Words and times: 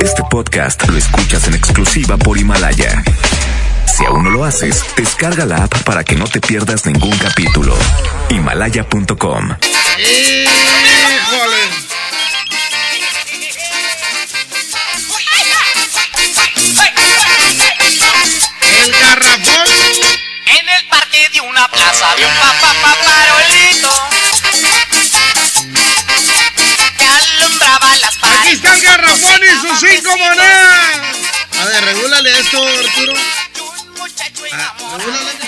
Este 0.00 0.22
podcast 0.30 0.88
lo 0.88 0.96
escuchas 0.96 1.48
en 1.48 1.54
exclusiva 1.54 2.16
por 2.16 2.38
Himalaya. 2.38 3.02
Si 3.86 4.04
aún 4.04 4.24
no 4.24 4.30
lo 4.30 4.44
haces, 4.44 4.84
descarga 4.96 5.44
la 5.44 5.64
app 5.64 5.82
para 5.82 6.04
que 6.04 6.14
no 6.14 6.24
te 6.26 6.40
pierdas 6.40 6.86
ningún 6.86 7.16
capítulo. 7.18 7.76
Himalaya.com. 8.30 9.56
¡Híjole! 9.98 10.38
El 18.62 18.92
garrafón. 18.92 19.68
En 20.46 20.68
el 20.68 20.88
parque 20.88 21.28
de 21.32 21.40
una 21.40 21.68
plaza 21.68 22.14
de 22.16 22.24
un 22.24 22.34
papá 22.34 22.74
parolito 23.04 23.90
Aquí 28.48 28.56
está 28.56 28.74
el 28.74 28.80
garrafón 28.80 29.40
y 29.42 29.60
sus 29.60 29.78
cinco 29.78 30.16
monedas. 30.16 31.00
A 31.60 31.64
ver, 31.66 31.84
regúlale 31.84 32.30
esto, 32.40 32.66
Arturo. 32.66 33.12
Ah, 34.52 34.74
regúlale. 34.96 35.38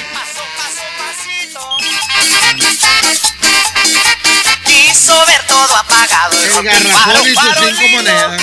Quiso 4.67 5.27
ver 5.27 5.47
todo 5.47 5.77
apagado. 5.77 6.45
El 6.45 6.63
garrafón 6.63 7.27
y 7.27 7.35
sus 7.35 7.55
cinco 7.59 7.89
monedas. 7.89 8.43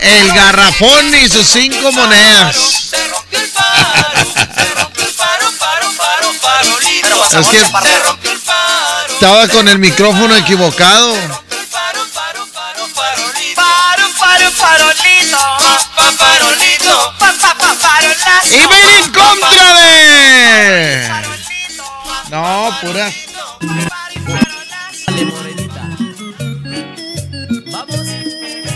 El 0.00 0.32
garrafón 0.32 1.14
y 1.14 1.28
sus 1.30 1.46
cinco 1.46 1.92
monedas. 1.92 2.56
Es 7.40 7.46
que-. 7.48 7.64
Estaba 9.14 9.48
con 9.48 9.66
el 9.66 9.78
micrófono 9.78 10.36
equivocado. 10.36 11.47
Farolito. 14.78 15.38
Pa, 15.98 16.12
farolito. 16.12 16.94
Y 18.50 18.58
ven 18.58 18.88
en 18.96 19.12
contra 19.12 19.74
de. 19.74 21.08
No, 22.30 22.70
pura. 22.82 23.10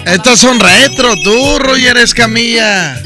Estos 0.07 0.41
son 0.41 0.59
retro, 0.59 1.15
tú, 1.23 1.59
Roger 1.59 1.97
Escamilla. 1.99 3.01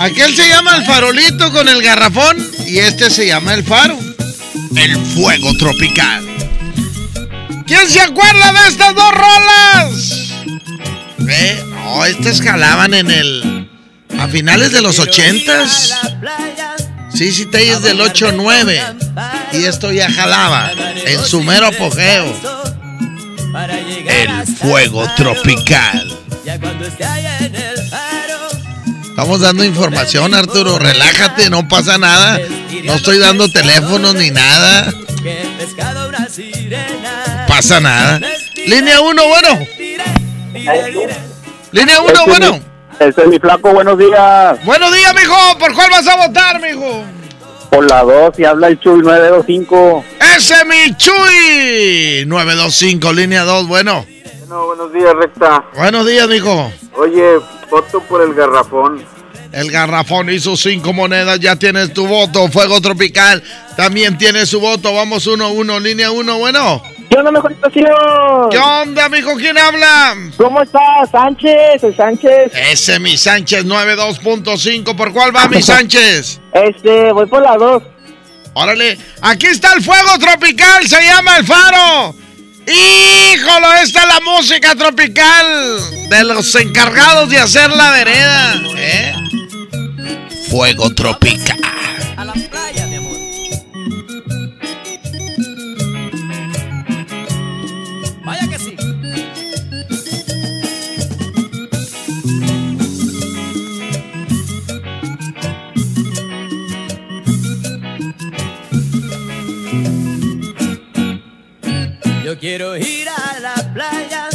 Aquel 0.00 0.36
se 0.36 0.48
llama 0.48 0.76
el 0.76 0.84
farolito 0.84 1.52
con 1.52 1.68
el 1.68 1.82
garrafón 1.82 2.36
y 2.66 2.78
este 2.78 3.10
se 3.10 3.26
llama 3.26 3.54
el 3.54 3.64
faro. 3.64 3.98
El 4.76 4.96
fuego 4.96 5.56
tropical. 5.58 6.24
¿Quién 7.66 7.88
se 7.88 8.00
acuerda 8.00 8.52
de 8.52 8.68
estas 8.68 8.94
dos 8.94 9.12
rolas? 9.12 10.27
Eh, 11.26 11.64
no, 11.70 12.04
estas 12.04 12.40
jalaban 12.40 12.94
en 12.94 13.10
el. 13.10 13.68
a 14.18 14.28
finales 14.28 14.72
de 14.72 14.80
los 14.82 14.98
ochentas. 14.98 15.98
Sí, 17.12 17.32
sí, 17.32 17.46
te 17.46 17.70
es 17.70 17.82
del 17.82 18.00
8-9. 18.00 18.80
Y 19.52 19.64
esto 19.64 19.90
ya 19.92 20.10
jalaba 20.10 20.70
en 21.04 21.24
su 21.24 21.42
mero 21.42 21.66
apogeo. 21.66 22.34
El 24.06 24.46
fuego 24.46 25.04
tropical. 25.16 26.16
Estamos 29.02 29.40
dando 29.40 29.64
información, 29.64 30.34
Arturo. 30.34 30.78
Relájate, 30.78 31.50
no 31.50 31.66
pasa 31.66 31.98
nada. 31.98 32.38
No 32.84 32.94
estoy 32.94 33.18
dando 33.18 33.50
teléfonos 33.50 34.14
ni 34.14 34.30
nada. 34.30 34.92
Pasa 37.48 37.80
nada. 37.80 38.20
Línea 38.66 39.00
1, 39.00 39.22
bueno. 39.26 39.66
Línea 41.72 42.00
1, 42.00 42.12
bueno. 42.26 42.60
Ese 42.98 43.22
es 43.22 43.28
mi 43.28 43.38
flaco, 43.38 43.72
buenos 43.72 43.96
días. 43.98 44.64
Buenos 44.64 44.92
días, 44.92 45.14
mijo. 45.14 45.36
¿Por 45.58 45.74
cuál 45.74 45.90
vas 45.90 46.08
a 46.08 46.26
votar, 46.26 46.60
mijo? 46.60 47.04
Por 47.70 47.88
la 47.88 48.02
2 48.02 48.38
y 48.38 48.44
habla 48.44 48.68
el 48.68 48.80
Chuy 48.80 49.00
925. 49.00 50.04
Ese 50.36 50.54
es 50.54 50.66
mi 50.66 50.96
Chuy. 50.96 52.24
925, 52.26 53.12
línea 53.12 53.44
2, 53.44 53.68
bueno. 53.68 54.04
Bueno, 54.40 54.66
buenos 54.66 54.92
días, 54.92 55.14
recta. 55.14 55.64
Buenos 55.76 56.06
días, 56.06 56.26
mijo. 56.28 56.72
Oye, 56.96 57.38
voto 57.70 58.00
por 58.00 58.22
el 58.22 58.34
garrafón. 58.34 59.04
El 59.52 59.70
garrafón 59.70 60.28
hizo 60.30 60.56
cinco 60.56 60.92
monedas, 60.92 61.38
ya 61.40 61.56
tienes 61.56 61.92
tu 61.92 62.06
voto. 62.06 62.48
Fuego 62.48 62.80
Tropical 62.80 63.42
también 63.76 64.18
tiene 64.18 64.44
su 64.44 64.60
voto. 64.60 64.92
Vamos 64.92 65.26
uno, 65.26 65.50
uno, 65.50 65.78
línea 65.78 66.10
uno, 66.10 66.38
bueno. 66.38 66.82
¿Qué 67.10 67.16
onda, 67.16 67.30
mejor 67.30 67.52
estación? 67.52 67.86
¿Qué 68.50 68.58
onda, 68.58 69.08
mijo? 69.08 69.34
¿Quién 69.36 69.56
habla? 69.56 70.14
¿Cómo 70.36 70.60
estás, 70.62 71.10
Sánchez? 71.10 71.82
El 71.82 71.96
Sánchez. 71.96 72.52
Ese 72.54 72.98
mi 73.00 73.16
Sánchez 73.16 73.64
92.5. 73.64 74.94
¿Por 74.96 75.12
cuál 75.12 75.34
va 75.34 75.48
mi 75.48 75.62
Sánchez? 75.62 76.40
Este, 76.52 77.12
voy 77.12 77.26
por 77.26 77.42
la 77.42 77.56
2. 77.56 77.82
Órale, 78.54 78.98
aquí 79.22 79.46
está 79.46 79.72
el 79.74 79.82
fuego 79.82 80.18
tropical, 80.18 80.86
se 80.86 81.00
llama 81.02 81.36
el 81.36 81.46
faro. 81.46 82.14
Híjolo, 82.66 83.72
esta 83.82 84.02
es 84.02 84.08
la 84.08 84.20
música 84.20 84.74
tropical 84.74 85.78
de 86.10 86.24
los 86.24 86.54
encargados 86.56 87.30
de 87.30 87.38
hacer 87.38 87.70
la 87.70 87.92
vereda. 87.92 88.54
¿eh? 88.76 89.14
Fuego 90.50 90.92
tropical. 90.94 91.56
Yo 112.28 112.38
quiero 112.38 112.76
ir 112.76 113.08
a 113.08 113.40
la 113.40 113.54
playa 113.72 114.28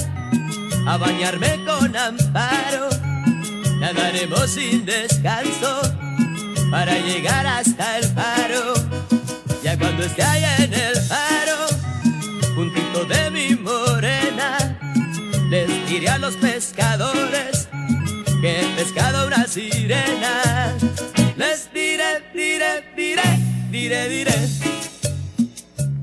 a 0.87 0.97
bañarme 0.97 1.63
con 1.63 1.95
amparo. 1.95 2.89
Nadaremos 3.79 4.49
sin 4.49 4.83
descanso 4.83 5.79
para 6.71 6.97
llegar 6.97 7.45
hasta 7.45 7.99
el 7.99 8.05
faro. 8.05 8.73
Ya 9.63 9.77
cuando 9.77 10.05
esté 10.05 10.23
allá 10.23 10.55
en 10.55 10.73
el 10.73 10.95
faro, 11.01 11.67
juntito 12.55 13.05
de 13.05 13.29
mi 13.29 13.55
morena, 13.57 14.57
les 15.51 15.87
diré 15.87 16.09
a 16.09 16.17
los 16.17 16.35
pescadores 16.37 17.69
que 18.41 18.61
he 18.61 18.65
pescado 18.75 19.27
una 19.27 19.45
sirena. 19.45 20.73
Les 21.37 21.71
diré, 21.71 22.23
diré, 22.33 22.83
diré, 22.95 23.37
diré, 23.69 24.09
diré 24.09 24.92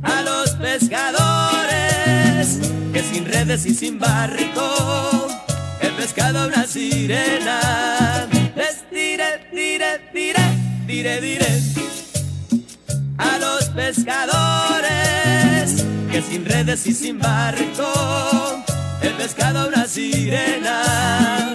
a 0.02 0.22
los 0.22 0.50
pescadores 0.52 2.00
que 2.92 3.02
sin 3.02 3.24
redes 3.24 3.66
y 3.66 3.74
sin 3.74 3.98
barco 3.98 5.28
he 5.80 5.88
pescado 5.90 6.46
una 6.46 6.66
sirena. 6.66 8.26
Les 8.56 8.84
diré, 8.90 9.48
diré, 9.52 10.00
diré, 10.12 10.42
diré, 10.86 11.20
diré 11.20 11.62
a 13.18 13.38
los 13.38 13.64
pescadores 13.70 14.86
que 16.10 16.22
sin 16.22 16.44
redes 16.44 16.86
y 16.86 16.92
sin 16.94 17.18
barco 17.18 18.64
he 19.02 19.10
pescado 19.10 19.68
una 19.68 19.86
sirena. 19.86 21.54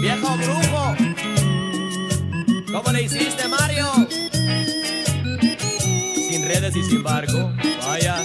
Viejo 0.00 0.36
brujo, 0.36 0.94
¿cómo 2.72 2.92
le 2.92 3.02
hiciste, 3.02 3.48
Mario? 3.48 4.06
Y 6.76 6.82
sin 6.82 7.02
barco, 7.02 7.52
vaya. 7.86 8.16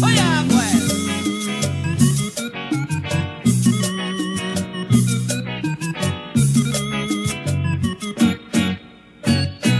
Vaya 0.00 0.44
pues. 0.50 0.72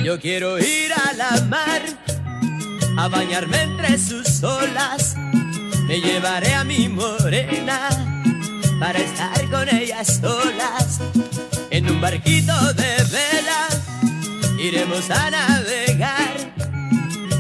Yo 0.04 0.20
quiero 0.20 0.58
ir 0.60 0.92
a 0.92 1.12
la 1.14 1.40
mar 1.46 1.82
a 2.96 3.08
bañarme 3.08 3.62
entre 3.62 3.98
sus 3.98 4.44
olas. 4.44 5.16
Me 5.88 6.00
llevaré 6.00 6.54
a 6.54 6.62
mi 6.62 6.88
morena 6.88 7.88
para 8.78 9.00
estar 9.00 9.50
con 9.50 9.68
ellas 9.68 10.20
solas 10.20 11.00
en 11.72 11.90
un 11.90 12.00
barquito 12.00 12.52
de 12.74 12.96
vela. 13.10 13.66
Iremos 14.58 15.10
a 15.10 15.30
navegar 15.30 16.36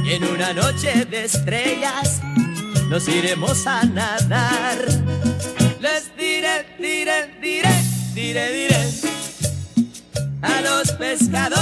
y 0.04 0.12
en 0.12 0.24
una 0.24 0.52
noche 0.54 1.04
de 1.04 1.24
estrellas 1.24 2.20
nos 2.88 3.06
iremos 3.08 3.66
a 3.66 3.84
nadar. 3.84 4.78
Les 5.80 6.16
diré, 6.16 6.66
diré, 6.78 7.28
diré, 7.42 7.74
diré, 8.14 8.52
diré 8.52 8.82
a 10.40 10.60
los 10.62 10.90
pescadores 10.92 11.60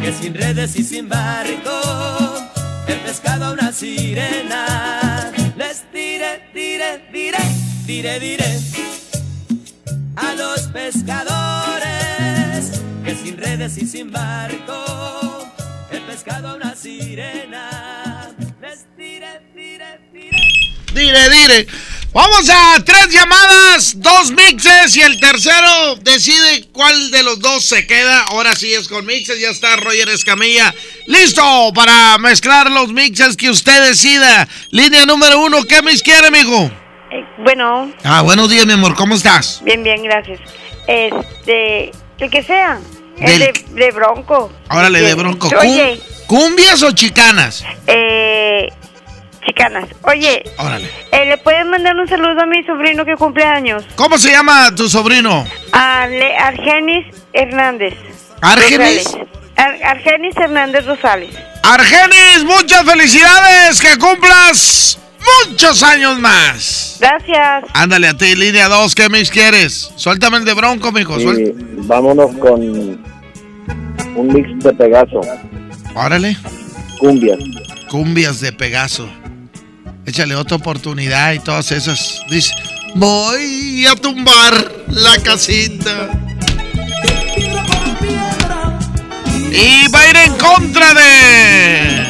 que 0.00 0.12
sin 0.12 0.34
redes 0.34 0.76
y 0.76 0.84
sin 0.84 1.08
barco, 1.08 2.38
el 2.86 2.98
pescado 3.00 3.46
a 3.46 3.52
una 3.52 3.72
sirena. 3.72 5.32
Les 5.56 5.82
diré, 5.92 6.48
diré, 6.54 7.02
diré, 7.12 7.38
diré, 7.86 8.20
diré 8.20 9.01
a 10.16 10.34
los 10.34 10.62
pescadores 10.68 11.82
que 13.04 13.14
sin 13.16 13.36
redes 13.36 13.78
y 13.78 13.86
sin 13.86 14.10
barco, 14.10 15.46
el 15.90 16.00
pescado 16.02 16.48
a 16.48 16.54
una 16.54 16.74
sirena. 16.74 18.30
Les 18.60 18.86
diré, 18.96 19.40
diré, 19.54 20.00
diré. 20.12 20.38
Dire, 20.94 21.28
dire. 21.30 21.66
Vamos 22.12 22.50
a 22.50 22.84
tres 22.84 23.08
llamadas, 23.08 23.94
dos 23.96 24.32
mixes 24.32 24.94
y 24.96 25.00
el 25.00 25.18
tercero 25.18 25.96
decide 26.02 26.68
cuál 26.70 27.10
de 27.10 27.22
los 27.22 27.40
dos 27.40 27.64
se 27.64 27.86
queda. 27.86 28.20
Ahora 28.24 28.54
sí 28.54 28.74
es 28.74 28.86
con 28.86 29.06
mixes, 29.06 29.40
ya 29.40 29.48
está 29.48 29.76
Roger 29.76 30.10
Escamilla. 30.10 30.74
Listo 31.06 31.72
para 31.74 32.18
mezclar 32.18 32.70
los 32.70 32.92
mixes 32.92 33.38
que 33.38 33.48
usted 33.48 33.88
decida. 33.88 34.46
Línea 34.70 35.06
número 35.06 35.40
uno, 35.40 35.64
¿qué 35.64 35.80
mix 35.80 36.02
quiere, 36.02 36.30
mijo? 36.30 36.81
Bueno, 37.38 37.90
Ah, 38.04 38.22
buenos 38.22 38.48
días, 38.50 38.66
mi 38.66 38.72
amor, 38.74 38.94
¿cómo 38.94 39.14
estás? 39.14 39.60
bien, 39.64 39.82
bien, 39.82 40.02
gracias. 40.02 40.40
Este, 40.86 41.90
el 42.18 42.30
que 42.30 42.42
sea. 42.42 42.78
Del- 43.16 43.42
El 43.42 43.52
de, 43.52 43.84
de 43.84 43.90
Bronco. 43.92 44.52
Órale, 44.70 44.98
Que- 45.00 45.04
de 45.06 45.14
bronco. 45.14 45.48
Oye, 45.60 46.00
¿Cum- 46.26 46.38
¿Cumbias 46.40 46.82
o 46.82 46.92
chicanas? 46.92 47.64
eh, 47.86 48.68
chicanas. 49.46 49.84
Oye, 50.02 50.42
Órale. 50.58 50.90
eh, 51.12 51.26
¿le 51.26 51.38
pueden 51.38 51.68
mandar 51.70 51.94
un 51.96 52.08
saludo 52.08 52.40
a 52.42 52.46
mi 52.46 52.62
sobrino 52.64 53.04
que 53.04 53.14
cumple 53.16 53.44
años? 53.44 53.84
¿Cómo 53.96 54.18
se 54.18 54.30
llama 54.30 54.74
tu 54.74 54.88
sobrino? 54.88 55.46
Argenis 55.72 57.06
Hernández. 57.32 57.94
¿Argenis? 58.40 59.14
Ar- 59.56 59.78
Argenis 59.84 60.36
Hernández 60.36 60.84
Rosales. 60.86 61.34
Argenis, 61.62 62.44
muchas 62.44 62.82
felicidades, 62.84 63.80
que 63.80 63.96
cumplas 63.98 64.98
muchos 65.48 65.82
años 65.82 66.18
más. 66.18 66.96
Gracias. 67.00 67.64
Ándale 67.74 68.08
a 68.08 68.16
ti, 68.16 68.34
línea 68.36 68.68
2, 68.68 68.94
¿qué 68.94 69.08
mix 69.08 69.30
quieres? 69.30 69.90
Suéltame 69.96 70.38
el 70.38 70.44
de 70.44 70.54
bronco, 70.54 70.92
mijo. 70.92 71.20
Y 71.20 71.52
vámonos 71.86 72.34
con 72.38 72.60
un 72.62 74.26
mix 74.32 74.62
de 74.64 74.72
Pegaso, 74.72 75.20
Órale, 75.94 76.36
cumbias. 76.98 77.38
cumbias 77.90 78.40
de 78.40 78.52
Pegaso. 78.52 79.08
Échale 80.06 80.34
otra 80.34 80.56
oportunidad 80.56 81.32
y 81.32 81.38
todas 81.38 81.70
esas. 81.72 82.20
Dice, 82.28 82.52
voy 82.94 83.86
a 83.86 83.94
tumbar 83.96 84.52
la 84.88 85.16
casita. 85.22 86.08
Y 89.54 89.86
va 89.92 90.00
a 90.00 90.08
ir 90.10 90.16
en 90.16 90.34
contra 90.38 90.94
de... 90.94 92.06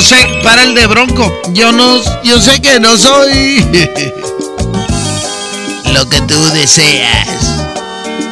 Yo 0.00 0.06
sé, 0.06 0.26
para 0.42 0.62
el 0.62 0.74
de 0.74 0.86
Bronco, 0.86 1.30
yo 1.52 1.72
no, 1.72 1.98
yo 2.22 2.40
sé 2.40 2.62
que 2.62 2.80
no 2.80 2.96
soy 2.96 3.58
lo 5.92 6.08
que 6.08 6.22
tú 6.22 6.42
deseas. 6.54 7.28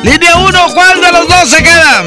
Línea 0.02 0.38
1, 0.38 0.58
¿cuál 0.72 0.98
de 1.02 1.12
los 1.12 1.28
dos 1.28 1.50
se 1.50 1.62
quedan? 1.62 2.06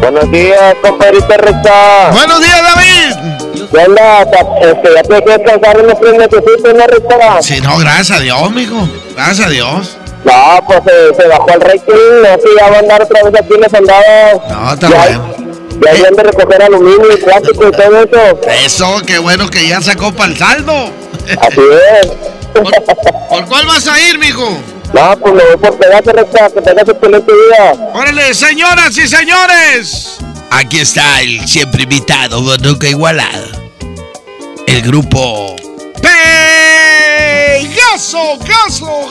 Buenos 0.00 0.30
días, 0.30 0.74
compadrito 0.80 1.36
Recta. 1.36 2.12
Buenos 2.12 2.40
días, 2.40 2.62
David. 2.62 3.68
¿Qué 3.70 3.76
onda? 3.76 4.22
Este, 4.22 4.88
ya 4.94 5.02
te 5.02 5.22
que 5.22 5.30
descansar 5.38 5.80
unos 5.80 6.00
tres 6.00 6.14
necesitos, 6.14 6.74
¿no, 6.74 6.86
Recta? 6.86 7.42
Sí, 7.42 7.60
no, 7.60 7.76
gracias 7.76 8.18
a 8.18 8.20
Dios, 8.22 8.50
mijo. 8.52 8.88
Gracias 9.14 9.46
a 9.46 9.50
Dios. 9.50 9.98
No, 10.24 10.64
pues 10.66 10.80
se, 10.86 11.14
se 11.14 11.28
bajó 11.28 11.50
el 11.50 11.60
rating, 11.60 12.22
no 12.22 12.40
sé, 12.40 12.48
ya 12.58 12.70
va 12.70 12.76
a 12.76 12.78
andar 12.78 13.02
otra 13.02 13.22
vez 13.22 13.34
aquí 13.38 13.52
en 13.52 13.60
los 13.60 13.70
soldados. 13.70 14.42
No, 14.48 14.72
está 14.72 14.88
bueno. 14.88 15.43
Ya 15.82 15.90
habían 15.90 16.14
de 16.14 16.22
recoger 16.22 16.62
aluminio 16.62 17.12
y 17.12 17.16
plástico 17.22 17.68
y 17.68 17.72
todo 17.72 18.02
eso. 18.02 18.40
Eso, 18.64 19.02
qué 19.06 19.18
bueno 19.18 19.48
que 19.48 19.66
ya 19.68 19.80
sacó 19.80 20.12
para 20.12 20.32
el 20.32 20.38
saldo. 20.38 20.90
Así 21.40 21.60
es. 22.00 22.08
¿Por, 22.52 22.64
por 23.28 23.44
cuál 23.46 23.66
vas 23.66 23.86
a 23.88 24.00
ir, 24.00 24.18
mijo? 24.18 24.58
No, 24.92 25.18
pues 25.18 25.34
me 25.34 25.42
voy 25.44 25.56
por 25.56 25.76
Pegaso, 25.76 26.12
Recta, 26.12 26.50
que 26.50 26.60
tengas 26.60 26.88
excelente 26.88 27.32
día. 27.32 27.72
Órale, 27.92 28.32
señoras 28.32 28.96
y 28.96 29.08
señores. 29.08 30.18
Aquí 30.50 30.78
está 30.78 31.20
el 31.20 31.48
siempre 31.48 31.82
invitado, 31.82 32.40
nunca 32.58 32.86
igualado. 32.86 33.44
El 34.68 34.82
grupo 34.82 35.56
Pegaso, 36.00 37.58
gaso, 38.38 39.08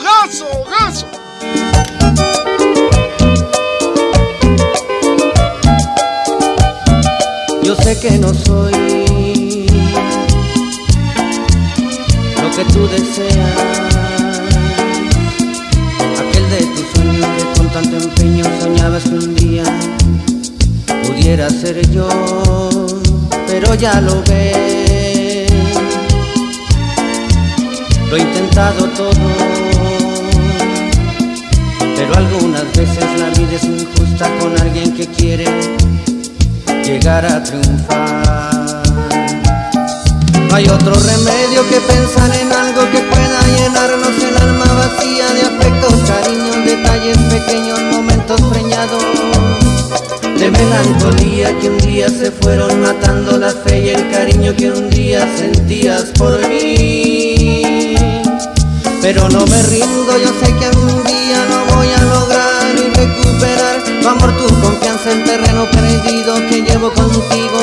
sé 7.84 7.98
que 8.00 8.18
no 8.18 8.32
soy 8.32 9.66
lo 12.40 12.48
que 12.56 12.64
tú 12.72 12.88
deseas. 12.88 14.30
Aquel 16.22 16.50
de 16.50 16.60
tus 16.74 16.86
sueños 16.94 17.26
que 17.36 17.58
con 17.58 17.68
tanto 17.68 17.96
empeño 17.98 18.44
soñabas 18.58 19.04
que 19.04 19.16
un 19.16 19.34
día 19.34 19.64
pudiera 21.06 21.50
ser 21.50 21.76
yo, 21.90 22.08
pero 23.46 23.74
ya 23.74 24.00
lo 24.00 24.22
ves. 24.30 25.52
Lo 28.08 28.16
he 28.16 28.20
intentado 28.20 28.88
todo, 28.96 29.28
pero 31.96 32.16
algunas 32.16 32.64
veces 32.74 33.04
la 33.20 33.28
vida 33.28 33.56
es 33.56 33.64
injusta 33.64 34.26
con 34.38 34.58
alguien 34.58 34.94
que 34.94 35.06
quiere 35.06 35.44
llegar 36.84 37.24
a 37.24 37.42
triunfar. 37.42 38.82
No 40.48 40.54
hay 40.54 40.68
otro 40.68 40.92
remedio 40.92 41.66
que 41.68 41.80
pensar 41.80 42.30
en 42.36 42.52
algo 42.52 42.82
que 42.92 42.98
pueda 42.98 43.40
llenarnos 43.56 44.22
el 44.22 44.36
alma 44.36 44.66
vacía 44.74 45.26
de 45.32 45.42
afectos, 45.42 45.94
cariños, 46.06 46.64
detalles 46.64 47.18
pequeños, 47.32 47.80
momentos 47.90 48.40
preñados 48.42 49.02
de 50.38 50.50
melancolía 50.50 51.58
que 51.58 51.70
un 51.70 51.78
día 51.78 52.08
se 52.08 52.30
fueron 52.30 52.80
matando 52.82 53.38
la 53.38 53.50
fe 53.50 53.86
y 53.86 53.88
el 53.88 54.10
cariño 54.10 54.54
que 54.54 54.70
un 54.70 54.90
día 54.90 55.26
sentías 55.38 56.04
por 56.18 56.38
mí. 56.48 57.94
Pero 59.00 59.28
no 59.30 59.46
me 59.46 59.62
rindo, 59.64 60.18
yo 60.18 60.30
sé 60.40 60.54
que 60.58 60.66
algún 60.66 61.04
día 61.04 61.44
lo 61.48 61.76
voy 61.76 61.88
a 61.88 62.02
lograr 62.04 62.74
y 62.74 62.94
recuperar 62.94 63.82
tu 64.02 64.08
amor, 64.08 64.36
tu 64.36 64.46
confianza, 64.60 64.73
el 65.06 65.22
terreno 65.22 65.66
perdido 65.70 66.34
que 66.48 66.62
llevo 66.62 66.90
contigo. 66.92 67.58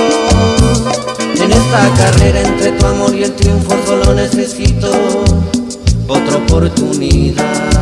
En 1.35 1.51
esta 1.51 1.93
carrera 1.97 2.41
entre 2.41 2.71
tu 2.73 2.85
amor 2.85 3.15
y 3.15 3.23
el 3.23 3.33
triunfo 3.33 3.75
solo 3.85 4.13
necesito 4.13 4.91
otra 6.07 6.37
oportunidad. 6.37 7.80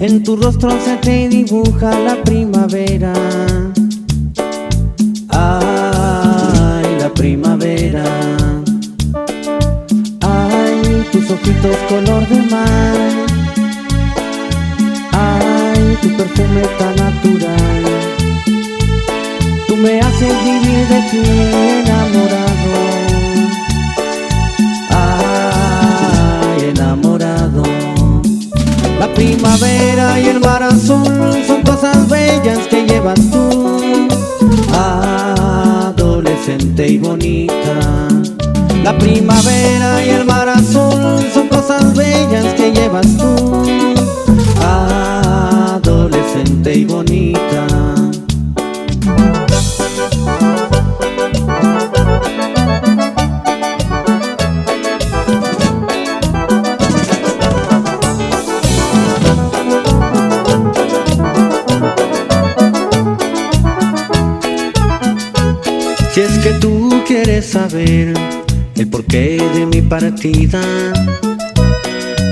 En 0.00 0.22
tu 0.22 0.36
rostro 0.36 0.70
se 0.84 0.96
te 0.98 1.28
dibuja 1.28 1.90
la 1.98 2.22
primavera. 2.22 3.12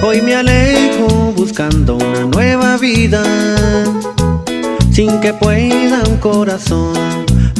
Hoy 0.03 0.21
me 0.23 0.35
alejo 0.35 1.33
buscando 1.37 1.97
una 1.97 2.25
nueva 2.25 2.77
vida, 2.79 3.23
sin 4.91 5.21
que 5.21 5.33
pueda 5.33 6.03
un 6.09 6.17
corazón 6.17 6.97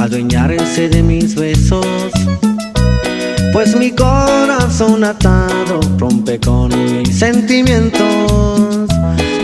adueñarse 0.01 0.89
de 0.89 1.03
mis 1.03 1.35
besos. 1.37 1.87
Pues 3.53 3.77
mi 3.77 3.93
corazón 3.93 5.05
atado 5.05 5.81
rompe 5.97 6.41
con 6.41 6.71
mis 6.71 7.17
sentimientos. 7.17 8.89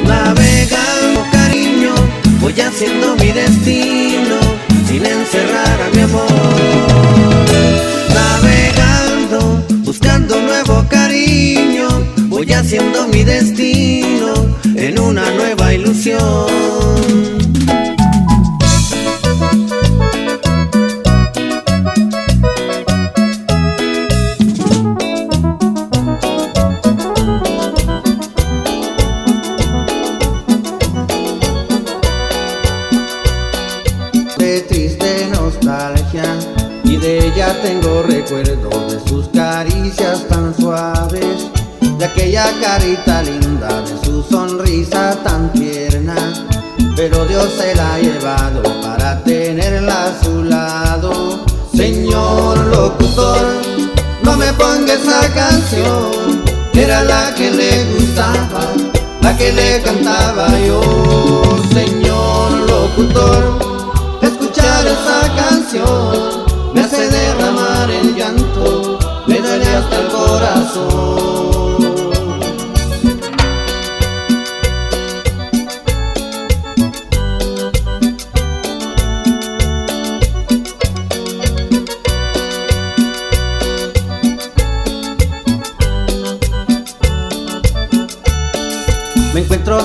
Navegando 0.04 1.24
cariño, 1.30 1.94
voy 2.40 2.60
haciendo 2.60 3.14
mi 3.16 3.30
destino 3.30 4.38
sin 4.88 5.06
encerrar 5.06 5.80
a 5.80 5.94
mi 5.94 6.02
amor. 6.02 6.71
Haciendo 12.72 13.06
mi 13.08 13.22
destino 13.22 14.32
en 14.76 14.98
una 14.98 15.30
nueva 15.32 15.74
ilusión. 15.74 16.22
de 34.38 34.60
triste 34.62 35.28
nostalgia 35.30 36.38
y 36.84 36.96
de 36.96 37.26
ella 37.26 37.54
tengo 37.60 38.02
recuerdos 38.02 38.81
aquella 42.12 42.52
carita 42.60 43.22
linda, 43.22 43.80
de 43.82 44.04
su 44.04 44.22
sonrisa 44.22 45.16
tan 45.24 45.50
tierna, 45.52 46.14
pero 46.94 47.24
Dios 47.24 47.48
se 47.58 47.74
la 47.74 47.94
ha 47.94 47.98
llevado 47.98 48.62
para 48.82 49.22
tenerla 49.24 50.04
a 50.04 50.22
su 50.22 50.42
lado. 50.44 51.44
Señor 51.74 52.58
locutor, 52.66 53.46
no 54.22 54.36
me 54.36 54.52
ponga 54.52 54.92
esa 54.92 55.20
canción, 55.32 56.42
era 56.74 57.02
la 57.04 57.34
que 57.34 57.50
le 57.50 57.84
gustaba, 57.94 58.72
la 59.22 59.36
que 59.36 59.52
le 59.52 59.80
cantaba 59.80 60.48
yo. 60.66 61.42
Señor 61.72 62.52
locutor, 62.68 63.58
escuchar 64.20 64.86
esa 64.86 65.34
canción 65.34 66.42
me 66.74 66.82
hace 66.82 67.08
derramar 67.08 67.90
el 67.90 68.14
llanto, 68.14 68.98
me 69.26 69.38
duele 69.38 69.66
hasta 69.66 69.98
el 69.98 70.08
corazón. 70.08 71.31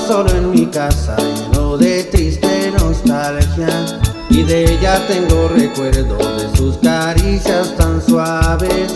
Solo 0.08 0.30
en 0.32 0.52
mi 0.52 0.66
casa, 0.68 1.18
lleno 1.18 1.78
de 1.78 2.06
triste 2.06 2.72
nostalgia. 2.80 4.00
Y 4.30 4.44
de 4.44 4.74
ella 4.74 5.06
tengo 5.08 5.50
recuerdos 5.50 6.42
de 6.42 6.58
sus 6.58 6.78
caricias 6.78 7.76
tan 7.76 8.02
suaves, 8.02 8.94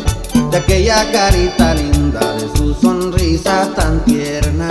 de 0.51 0.57
aquella 0.57 1.11
carita 1.11 1.73
linda, 1.73 2.21
de 2.35 2.57
su 2.57 2.73
sonrisa 2.73 3.69
tan 3.75 4.03
tierna. 4.05 4.69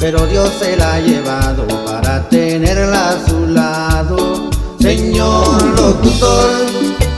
Pero 0.00 0.26
Dios 0.26 0.50
se 0.58 0.76
la 0.76 0.94
ha 0.94 1.00
llevado 1.00 1.66
para 1.86 2.28
tenerla 2.28 3.10
a 3.10 3.28
su 3.28 3.46
lado. 3.46 4.50
Señor 4.80 5.62
locutor, 5.78 6.50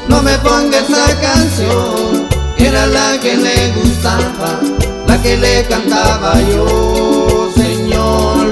no 0.09 0.23
me 0.23 0.37
ponga 0.39 0.79
esa 0.81 1.19
canción, 1.19 2.29
era 2.59 2.87
la 2.89 3.19
que 3.21 3.37
le 3.37 3.73
gustaba, 3.73 4.61
la 5.07 5.23
que 5.23 5.39
le 5.39 5.65
cantaba 5.67 6.35
yo. 6.43 7.34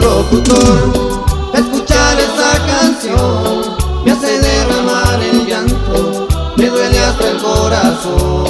Locutor, 0.00 0.92
escuchar 1.54 2.18
esa 2.18 2.66
canción 2.66 3.82
me 4.04 4.10
hace 4.10 4.40
derramar 4.40 5.22
el 5.22 5.46
llanto, 5.46 6.26
me 6.56 6.66
duele 6.66 6.98
hasta 6.98 7.30
el 7.30 7.38
corazón. 7.38 8.41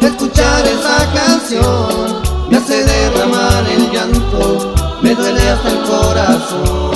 Escuchar 0.00 0.66
esa 0.66 1.12
canción 1.12 2.22
me 2.48 2.56
hace 2.58 2.84
derramar 2.84 3.64
el 3.70 3.90
llanto, 3.90 4.74
me 5.02 5.14
duele 5.14 5.40
hasta 5.40 5.68
el 5.68 5.78
corazón. 5.82 6.86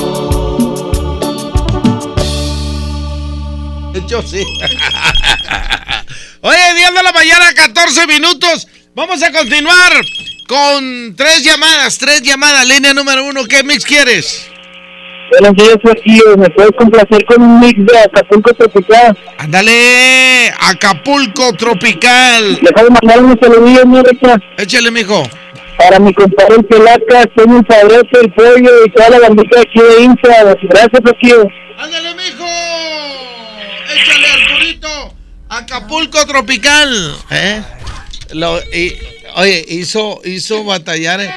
Yo 4.06 4.22
sí. 4.22 4.42
Oye, 6.40 6.74
10 6.74 6.94
de 6.94 7.02
la 7.02 7.12
mañana, 7.12 7.52
14 7.54 8.06
minutos. 8.06 8.66
Vamos 8.94 9.22
a 9.22 9.30
continuar 9.30 9.92
con 10.48 11.14
tres 11.16 11.44
llamadas, 11.44 11.98
tres 11.98 12.22
llamadas. 12.22 12.66
Línea 12.66 12.92
número 12.92 13.24
uno, 13.24 13.44
¿qué 13.44 13.62
mix 13.62 13.84
quieres? 13.84 14.50
Buenos 15.30 15.54
días, 15.54 15.76
Sergio. 15.84 16.36
¿Me 16.36 16.50
puedes 16.50 16.72
complacer 16.76 17.24
con 17.26 17.40
un 17.42 17.60
mix 17.60 17.78
de 17.86 17.98
Acapulco 18.00 18.52
Tropical? 18.54 19.16
Ándale, 19.38 19.70
Acapulco 20.60 21.52
Tropical. 21.54 22.58
Déjame 22.62 22.90
mandar 22.90 23.24
unos 23.24 23.36
saludos, 23.40 23.86
mi. 23.86 23.98
Échale, 24.62 24.90
mijo. 24.90 25.22
Para 25.78 25.98
mi 25.98 26.12
compadre 26.12 26.56
el 26.56 26.64
Pelaca, 26.66 27.24
tengo 27.34 27.56
un 27.56 27.66
sabroso, 27.66 28.20
el 28.22 28.32
pollo 28.34 28.84
y 28.84 28.90
toda 28.90 29.08
la 29.10 29.20
bandita 29.20 29.60
aquí 29.60 29.80
de 29.80 30.02
Insta. 30.02 30.44
Gracias, 30.62 31.00
Sergio. 31.04 31.48
Ándale, 31.78 32.14
mijo. 32.14 32.46
Échale, 33.94 34.26
Arturito. 34.26 35.14
Acapulco 35.48 36.26
Tropical. 36.26 37.16
¿Eh? 37.30 37.62
Lo, 38.34 38.58
y, 38.72 38.96
oye, 39.36 39.64
hizo, 39.68 40.20
hizo 40.24 40.64
batallar. 40.64 41.20
eh. 41.22 41.34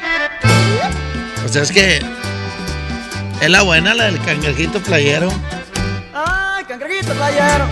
O 1.44 1.48
sea, 1.48 1.62
es 1.62 1.72
que 1.72 2.00
es 3.40 3.50
la 3.50 3.62
buena, 3.62 3.94
la 3.94 4.04
del 4.04 4.20
cangrejito 4.20 4.78
playero. 4.80 5.32
Ay, 6.14 6.64
cangrejito 6.64 7.12
playero, 7.14 7.66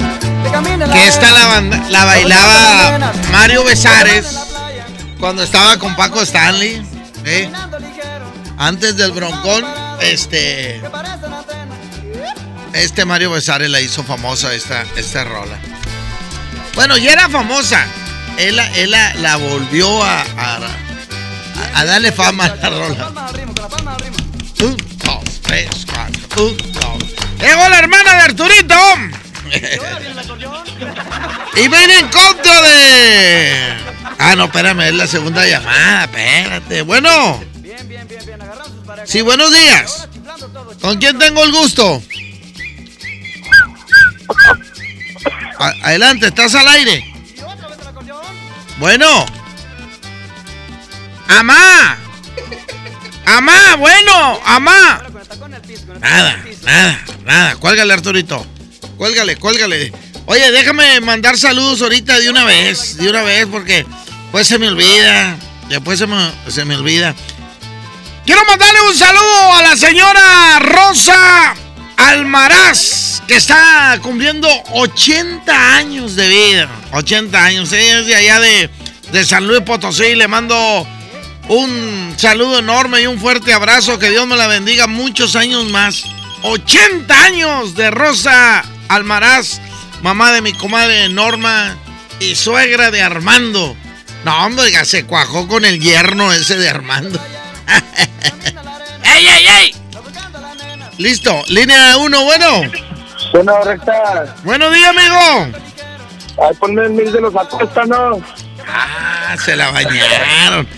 que 0.92 1.06
esta 1.08 1.32
la, 1.32 1.46
banda- 1.46 1.82
la 1.88 2.04
bailaba 2.04 3.12
Mario 3.30 3.64
Besares 3.64 4.26
cuando 5.18 5.42
estaba 5.42 5.78
con 5.78 5.94
Paco 5.96 6.20
Stanley. 6.22 6.82
¿eh? 7.24 7.50
Antes 8.58 8.96
del 8.96 9.12
broncón, 9.12 9.64
este. 10.00 10.80
Este 12.72 13.04
Mario 13.04 13.30
Besares 13.30 13.70
la 13.70 13.80
hizo 13.80 14.02
famosa 14.02 14.52
esta, 14.54 14.84
esta 14.96 15.24
rola. 15.24 15.58
Bueno, 16.74 16.96
ya 16.96 17.12
era 17.12 17.28
famosa. 17.28 17.84
Él, 18.38 18.56
la- 18.56 18.68
él 18.76 18.90
la, 18.90 19.14
la 19.14 19.36
volvió 19.36 20.02
a, 20.02 20.22
a, 20.22 20.58
a 21.74 21.84
darle 21.84 22.12
fama 22.12 22.44
a 22.46 22.56
la 22.56 22.70
rola. 22.70 23.08
Un, 24.60 24.76
dos, 25.04 25.24
tres, 25.42 25.68
cuatro. 25.86 26.44
Un, 26.46 26.56
dos. 26.72 27.02
Llegó 27.40 27.68
la 27.68 27.78
hermana 27.78 28.14
de 28.14 28.20
Arturito. 28.22 28.74
Y 31.56 31.68
viene 31.68 31.98
en 31.98 32.08
contra 32.08 32.62
de. 32.62 33.74
Ah, 34.18 34.34
no, 34.36 34.44
espérame, 34.44 34.80
es 34.80 34.94
la 34.94 35.06
segunda 35.06 35.46
llamada. 35.46 36.04
Espérate. 36.04 36.82
Bueno. 36.82 37.42
Sí, 39.04 39.20
buenos 39.20 39.50
días. 39.52 40.08
¿Con 40.80 40.98
quién 40.98 41.18
tengo 41.18 41.42
el 41.44 41.52
gusto? 41.52 42.02
Adelante, 45.82 46.26
estás 46.28 46.54
al 46.54 46.68
aire. 46.68 47.04
Bueno. 48.78 49.26
Amá. 51.28 51.96
Amá, 53.24 53.76
bueno, 53.78 54.40
amá. 54.44 55.02
Nada, 56.00 56.44
nada, 56.64 57.04
nada. 57.24 57.56
Cuélgale, 57.56 57.92
Arturito. 57.94 58.46
Cuélgale, 59.02 59.34
cuélgale. 59.34 59.92
Oye, 60.26 60.52
déjame 60.52 61.00
mandar 61.00 61.36
saludos 61.36 61.82
ahorita 61.82 62.20
de 62.20 62.30
una 62.30 62.44
vez, 62.44 62.96
de 62.98 63.10
una 63.10 63.22
vez, 63.22 63.46
porque 63.50 63.84
pues 64.30 64.46
se 64.46 64.60
me 64.60 64.68
olvida. 64.68 65.36
Después 65.68 65.98
se 65.98 66.06
me, 66.06 66.30
se 66.46 66.64
me 66.64 66.76
olvida. 66.76 67.12
Quiero 68.24 68.44
mandarle 68.44 68.80
un 68.88 68.96
saludo 68.96 69.54
a 69.54 69.62
la 69.62 69.76
señora 69.76 70.60
Rosa 70.60 71.52
Almaraz, 71.96 73.22
que 73.26 73.34
está 73.34 73.98
cumpliendo 74.00 74.48
80 74.70 75.74
años 75.74 76.14
de 76.14 76.28
vida. 76.28 76.68
80 76.92 77.44
años. 77.44 77.72
Ella 77.72 77.98
es 77.98 78.06
de 78.06 78.14
allá 78.14 78.38
de, 78.38 78.70
de 79.10 79.24
San 79.24 79.48
Luis 79.48 79.62
Potosí. 79.62 80.14
Le 80.14 80.28
mando 80.28 80.86
un 81.48 82.14
saludo 82.16 82.60
enorme 82.60 83.02
y 83.02 83.08
un 83.08 83.18
fuerte 83.18 83.52
abrazo. 83.52 83.98
Que 83.98 84.10
Dios 84.10 84.28
me 84.28 84.36
la 84.36 84.46
bendiga 84.46 84.86
muchos 84.86 85.34
años 85.34 85.68
más. 85.72 86.04
80 86.44 87.24
años 87.24 87.74
de 87.74 87.90
Rosa 87.90 88.64
Almaraz, 88.94 89.60
mamá 90.02 90.32
de 90.32 90.42
mi 90.42 90.52
comadre 90.52 91.08
Norma 91.08 91.76
y 92.20 92.34
suegra 92.34 92.90
de 92.90 93.02
Armando. 93.02 93.76
No, 94.24 94.46
hombre, 94.46 94.70
ya 94.70 94.84
se 94.84 95.04
cuajó 95.04 95.48
con 95.48 95.64
el 95.64 95.80
yerno 95.80 96.32
ese 96.32 96.56
de 96.56 96.68
Armando. 96.68 97.18
¡Ey, 99.04 99.26
ey, 99.26 99.46
ey! 99.46 99.74
Listo, 100.98 101.42
línea 101.48 101.96
1, 101.96 102.24
bueno. 102.24 102.62
Bueno, 103.32 103.64
recta. 103.64 104.36
Buenos 104.44 104.72
días, 104.74 104.88
amigo. 104.90 105.58
Ay, 106.40 106.54
ponme 106.58 106.82
el 106.82 106.90
mil 106.90 107.10
de 107.10 107.20
los 107.20 107.34
Acosta, 107.34 107.84
¿no? 107.86 108.22
Ah, 108.68 109.36
se 109.42 109.56
la 109.56 109.70
bañaron. 109.70 110.68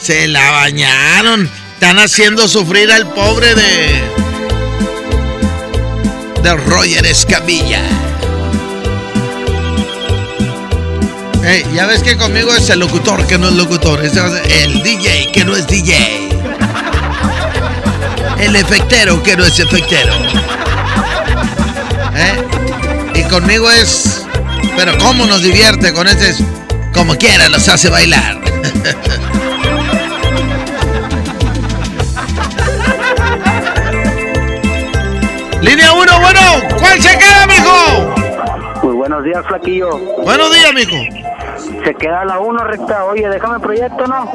Se 0.00 0.28
la 0.28 0.50
bañaron. 0.52 1.50
Están 1.74 1.98
haciendo 1.98 2.48
sufrir 2.48 2.90
al 2.92 3.06
pobre 3.08 3.54
de. 3.54 4.35
Roger 6.54 7.04
Escamilla. 7.06 7.82
Ey, 11.44 11.64
ya 11.74 11.86
ves 11.86 12.02
que 12.02 12.16
conmigo 12.16 12.54
es 12.54 12.68
el 12.70 12.80
locutor 12.80 13.26
que 13.26 13.38
no 13.38 13.48
es 13.48 13.54
locutor. 13.54 14.00
Ser 14.08 14.30
el 14.62 14.82
DJ 14.82 15.32
que 15.32 15.44
no 15.44 15.56
es 15.56 15.66
DJ. 15.66 16.28
El 18.38 18.54
efectero 18.56 19.22
que 19.22 19.36
no 19.36 19.44
es 19.44 19.58
efectero. 19.58 20.14
¿Eh? 22.14 22.44
Y 23.14 23.22
conmigo 23.24 23.70
es. 23.70 24.22
Pero 24.76 24.96
cómo 24.98 25.26
nos 25.26 25.42
divierte 25.42 25.92
con 25.92 26.06
ese. 26.06 26.30
es- 26.30 26.42
Como 26.92 27.16
quiera 27.16 27.48
los 27.48 27.68
hace 27.68 27.88
bailar. 27.90 28.40
Línea 35.66 35.92
1, 35.92 36.20
bueno. 36.20 36.40
¿Cuál 36.78 37.02
se 37.02 37.18
queda, 37.18 37.44
mijo? 37.48 38.14
Muy 38.84 38.94
buenos 38.94 39.24
días, 39.24 39.44
Flaquillo. 39.48 39.98
Buenos 40.22 40.54
días, 40.54 40.72
mijo. 40.72 40.96
Se 41.84 41.92
queda 41.96 42.24
la 42.24 42.38
uno, 42.38 42.62
recta. 42.62 43.04
Oye, 43.04 43.28
déjame 43.28 43.58
proyecto, 43.58 44.06
¿no? 44.06 44.30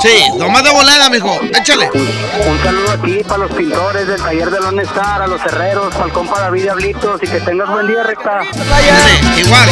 Sí, 0.00 0.38
nomás 0.38 0.62
de 0.62 0.70
volada, 0.70 1.10
mijo. 1.10 1.40
Échale. 1.58 1.90
Un 1.92 2.62
saludo 2.62 2.92
aquí 2.92 3.18
para 3.24 3.38
los 3.38 3.52
pintores 3.52 4.06
del 4.06 4.22
taller 4.22 4.48
de 4.48 4.60
Lonestar, 4.60 5.22
a 5.22 5.26
los 5.26 5.44
herreros, 5.44 5.92
para 5.92 6.06
el 6.06 6.12
compa 6.12 6.38
David 6.38 6.62
Diablitos 6.62 7.20
y 7.20 7.26
que 7.26 7.40
tengas 7.40 7.68
buen 7.68 7.88
día, 7.88 8.04
recta. 8.04 8.42
Sí, 8.52 9.40
igual. 9.40 9.68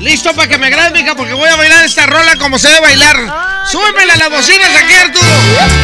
Listo 0.00 0.32
para 0.34 0.48
que 0.48 0.56
me 0.56 0.70
grabes, 0.70 0.92
mija, 0.92 1.14
porque 1.14 1.34
voy 1.34 1.48
a 1.50 1.56
bailar 1.56 1.84
esta 1.84 2.06
rola 2.06 2.36
como 2.40 2.58
se 2.58 2.68
debe 2.68 2.80
bailar. 2.80 3.16
Súbemele 3.66 4.12
a 4.12 4.16
las 4.16 4.30
bocinas 4.30 4.70
aquí, 4.82 4.94
Arturo. 4.94 5.28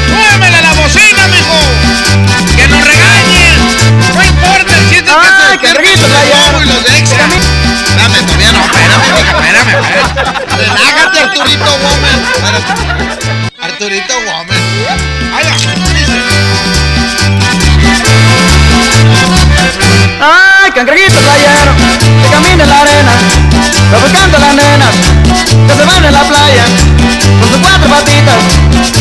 Súbemele 0.08 0.56
a 0.56 0.62
la 0.62 0.72
bocina, 0.72 1.28
mijo. 1.28 2.56
Que 2.56 2.66
nos 2.66 2.80
regañen. 2.86 3.19
Ay, 5.12 5.58
que 5.58 5.66
qué 5.66 5.68
se 5.68 5.74
rico, 5.74 6.62
y 6.62 6.66
los. 6.66 6.84
Dame, 7.96 8.18
todavía 8.22 8.52
no, 8.52 8.60
espérame, 8.64 9.06
mija, 9.12 9.32
espérame, 9.32 9.70
espérame. 9.70 10.14
Relájate, 10.56 11.18
Arturito. 11.18 11.70
Espérate. 12.34 12.72
Arturito 13.60 14.14
Woman. 14.20 14.62
Ahí 15.34 15.46
Ay, 20.20 20.70
cangrejito 20.72 21.18
playero, 21.20 21.72
que 22.22 22.30
camina 22.30 22.64
en 22.64 22.70
la 22.70 22.80
arena, 22.80 23.12
provocando 23.90 24.36
a 24.36 24.40
las 24.40 24.54
nenas, 24.54 24.94
que 25.66 25.74
se 25.74 25.84
van 25.84 26.04
en 26.04 26.12
la 26.12 26.22
playa, 26.22 26.64
con 27.40 27.48
sus 27.48 27.58
cuatro 27.58 27.88
patitas, 27.88 28.36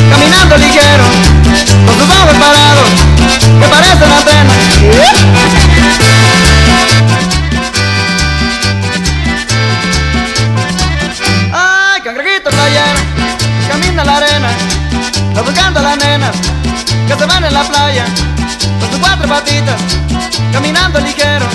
caminando 0.10 0.58
ligero, 0.58 1.06
con 1.86 1.95
sus 2.00 2.10
ojos 2.10 2.36
parados, 2.38 2.89
que 3.60 3.67
parecen 3.67 4.12
antenas. 4.12 4.60
Provocando 15.34 15.80
a 15.80 15.84
las 15.84 15.98
nenas, 15.98 16.36
que 17.08 17.15
se 17.17 17.25
van 17.25 17.43
en 17.43 17.54
la 17.54 17.63
playa, 17.63 18.06
con 18.80 18.89
sus 18.89 18.99
cuatro 18.99 19.28
patitas, 19.28 19.82
caminando 20.52 20.99
ligero, 20.99 21.45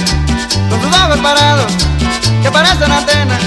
con 0.71 0.81
sus 0.81 0.93
ojos 0.93 1.19
parados, 1.19 1.73
que 2.43 2.51
parecen 2.51 2.91
antenas. 2.91 3.41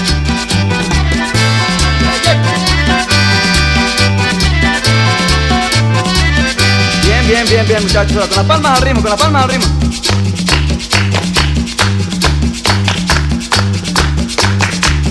Bien, 7.04 7.26
bien, 7.26 7.46
bien, 7.46 7.66
bien, 7.66 7.82
muchachos, 7.82 8.26
con 8.28 8.36
las 8.36 8.46
palmas 8.46 8.78
al 8.78 8.82
ritmo, 8.82 9.02
con 9.02 9.10
las 9.10 9.20
palmas 9.20 9.44
al 9.44 9.50
ritmo. 9.50 9.66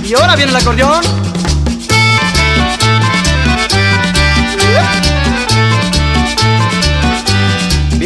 Y 0.04 0.14
ahora 0.14 0.36
viene 0.36 0.52
el 0.52 0.56
acordeón. 0.56 1.37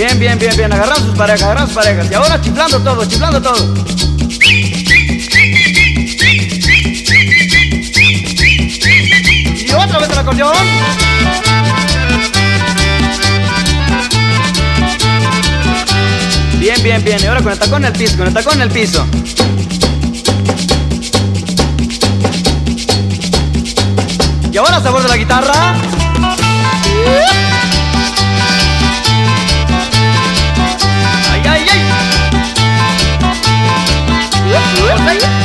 Bien, 0.02 0.18
bien, 0.18 0.40
bien, 0.40 0.58
bien. 0.58 0.74
Agarran 0.74 0.98
sus 0.98 1.16
parejas, 1.16 1.44
agarran 1.44 1.68
sus 1.68 1.76
parejas. 1.76 2.10
Y 2.10 2.16
ahora 2.16 2.42
chiflando 2.42 2.80
todo, 2.80 3.06
chiflando 3.06 3.40
todo. 3.40 3.76
Y 9.56 9.72
otra 9.72 10.00
vez 10.00 10.10
el 10.10 10.18
acordeón. 10.18 10.56
Bien, 16.58 16.82
bien, 16.82 17.04
bien. 17.04 17.20
Y 17.22 17.28
ahora 17.28 17.44
con 17.44 17.52
el 17.52 17.60
tacón 17.60 17.86
en 17.86 17.94
el 17.94 18.00
piso, 18.00 18.18
con 18.18 18.28
el 18.28 18.34
tacón 18.34 18.54
en 18.56 18.62
el 18.64 18.72
piso. 18.72 19.06
Y 24.52 24.58
ahora 24.58 24.82
sabor 24.82 25.04
de 25.04 25.10
la 25.10 25.18
guitarra. 25.18 25.76
Eh, 35.08 35.41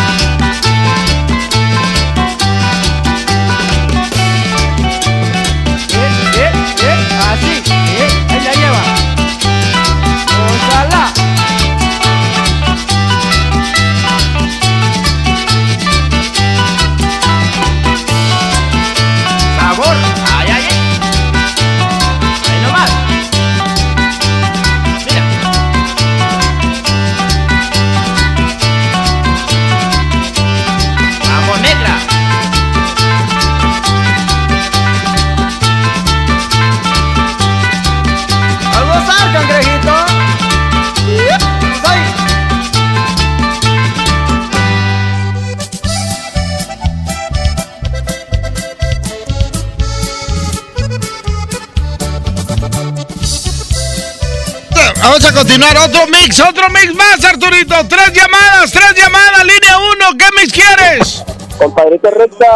continuar. 55.37 55.77
Otro 55.79 56.07
mix, 56.09 56.41
otro 56.41 56.69
mix 56.71 56.95
más, 56.95 57.25
Arturito. 57.25 57.75
Tres 57.89 58.13
llamadas, 58.13 58.73
tres 58.73 58.95
llamadas. 58.97 59.45
Línea 59.45 59.79
uno. 59.79 60.19
¿Qué 60.19 60.27
mix 60.41 60.53
quieres? 60.53 61.23
Compadrito 61.59 62.11
recta, 62.11 62.47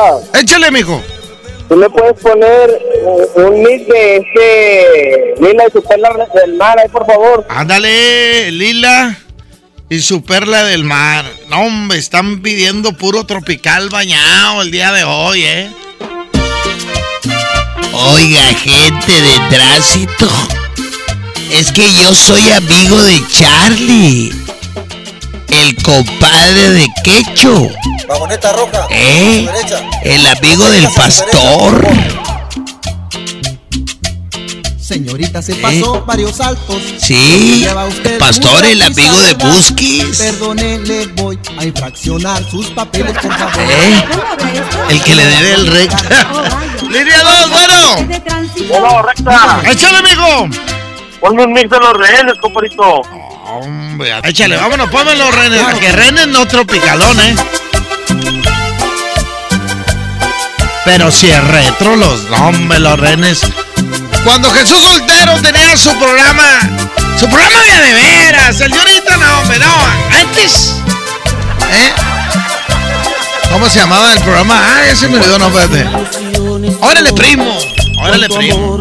Échale, 0.40 0.70
mijo. 0.70 1.02
¿tú 1.68 1.76
me 1.76 1.88
puedes 1.88 2.20
poner 2.20 2.82
un, 3.04 3.44
un 3.44 3.62
mix 3.62 3.86
de 3.86 4.16
ese 4.16 5.34
Lila 5.40 5.64
y 5.68 5.70
su 5.72 5.82
perla 5.84 6.10
del 6.34 6.54
mar 6.54 6.78
ahí, 6.78 6.88
por 6.88 7.06
favor? 7.06 7.46
Ándale, 7.48 8.50
Lila. 8.50 9.16
y 9.88 10.00
su 10.00 10.22
perla 10.24 10.64
del 10.64 10.82
mar. 10.84 11.24
No, 11.48 11.62
hombre, 11.62 11.98
están 11.98 12.42
pidiendo 12.42 12.92
puro 12.92 13.24
tropical 13.24 13.88
bañado 13.88 14.62
el 14.62 14.70
día 14.70 14.92
de 14.92 15.04
hoy, 15.04 15.44
¿eh? 15.44 15.70
Oiga, 17.92 18.42
gente 18.54 19.12
de 19.12 19.56
tránsito. 19.56 20.28
Es 21.50 21.72
que 21.72 21.92
yo 21.92 22.14
soy 22.14 22.48
amigo 22.52 22.96
de 23.02 23.20
Charlie. 23.28 24.32
El 25.48 25.82
compadre 25.82 26.70
de 26.70 26.86
Quecho. 27.02 27.68
Vagoneta 28.08 28.52
roja. 28.52 28.86
¿Eh? 28.90 29.48
El 30.04 30.26
amigo 30.26 30.70
del 30.70 30.88
pastor. 30.92 31.88
Señorita, 34.80 35.42
se 35.42 35.56
pasó 35.56 36.04
varios 36.04 36.36
saltos. 36.36 36.82
Sí. 36.98 37.66
Pastor, 38.18 38.64
el 38.64 38.82
amigo 38.82 39.20
de 39.20 39.34
Busquis. 39.34 40.18
Perdone, 40.18 40.78
le 40.78 41.06
voy 41.08 41.38
a 41.58 41.64
infraccionar 41.64 42.48
sus 42.48 42.70
papeles, 42.70 43.12
por 43.14 43.36
favor. 43.36 43.70
¿Eh? 43.70 44.04
El 44.88 45.02
que 45.02 45.14
le 45.16 45.26
debe 45.26 45.54
el 45.54 45.66
recta. 45.66 45.98
Línea 46.88 47.22
2, 47.22 47.50
bueno. 47.50 48.20
Bueno, 48.68 49.02
recta. 49.02 49.62
Échale, 49.70 49.98
amigo. 49.98 50.48
Ponme 51.20 51.44
un 51.44 51.52
mix 51.52 51.68
de 51.68 51.78
los 51.78 51.92
rehenes, 51.92 52.34
compadrito. 52.40 53.02
Hombre, 53.44 54.14
échale, 54.24 54.56
vámonos, 54.56 54.90
ponme 54.90 55.14
los 55.16 55.34
renes. 55.34 55.60
Para 55.60 55.78
que 55.78 55.92
renes 55.92 56.26
no 56.28 56.46
tropicalón, 56.46 57.20
¿eh? 57.20 57.34
Pero 60.84 61.10
si 61.10 61.30
es 61.30 61.44
retro, 61.44 61.94
los 61.96 62.24
nombres, 62.30 62.80
los 62.80 62.98
renes. 62.98 63.40
Cuando 64.24 64.50
Jesús 64.50 64.82
Soltero 64.82 65.40
tenía 65.40 65.76
su 65.76 65.94
programa, 65.98 66.60
su 67.18 67.28
programa 67.28 67.60
de 67.62 67.86
de 67.86 67.92
veras, 67.94 68.60
el 68.60 68.70
de 68.70 68.78
ahorita 68.78 69.16
no, 69.16 69.40
hombre, 69.40 69.58
no, 69.58 69.74
antes, 70.18 70.76
¿eh? 71.70 71.92
¿Cómo 73.50 73.68
se 73.68 73.80
llamaba 73.80 74.12
el 74.12 74.20
programa? 74.20 74.58
Ah, 74.58 74.86
ese 74.86 75.08
me 75.08 75.18
olvidó, 75.18 75.38
no, 75.38 75.48
espérate. 75.48 75.88
Órale, 76.80 77.12
primo, 77.12 77.58
órale, 78.00 78.28
primo. 78.28 78.78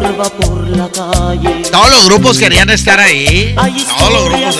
Todos 1.70 1.90
los 1.90 2.04
grupos 2.06 2.38
querían 2.38 2.70
estar 2.70 2.98
ahí. 2.98 3.54
Todos 3.98 4.12
los 4.12 4.24
grupos. 4.24 4.56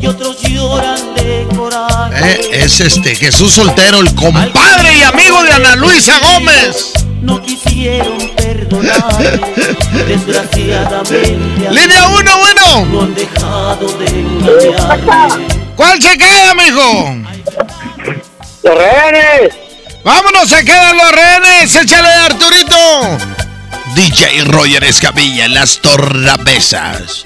y 0.00 0.06
otros 0.06 0.40
lloran 0.42 1.14
de 1.14 1.46
coraje. 1.56 2.32
Eh, 2.32 2.48
es 2.64 2.80
este 2.80 3.14
Jesús 3.14 3.52
Soltero, 3.52 4.00
el 4.00 4.14
compadre 4.14 4.98
y 4.98 5.02
amigo 5.02 5.42
de 5.42 5.52
Ana 5.52 5.76
Luisa 5.76 6.18
Gómez. 6.20 6.92
No 7.22 7.40
quisieron 7.40 8.18
perdonar, 8.36 9.40
desgraciadamente. 10.06 11.70
Línea 11.70 12.08
1, 12.08 12.38
bueno. 12.38 12.84
No 12.86 13.02
han 13.02 13.14
dejado 13.14 13.86
de. 13.98 14.74
¿Cuál 15.74 16.02
se 16.02 16.18
queda, 16.18 16.54
mijo? 16.54 17.16
¡Los 18.62 18.74
rehenes! 18.74 19.63
¡Vámonos, 20.04 20.48
se 20.50 20.64
quedan 20.64 20.96
los 20.98 21.12
rehenes! 21.12 21.74
¡Échale, 21.74 22.08
Arturito! 22.08 23.16
DJ 23.94 24.44
Roger 24.44 24.84
Escamilla 24.84 25.46
en 25.46 25.54
las 25.54 25.80
tornamesas. 25.80 27.24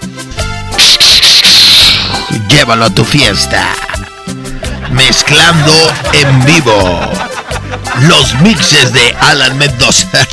Llévalo 2.49 2.85
a 2.85 2.91
tu 2.91 3.05
fiesta. 3.05 3.69
Mezclando 4.93 5.75
en 6.13 6.45
vivo 6.45 7.01
los 8.03 8.35
mixes 8.43 8.93
de 8.93 9.17
Alan 9.23 9.59
Mendoza. 9.59 10.07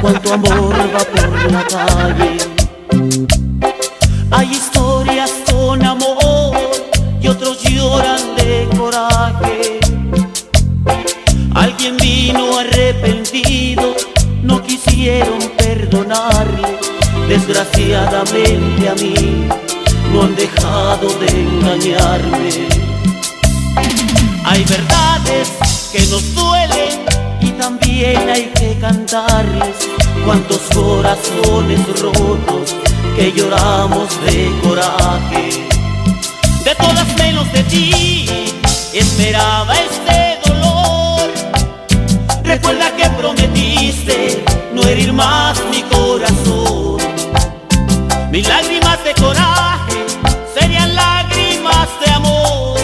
Cuánto 0.00 0.32
amor 0.32 0.74
va 0.94 1.00
por 1.00 1.52
la 1.52 1.64
calle. 1.64 2.38
Hay 4.30 4.52
historias 4.52 4.77
Desgraciadamente 17.58 18.88
a 18.88 18.94
mí 18.94 19.48
no 20.12 20.22
han 20.22 20.36
dejado 20.36 21.08
de 21.18 21.26
engañarme. 21.26 22.68
Hay 24.44 24.64
verdades 24.64 25.50
que 25.90 26.06
nos 26.06 26.36
duelen 26.36 27.00
y 27.40 27.50
también 27.50 28.28
hay 28.30 28.52
que 28.54 28.78
cantarles. 28.80 29.74
Cuántos 30.24 30.60
corazones 30.72 31.80
rotos 32.00 32.76
que 33.16 33.32
lloramos 33.32 34.08
de 34.24 34.52
coraje. 34.62 35.66
De 36.62 36.74
todas 36.76 37.16
menos 37.16 37.52
de 37.52 37.64
ti, 37.64 38.26
esperaba 38.92 39.74
este 39.74 40.48
dolor. 40.48 41.28
Recuerda 42.44 42.94
que 42.96 43.10
prometiste 43.10 44.44
no 44.72 44.82
herir 44.82 45.12
más 45.12 45.60
mi 45.72 45.82
corazón. 45.82 46.67
Mis 48.38 48.46
lágrimas 48.46 49.02
de 49.02 49.14
coraje 49.14 50.06
serían 50.54 50.94
lágrimas 50.94 51.88
de 51.98 52.12
amor 52.12 52.78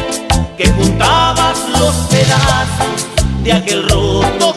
que 0.58 0.68
juntabas 0.72 1.56
los 1.78 1.94
pedazos 2.10 3.06
de 3.44 3.52
aquel 3.52 3.88
roto 3.88 4.52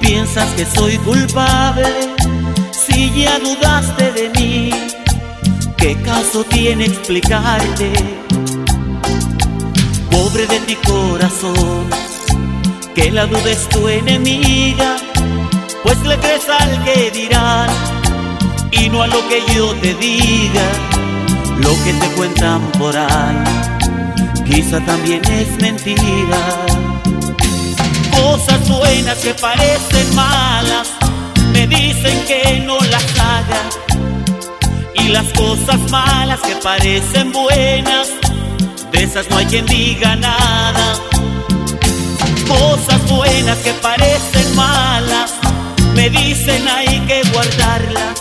piensas 0.00 0.48
que 0.54 0.64
soy 0.64 0.98
culpable. 0.98 1.86
Si 2.72 3.10
ya 3.22 3.38
dudaste 3.38 4.12
de 4.12 4.30
mí, 4.30 4.70
¿qué 5.76 5.96
caso 6.02 6.44
tiene 6.44 6.86
explicarte? 6.86 7.92
Pobre 10.10 10.46
de 10.46 10.60
mi 10.60 10.74
corazón, 10.76 11.88
que 12.94 13.10
la 13.10 13.26
duda 13.26 13.50
es 13.50 13.68
tu 13.68 13.88
enemiga, 13.88 14.96
pues 15.82 16.00
le 16.02 16.18
crees 16.18 16.48
al 16.48 16.84
que 16.84 17.10
dirán 17.10 17.70
y 18.70 18.88
no 18.88 19.02
a 19.02 19.06
lo 19.06 19.28
que 19.28 19.42
yo 19.54 19.74
te 19.82 19.94
diga, 19.94 20.66
lo 21.58 21.70
que 21.84 21.92
te 21.92 22.06
cuentan 22.16 22.60
por 22.78 22.96
ahí 22.96 23.64
quizá 24.44 24.80
también 24.84 25.22
es 25.24 25.60
mentira. 25.60 26.83
Cosas 28.16 28.68
buenas 28.68 29.18
que 29.18 29.34
parecen 29.34 30.14
malas, 30.14 30.88
me 31.52 31.66
dicen 31.66 32.24
que 32.26 32.62
no 32.66 32.78
las 32.78 33.04
haga. 33.18 33.62
Y 34.94 35.08
las 35.08 35.26
cosas 35.32 35.78
malas 35.90 36.40
que 36.40 36.56
parecen 36.56 37.32
buenas, 37.32 38.08
de 38.92 39.02
esas 39.02 39.28
no 39.30 39.36
hay 39.38 39.46
quien 39.46 39.66
diga 39.66 40.16
nada. 40.16 40.94
Cosas 42.48 43.00
buenas 43.10 43.58
que 43.58 43.72
parecen 43.74 44.54
malas, 44.54 45.32
me 45.94 46.08
dicen 46.10 46.66
hay 46.68 47.00
que 47.00 47.22
guardarlas. 47.32 48.20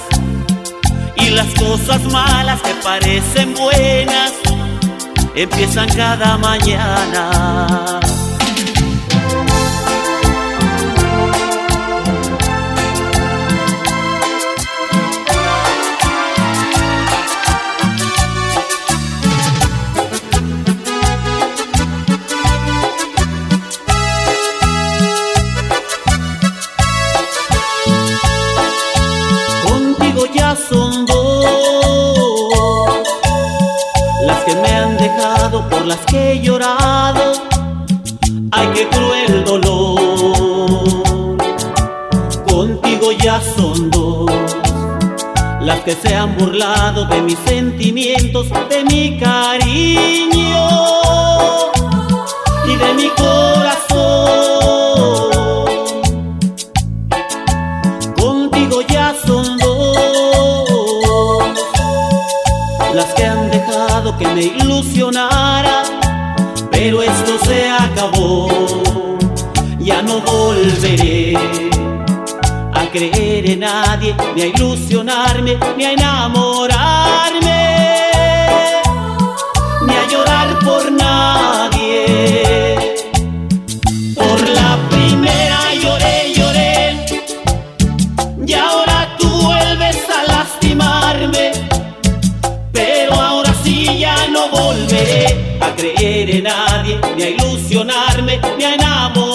Y 1.17 1.29
las 1.29 1.47
cosas 1.55 2.01
malas 2.11 2.61
que 2.61 2.73
parecen 2.83 3.53
buenas, 3.53 4.33
empiezan 5.35 5.87
cada 5.89 6.37
mañana. 6.37 8.02
por 35.83 35.89
las 35.89 36.05
que 36.05 36.31
he 36.31 36.41
llorado, 36.41 37.33
ay 38.51 38.69
qué 38.73 38.87
cruel 38.87 39.43
dolor. 39.43 41.37
Contigo 42.49 43.11
ya 43.11 43.41
son 43.41 43.91
dos 43.91 44.31
las 45.59 45.79
que 45.81 45.93
se 45.93 46.15
han 46.15 46.37
burlado 46.37 47.05
de 47.05 47.21
mis 47.21 47.37
sentimientos, 47.39 48.47
de 48.69 48.83
mi 48.85 49.19
cariño 49.19 50.69
y 52.65 52.75
de 52.77 52.93
mi 52.93 53.09
corazón. 53.09 53.82
me 64.25 64.43
ilusionara, 64.43 65.83
pero 66.71 67.01
esto 67.01 67.37
se 67.45 67.69
acabó, 67.69 68.47
ya 69.79 70.01
no 70.01 70.21
volveré 70.21 71.35
a 72.73 72.85
creer 72.91 73.49
en 73.51 73.59
nadie, 73.61 74.15
ni 74.35 74.41
a 74.41 74.47
ilusionarme, 74.47 75.57
ni 75.77 75.85
a 75.85 75.91
enamorarme. 75.93 77.72
me 98.57 98.63
enamoré. 98.63 99.32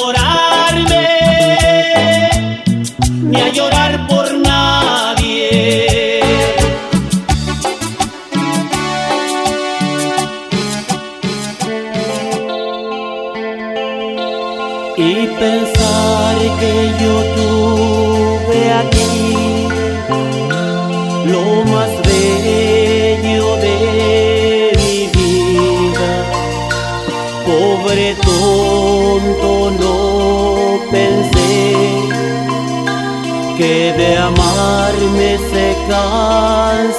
because 35.89 36.98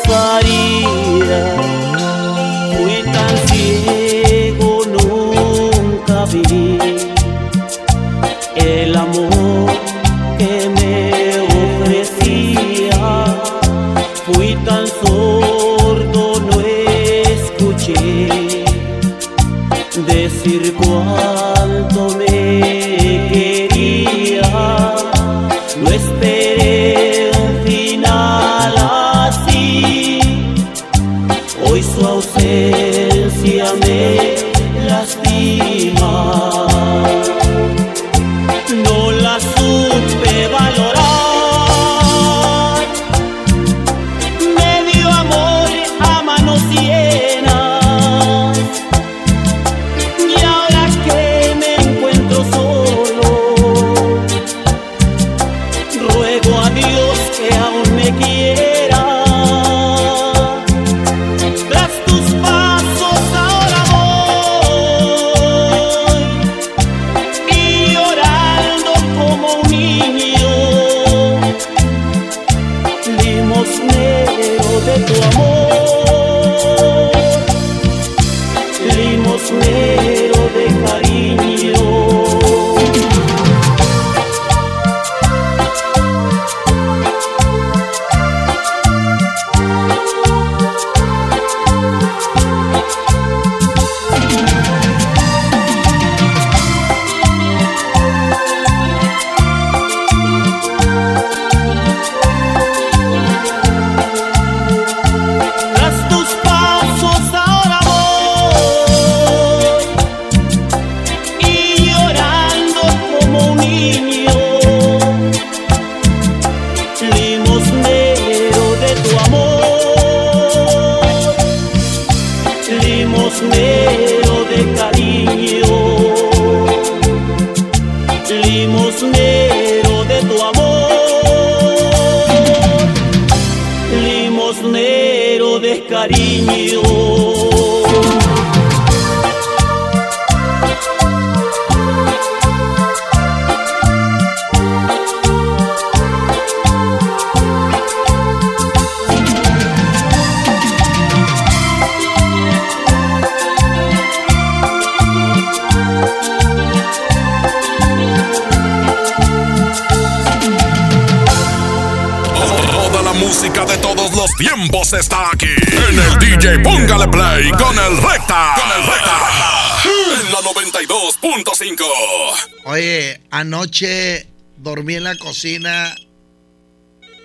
Oye, 172.66 173.22
anoche 173.32 174.28
dormí 174.58 174.96
en 174.96 175.04
la 175.04 175.16
cocina 175.18 175.96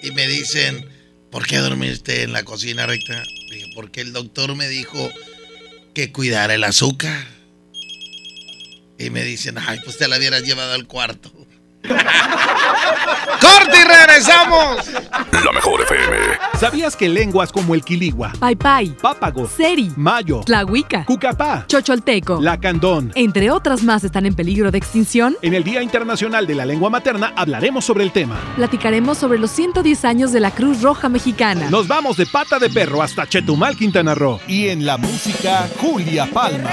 y 0.03 0.11
me 0.13 0.27
dicen, 0.29 0.89
¿por 1.31 1.47
qué 1.47 1.59
dormiste 1.59 2.23
en 2.23 2.33
la 2.33 2.45
cocina 2.45 2.87
recta? 2.87 3.23
Dije, 3.51 3.67
porque 3.75 4.01
el 4.01 4.13
doctor 4.13 4.55
me 4.55 4.69
dijo 4.69 5.11
que 5.95 6.13
cuidara 6.13 6.55
el 6.55 6.65
azúcar. 6.65 7.27
Y 8.99 9.11
me 9.11 9.25
dicen, 9.25 9.59
ay, 9.59 9.81
pues 9.85 9.97
te 9.97 10.07
la 10.09 10.19
hubieras 10.19 10.43
llevado 10.43 10.73
al 10.73 10.87
cuarto. 10.87 11.33
¡Corte 11.89 13.79
y 13.79 13.85
regresamos! 13.85 14.89
La 15.45 15.53
mejor 15.53 15.83
FM. 15.83 16.17
¿Sabías 16.59 16.97
que 16.97 17.09
lenguas 17.09 17.53
como 17.53 17.75
el 17.75 17.85
quiligua, 17.85 18.33
paypay, 18.39 18.97
pápago, 19.01 19.47
seri, 19.47 19.93
mayo, 19.97 20.41
tlahuica, 20.41 21.05
cucapá, 21.05 21.67
chocholteco, 21.67 22.41
lacandón, 22.41 23.13
entre 23.15 23.51
otras 23.51 23.83
más 23.83 24.03
están 24.05 24.25
en 24.25 24.35
peligro 24.35 24.71
de 24.71 24.79
extinción? 24.79 25.37
En 25.43 25.53
el 25.53 25.63
Día 25.63 25.83
Internacional 25.83 26.47
de 26.47 26.55
la 26.55 26.65
Lengua 26.65 26.89
Materna 26.89 27.35
hablaremos 27.37 27.85
sobre 27.85 28.05
el 28.05 28.13
tema. 28.13 28.39
Platicaremos 28.57 29.19
sobre 29.19 29.39
los 29.39 29.51
110 29.51 30.05
años 30.07 30.33
de 30.33 30.41
la 30.41 30.51
Cruz 30.51 30.81
Roja 30.81 31.11
Mexicana. 31.11 31.69
Nos 31.69 31.87
vamos 31.87 32.17
de 32.17 32.25
pata 32.25 32.59
de 32.59 32.71
perro 32.71 33.03
hasta 33.03 33.27
Chetumal, 33.27 33.77
Quintana 33.77 34.15
Roo. 34.15 34.41
Y 34.49 34.69
en 34.69 34.87
la 34.87 34.97
música, 34.97 35.69
Julia 35.79 36.27
Palma. 36.33 36.71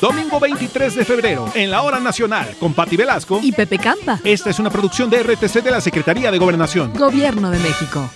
Domingo 0.00 0.38
23 0.38 0.94
de 0.94 1.04
febrero, 1.04 1.50
en 1.54 1.70
la 1.70 1.82
Hora 1.82 2.00
Nacional, 2.00 2.54
con 2.58 2.74
Patti 2.74 2.96
Velasco 2.96 3.40
y 3.42 3.52
Pepe 3.52 3.78
Campa. 3.78 4.20
Esta 4.24 4.50
es 4.50 4.58
una 4.58 4.70
producción 4.70 5.08
de 5.08 5.22
RTC 5.22 5.62
de 5.62 5.70
la 5.70 5.80
Secretaría 5.80 6.30
de 6.30 6.38
Gobernación. 6.38 6.92
Gobierno 6.94 7.50
de 7.50 7.58
México. 7.58 8.08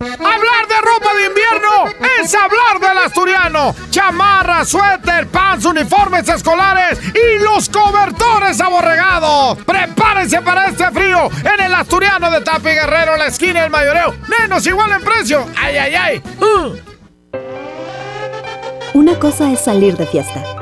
Hablar 0.00 0.66
de 0.68 0.80
ropa 0.80 1.14
de 1.14 1.26
invierno 1.26 2.08
es 2.20 2.34
hablar 2.34 2.80
del 2.80 2.98
asturiano. 2.98 3.74
Chamarra, 3.90 4.64
suéter, 4.64 5.28
pants, 5.28 5.64
uniformes 5.64 6.28
escolares 6.28 6.98
y 7.14 7.38
los 7.42 7.68
cobertores 7.68 8.60
aborregados. 8.60 9.58
Prepárense 9.64 10.42
para 10.42 10.66
este 10.66 10.90
frío 10.90 11.30
en 11.44 11.64
el 11.66 11.74
asturiano 11.74 12.30
de 12.32 12.40
Tapi 12.40 12.70
Guerrero, 12.70 13.16
la 13.16 13.26
esquina 13.26 13.62
del 13.62 13.70
mayoreo. 13.70 14.14
Menos 14.40 14.66
igual 14.66 14.90
en 14.90 15.02
precio. 15.02 15.46
¡Ay, 15.56 15.76
ay, 15.76 15.94
ay! 15.94 16.22
Una 18.94 19.18
cosa 19.20 19.52
es 19.52 19.60
salir 19.60 19.96
de 19.96 20.06
fiesta. 20.06 20.61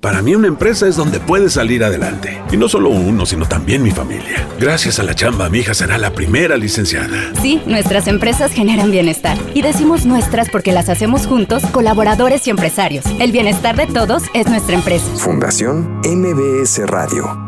Para 0.00 0.22
mí 0.22 0.32
una 0.36 0.46
empresa 0.46 0.86
es 0.86 0.94
donde 0.94 1.18
puedes 1.18 1.54
salir 1.54 1.82
adelante. 1.82 2.40
Y 2.52 2.56
no 2.56 2.68
solo 2.68 2.88
uno, 2.88 3.26
sino 3.26 3.46
también 3.46 3.82
mi 3.82 3.90
familia. 3.90 4.46
Gracias 4.60 5.00
a 5.00 5.02
la 5.02 5.14
chamba, 5.14 5.50
mi 5.50 5.58
hija 5.58 5.74
será 5.74 5.98
la 5.98 6.12
primera 6.12 6.56
licenciada. 6.56 7.32
Sí, 7.42 7.60
nuestras 7.66 8.06
empresas 8.06 8.52
generan 8.52 8.92
bienestar. 8.92 9.36
Y 9.54 9.62
decimos 9.62 10.06
nuestras 10.06 10.50
porque 10.50 10.70
las 10.70 10.88
hacemos 10.88 11.26
juntos, 11.26 11.64
colaboradores 11.72 12.46
y 12.46 12.50
empresarios. 12.50 13.04
El 13.18 13.32
bienestar 13.32 13.74
de 13.74 13.86
todos 13.86 14.22
es 14.34 14.46
nuestra 14.46 14.76
empresa. 14.76 15.06
Fundación 15.16 16.00
MBS 16.04 16.86
Radio. 16.86 17.47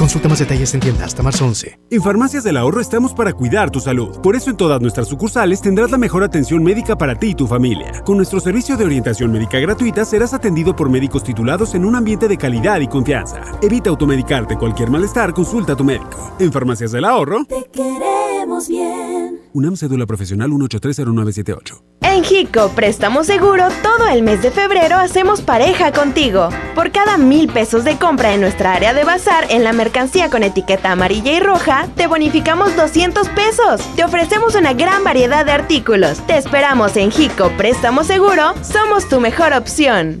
Consulta 0.00 0.30
más 0.30 0.38
detalles 0.38 0.72
en 0.72 0.80
tienda 0.80 1.04
hasta 1.04 1.22
marzo 1.22 1.44
11. 1.44 1.78
En 1.90 2.02
Farmacias 2.02 2.42
del 2.42 2.56
Ahorro 2.56 2.80
estamos 2.80 3.12
para 3.12 3.34
cuidar 3.34 3.70
tu 3.70 3.80
salud. 3.80 4.18
Por 4.22 4.34
eso 4.34 4.48
en 4.48 4.56
todas 4.56 4.80
nuestras 4.80 5.08
sucursales 5.08 5.60
tendrás 5.60 5.90
la 5.90 5.98
mejor 5.98 6.24
atención 6.24 6.64
médica 6.64 6.96
para 6.96 7.16
ti 7.16 7.32
y 7.32 7.34
tu 7.34 7.46
familia. 7.46 8.00
Con 8.02 8.16
nuestro 8.16 8.40
servicio 8.40 8.78
de 8.78 8.86
orientación 8.86 9.30
médica 9.30 9.58
gratuita 9.58 10.06
serás 10.06 10.32
atendido 10.32 10.74
por 10.74 10.88
médicos 10.88 11.22
titulados 11.22 11.74
en 11.74 11.84
un 11.84 11.96
ambiente 11.96 12.28
de 12.28 12.38
calidad 12.38 12.80
y 12.80 12.88
confianza. 12.88 13.42
Evita 13.60 13.90
automedicarte 13.90 14.56
cualquier 14.56 14.88
malestar, 14.88 15.34
consulta 15.34 15.74
a 15.74 15.76
tu 15.76 15.84
médico. 15.84 16.34
En 16.38 16.50
Farmacias 16.50 16.92
del 16.92 17.04
Ahorro. 17.04 17.44
Te 17.44 17.68
queremos 17.70 18.68
bien. 18.68 19.39
UNAM 19.52 19.76
Cédula 19.76 20.06
Profesional 20.06 20.50
1830978. 20.50 21.82
En 22.02 22.24
Hico 22.24 22.70
Préstamo 22.70 23.24
Seguro, 23.24 23.68
todo 23.82 24.08
el 24.08 24.22
mes 24.22 24.42
de 24.42 24.50
febrero 24.50 24.96
hacemos 24.96 25.42
pareja 25.42 25.92
contigo. 25.92 26.48
Por 26.74 26.90
cada 26.90 27.18
mil 27.18 27.48
pesos 27.48 27.84
de 27.84 27.98
compra 27.98 28.34
en 28.34 28.40
nuestra 28.40 28.74
área 28.74 28.94
de 28.94 29.04
bazar 29.04 29.46
en 29.50 29.64
la 29.64 29.72
mercancía 29.72 30.30
con 30.30 30.42
etiqueta 30.42 30.92
amarilla 30.92 31.32
y 31.32 31.40
roja, 31.40 31.88
te 31.96 32.06
bonificamos 32.06 32.74
200 32.74 33.28
pesos. 33.30 33.80
Te 33.96 34.04
ofrecemos 34.04 34.54
una 34.54 34.72
gran 34.72 35.04
variedad 35.04 35.44
de 35.44 35.52
artículos. 35.52 36.18
Te 36.26 36.36
esperamos 36.36 36.96
en 36.96 37.10
Hico 37.16 37.50
Préstamo 37.56 38.02
Seguro, 38.02 38.54
somos 38.62 39.08
tu 39.08 39.20
mejor 39.20 39.52
opción. 39.52 40.20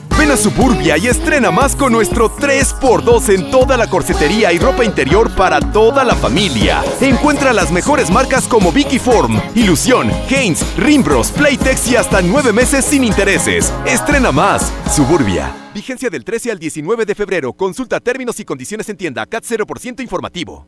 Ven 0.21 0.29
a 0.29 0.37
Suburbia 0.37 0.99
y 0.99 1.07
estrena 1.07 1.49
más 1.49 1.75
con 1.75 1.91
nuestro 1.91 2.29
3x2 2.29 3.33
en 3.33 3.49
toda 3.49 3.75
la 3.75 3.89
corsetería 3.89 4.53
y 4.53 4.59
ropa 4.59 4.85
interior 4.85 5.35
para 5.35 5.59
toda 5.59 6.03
la 6.03 6.13
familia. 6.13 6.83
Encuentra 7.01 7.53
las 7.53 7.71
mejores 7.71 8.11
marcas 8.11 8.47
como 8.47 8.71
Vicky 8.71 8.99
Form, 8.99 9.41
Ilusión, 9.55 10.11
Haynes, 10.29 10.63
Rimbros, 10.77 11.31
Playtex 11.31 11.87
y 11.87 11.95
hasta 11.95 12.21
9 12.21 12.53
meses 12.53 12.85
sin 12.85 13.03
intereses. 13.03 13.73
Estrena 13.83 14.31
más. 14.31 14.71
Suburbia. 14.95 15.55
Vigencia 15.73 16.11
del 16.11 16.23
13 16.23 16.51
al 16.51 16.59
19 16.59 17.03
de 17.03 17.15
febrero. 17.15 17.53
Consulta 17.53 17.99
términos 17.99 18.39
y 18.39 18.45
condiciones 18.45 18.87
en 18.89 18.97
tienda. 18.97 19.25
CAT 19.25 19.43
0% 19.43 20.01
informativo. 20.01 20.67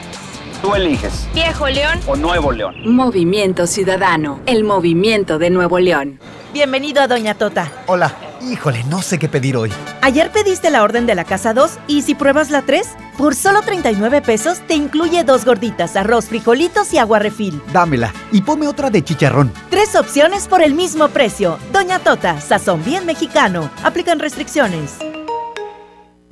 Tú 0.61 0.75
eliges. 0.75 1.27
Viejo 1.33 1.67
León 1.67 1.99
o 2.05 2.15
Nuevo 2.15 2.51
León. 2.51 2.75
Movimiento 2.85 3.65
Ciudadano, 3.65 4.39
el 4.45 4.63
movimiento 4.63 5.39
de 5.39 5.49
Nuevo 5.49 5.79
León. 5.79 6.19
Bienvenido 6.53 7.01
a 7.01 7.07
Doña 7.07 7.33
Tota. 7.33 7.71
Hola. 7.87 8.13
Híjole, 8.41 8.83
no 8.85 9.01
sé 9.01 9.19
qué 9.19 9.27
pedir 9.29 9.55
hoy. 9.55 9.71
Ayer 10.01 10.31
pediste 10.31 10.71
la 10.71 10.81
orden 10.83 11.05
de 11.05 11.13
la 11.13 11.25
casa 11.25 11.53
2 11.53 11.77
y 11.87 12.01
si 12.01 12.15
pruebas 12.15 12.49
la 12.49 12.63
3, 12.63 12.87
por 13.17 13.35
solo 13.35 13.61
39 13.61 14.21
pesos 14.21 14.59
te 14.67 14.73
incluye 14.73 15.23
dos 15.23 15.45
gorditas, 15.45 15.95
arroz, 15.95 16.25
frijolitos 16.25 16.91
y 16.93 16.97
agua 16.97 17.19
refil. 17.19 17.61
Dámela 17.71 18.11
y 18.31 18.41
ponme 18.41 18.67
otra 18.67 18.89
de 18.89 19.03
chicharrón. 19.03 19.51
Tres 19.69 19.95
opciones 19.95 20.47
por 20.47 20.61
el 20.63 20.73
mismo 20.73 21.07
precio. 21.09 21.57
Doña 21.71 21.99
Tota, 21.99 22.41
sazón 22.41 22.83
bien 22.83 23.05
mexicano. 23.05 23.69
Aplican 23.83 24.19
restricciones. 24.19 24.95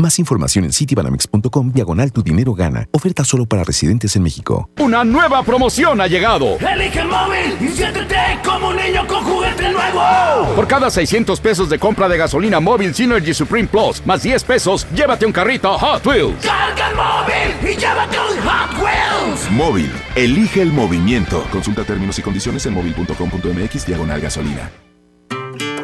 Más 0.00 0.18
información 0.18 0.64
en 0.64 0.72
citibanamex.com 0.72 1.72
diagonal 1.72 2.10
tu 2.10 2.22
dinero 2.22 2.54
gana. 2.54 2.88
Oferta 2.92 3.22
solo 3.22 3.44
para 3.44 3.64
residentes 3.64 4.16
en 4.16 4.22
México. 4.22 4.70
Una 4.78 5.04
nueva 5.04 5.42
promoción 5.42 6.00
ha 6.00 6.06
llegado. 6.06 6.56
Elige 6.58 7.00
el 7.00 7.08
móvil 7.08 7.58
y 7.60 7.68
siéntete 7.68 8.16
como 8.42 8.68
un 8.68 8.76
niño 8.76 9.06
con 9.06 9.22
juguete 9.22 9.70
nuevo. 9.70 10.54
Por 10.56 10.66
cada 10.66 10.88
600 10.88 11.38
pesos 11.40 11.68
de 11.68 11.78
compra 11.78 12.08
de 12.08 12.16
gasolina 12.16 12.60
móvil 12.60 12.94
Synergy 12.94 13.34
Supreme 13.34 13.68
Plus, 13.68 14.00
más 14.06 14.22
10 14.22 14.42
pesos, 14.44 14.86
llévate 14.94 15.26
un 15.26 15.32
carrito 15.32 15.76
Hot 15.76 16.06
Wheels. 16.06 16.46
Carga 16.46 16.88
el 16.88 16.96
móvil 16.96 17.70
y 17.70 17.76
llévate 17.78 18.16
un 18.18 18.38
Hot 18.48 18.82
Wheels. 18.82 19.50
Móvil, 19.50 19.92
elige 20.14 20.62
el 20.62 20.72
movimiento. 20.72 21.44
Consulta 21.52 21.84
términos 21.84 22.18
y 22.18 22.22
condiciones 22.22 22.64
en 22.64 22.72
móvil.com.mx 22.72 23.86
diagonal 23.86 24.20
gasolina. 24.22 24.70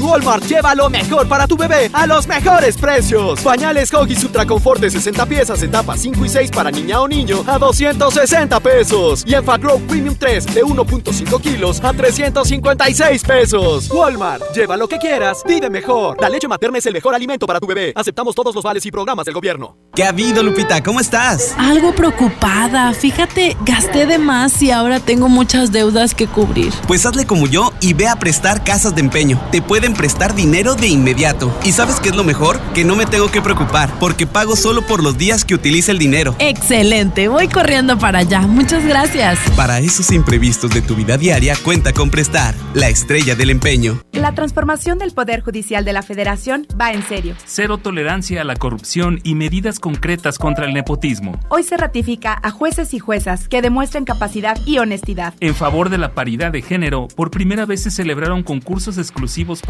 En 0.00 0.06
Walmart 0.06 0.46
lleva 0.46 0.74
lo 0.74 0.88
mejor 0.88 1.28
para 1.28 1.46
tu 1.46 1.58
bebé 1.58 1.90
a 1.92 2.06
los 2.06 2.26
mejores 2.26 2.74
precios. 2.78 3.40
Pañales 3.40 3.92
Huggies 3.92 4.24
Ultra 4.24 4.46
Confort 4.46 4.80
de 4.80 4.90
60 4.90 5.26
piezas 5.26 5.62
en 5.62 5.70
tapas 5.70 6.00
5 6.00 6.24
y 6.24 6.28
6 6.30 6.50
para 6.52 6.70
niña 6.70 7.02
o 7.02 7.06
niño 7.06 7.44
a 7.46 7.58
260 7.58 8.60
pesos. 8.60 9.24
Y 9.26 9.34
en 9.34 9.44
Grow 9.44 9.78
Premium 9.80 10.16
3 10.18 10.54
de 10.54 10.64
1.5 10.64 11.40
kilos 11.42 11.84
a 11.84 11.92
356 11.92 13.24
pesos. 13.24 13.90
Walmart, 13.90 14.42
lleva 14.54 14.78
lo 14.78 14.88
que 14.88 14.96
quieras, 14.96 15.42
vive 15.46 15.68
mejor. 15.68 16.16
La 16.18 16.30
leche 16.30 16.48
materna 16.48 16.78
es 16.78 16.86
el 16.86 16.94
mejor 16.94 17.14
alimento 17.14 17.46
para 17.46 17.60
tu 17.60 17.66
bebé. 17.66 17.92
Aceptamos 17.94 18.34
todos 18.34 18.54
los 18.54 18.64
vales 18.64 18.86
y 18.86 18.90
programas 18.90 19.26
del 19.26 19.34
gobierno. 19.34 19.76
¿Qué 19.94 20.04
ha 20.04 20.08
habido, 20.08 20.42
Lupita? 20.42 20.82
¿Cómo 20.82 21.00
estás? 21.00 21.54
Algo 21.58 21.94
preocupada. 21.94 22.94
Fíjate, 22.94 23.54
gasté 23.66 24.06
de 24.06 24.16
más 24.18 24.62
y 24.62 24.70
ahora 24.70 24.98
tengo 24.98 25.28
muchas 25.28 25.72
deudas 25.72 26.14
que 26.14 26.26
cubrir. 26.26 26.72
Pues 26.88 27.04
hazle 27.04 27.26
como 27.26 27.46
yo 27.46 27.74
y 27.82 27.92
ve 27.92 28.08
a 28.08 28.16
prestar 28.16 28.64
casas 28.64 28.94
de 28.94 29.02
empeño. 29.02 29.38
Te 29.50 29.60
pueden 29.60 29.89
prestar 29.94 30.34
dinero 30.34 30.74
de 30.74 30.88
inmediato. 30.88 31.52
¿Y 31.64 31.72
sabes 31.72 32.00
qué 32.00 32.10
es 32.10 32.16
lo 32.16 32.24
mejor? 32.24 32.58
Que 32.74 32.84
no 32.84 32.96
me 32.96 33.06
tengo 33.06 33.30
que 33.30 33.42
preocupar, 33.42 33.90
porque 33.98 34.26
pago 34.26 34.56
solo 34.56 34.82
por 34.82 35.02
los 35.02 35.16
días 35.18 35.44
que 35.44 35.54
utilice 35.54 35.90
el 35.92 35.98
dinero. 35.98 36.34
Excelente, 36.38 37.28
voy 37.28 37.48
corriendo 37.48 37.98
para 37.98 38.20
allá. 38.20 38.40
Muchas 38.40 38.84
gracias. 38.84 39.38
Para 39.56 39.78
esos 39.78 40.10
imprevistos 40.12 40.70
de 40.70 40.82
tu 40.82 40.94
vida 40.94 41.16
diaria, 41.16 41.56
cuenta 41.62 41.92
con 41.92 42.10
Prestar, 42.10 42.54
la 42.74 42.88
estrella 42.88 43.34
del 43.34 43.50
empeño. 43.50 44.00
La 44.12 44.34
transformación 44.34 44.98
del 44.98 45.12
Poder 45.12 45.40
Judicial 45.40 45.84
de 45.84 45.92
la 45.92 46.02
Federación 46.02 46.66
va 46.78 46.92
en 46.92 47.02
serio. 47.02 47.34
Cero 47.44 47.78
tolerancia 47.78 48.40
a 48.42 48.44
la 48.44 48.56
corrupción 48.56 49.20
y 49.22 49.34
medidas 49.34 49.78
concretas 49.78 50.38
contra 50.38 50.66
el 50.66 50.74
nepotismo. 50.74 51.38
Hoy 51.48 51.62
se 51.62 51.76
ratifica 51.76 52.38
a 52.42 52.50
jueces 52.50 52.92
y 52.94 52.98
juezas 52.98 53.48
que 53.48 53.62
demuestren 53.62 54.04
capacidad 54.04 54.58
y 54.66 54.78
honestidad. 54.78 55.34
En 55.40 55.54
favor 55.54 55.88
de 55.88 55.98
la 55.98 56.12
paridad 56.12 56.52
de 56.52 56.62
género, 56.62 57.08
por 57.08 57.30
primera 57.30 57.66
vez 57.66 57.82
se 57.82 57.90
celebraron 57.90 58.42
concursos 58.42 58.98
exclusivos 58.98 59.62
para 59.62 59.69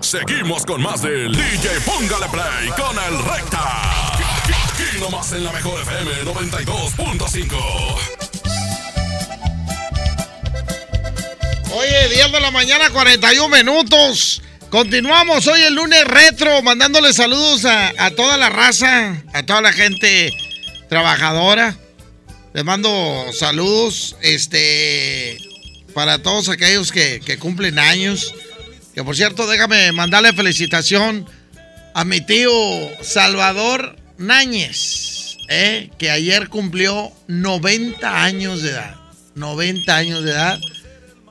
Seguimos 0.00 0.64
con 0.64 0.82
más 0.82 1.02
del 1.02 1.32
DJ 1.32 1.80
Póngale 1.84 2.26
Play 2.28 2.68
con 2.76 2.96
el 2.96 3.24
Recta. 3.24 4.14
Aquí 4.14 5.00
nomás 5.00 5.32
en 5.32 5.44
la 5.44 5.52
mejor 5.52 5.80
FM 5.80 6.24
92.5. 6.24 8.16
Oye, 11.72 12.08
10 12.08 12.32
de 12.32 12.40
la 12.40 12.50
mañana, 12.50 12.90
41 12.90 13.48
minutos. 13.56 14.42
Continuamos 14.70 15.46
hoy 15.46 15.60
el 15.62 15.74
lunes 15.74 16.04
retro, 16.04 16.62
mandándole 16.62 17.12
saludos 17.12 17.64
a, 17.64 17.92
a 17.98 18.10
toda 18.10 18.36
la 18.36 18.48
raza, 18.48 19.22
a 19.32 19.42
toda 19.44 19.60
la 19.60 19.72
gente 19.72 20.32
trabajadora. 20.88 21.76
Les 22.54 22.64
mando 22.64 23.26
saludos, 23.32 24.16
este, 24.22 25.38
para 25.94 26.22
todos 26.22 26.48
aquellos 26.48 26.92
que, 26.92 27.20
que 27.24 27.38
cumplen 27.38 27.78
años. 27.78 28.34
Que 28.96 29.04
por 29.04 29.14
cierto, 29.14 29.46
déjame 29.46 29.92
mandarle 29.92 30.32
felicitación 30.32 31.28
a 31.92 32.06
mi 32.06 32.22
tío 32.22 32.50
Salvador 33.02 33.94
Náñez, 34.16 35.36
¿eh? 35.50 35.90
que 35.98 36.10
ayer 36.10 36.48
cumplió 36.48 37.12
90 37.28 38.24
años 38.24 38.62
de 38.62 38.70
edad. 38.70 38.96
90 39.34 39.94
años 39.94 40.24
de 40.24 40.30
edad. 40.30 40.58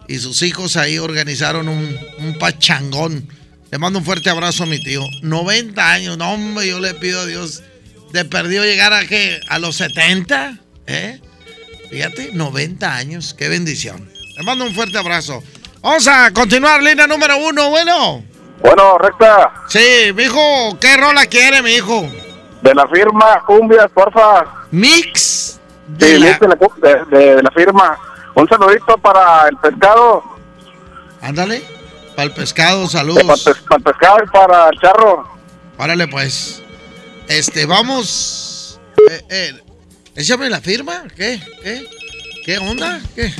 Y 0.08 0.20
sus 0.20 0.44
hijos 0.44 0.78
ahí 0.78 1.00
organizaron 1.00 1.68
un, 1.68 2.38
pachangón. 2.40 3.28
Le 3.72 3.80
mando 3.80 3.98
un 3.98 4.06
fuerte 4.06 4.30
abrazo 4.30 4.62
a 4.62 4.68
mi 4.68 4.80
tío. 4.80 5.04
90 5.24 5.92
años, 5.92 6.20
no 6.20 6.34
hombre, 6.34 6.68
yo 6.68 6.80
le 6.80 6.94
pido 6.94 7.22
a 7.22 7.26
Dios. 7.26 7.64
De 8.14 8.26
perdió 8.26 8.64
llegar 8.64 8.94
a 8.94 9.08
que 9.08 9.40
a 9.48 9.58
los 9.58 9.78
70, 9.78 10.60
¿eh? 10.86 11.20
Fíjate, 11.90 12.30
90 12.32 12.96
años, 12.96 13.34
qué 13.34 13.50
bendición. 13.50 14.08
Le 14.38 14.44
mando 14.44 14.66
un 14.66 14.76
fuerte 14.76 15.00
abrazo. 15.00 15.44
Vamos 15.86 16.08
a 16.08 16.32
continuar, 16.34 16.82
línea 16.82 17.06
número 17.06 17.38
uno, 17.38 17.70
bueno. 17.70 18.24
Bueno, 18.60 18.98
recta. 18.98 19.54
Sí, 19.68 20.12
mijo, 20.16 20.40
¿qué 20.82 20.98
rola 20.98 21.28
quiere, 21.28 21.62
mi 21.62 21.76
hijo? 21.76 22.10
De 22.64 22.74
la 22.74 22.88
firma 22.88 23.44
Cumbias, 23.46 23.92
porfa. 23.94 24.66
¿Mix? 24.72 25.60
De 25.90 26.08
sí, 26.08 26.18
la... 26.18 26.26
Mix 26.26 26.40
de, 26.40 26.48
la, 26.48 27.06
de, 27.06 27.36
de, 27.36 27.44
la 27.44 27.52
firma. 27.52 28.00
Un 28.34 28.50
saludito 28.50 28.98
para 28.98 29.48
el 29.48 29.58
pescado. 29.58 30.24
Ándale. 31.22 31.64
Para 32.16 32.30
el 32.30 32.34
pescado, 32.34 32.88
saludos. 32.88 33.22
Para, 33.22 33.36
pes 33.36 33.64
para 33.70 33.78
el 33.78 33.84
pescado 33.84 34.18
y 34.24 34.28
para 34.32 34.70
el 34.70 34.80
charro. 34.80 35.28
Párale, 35.78 36.08
pues. 36.08 36.64
Este, 37.28 37.68
vamos. 37.68 38.82
Eh, 39.12 39.22
eh, 39.30 39.64
échame 40.16 40.50
la 40.50 40.62
firma. 40.62 41.04
¿Qué? 41.16 41.40
¿Qué? 41.62 41.86
¿Qué 42.44 42.58
onda? 42.58 43.00
¿Qué? 43.14 43.32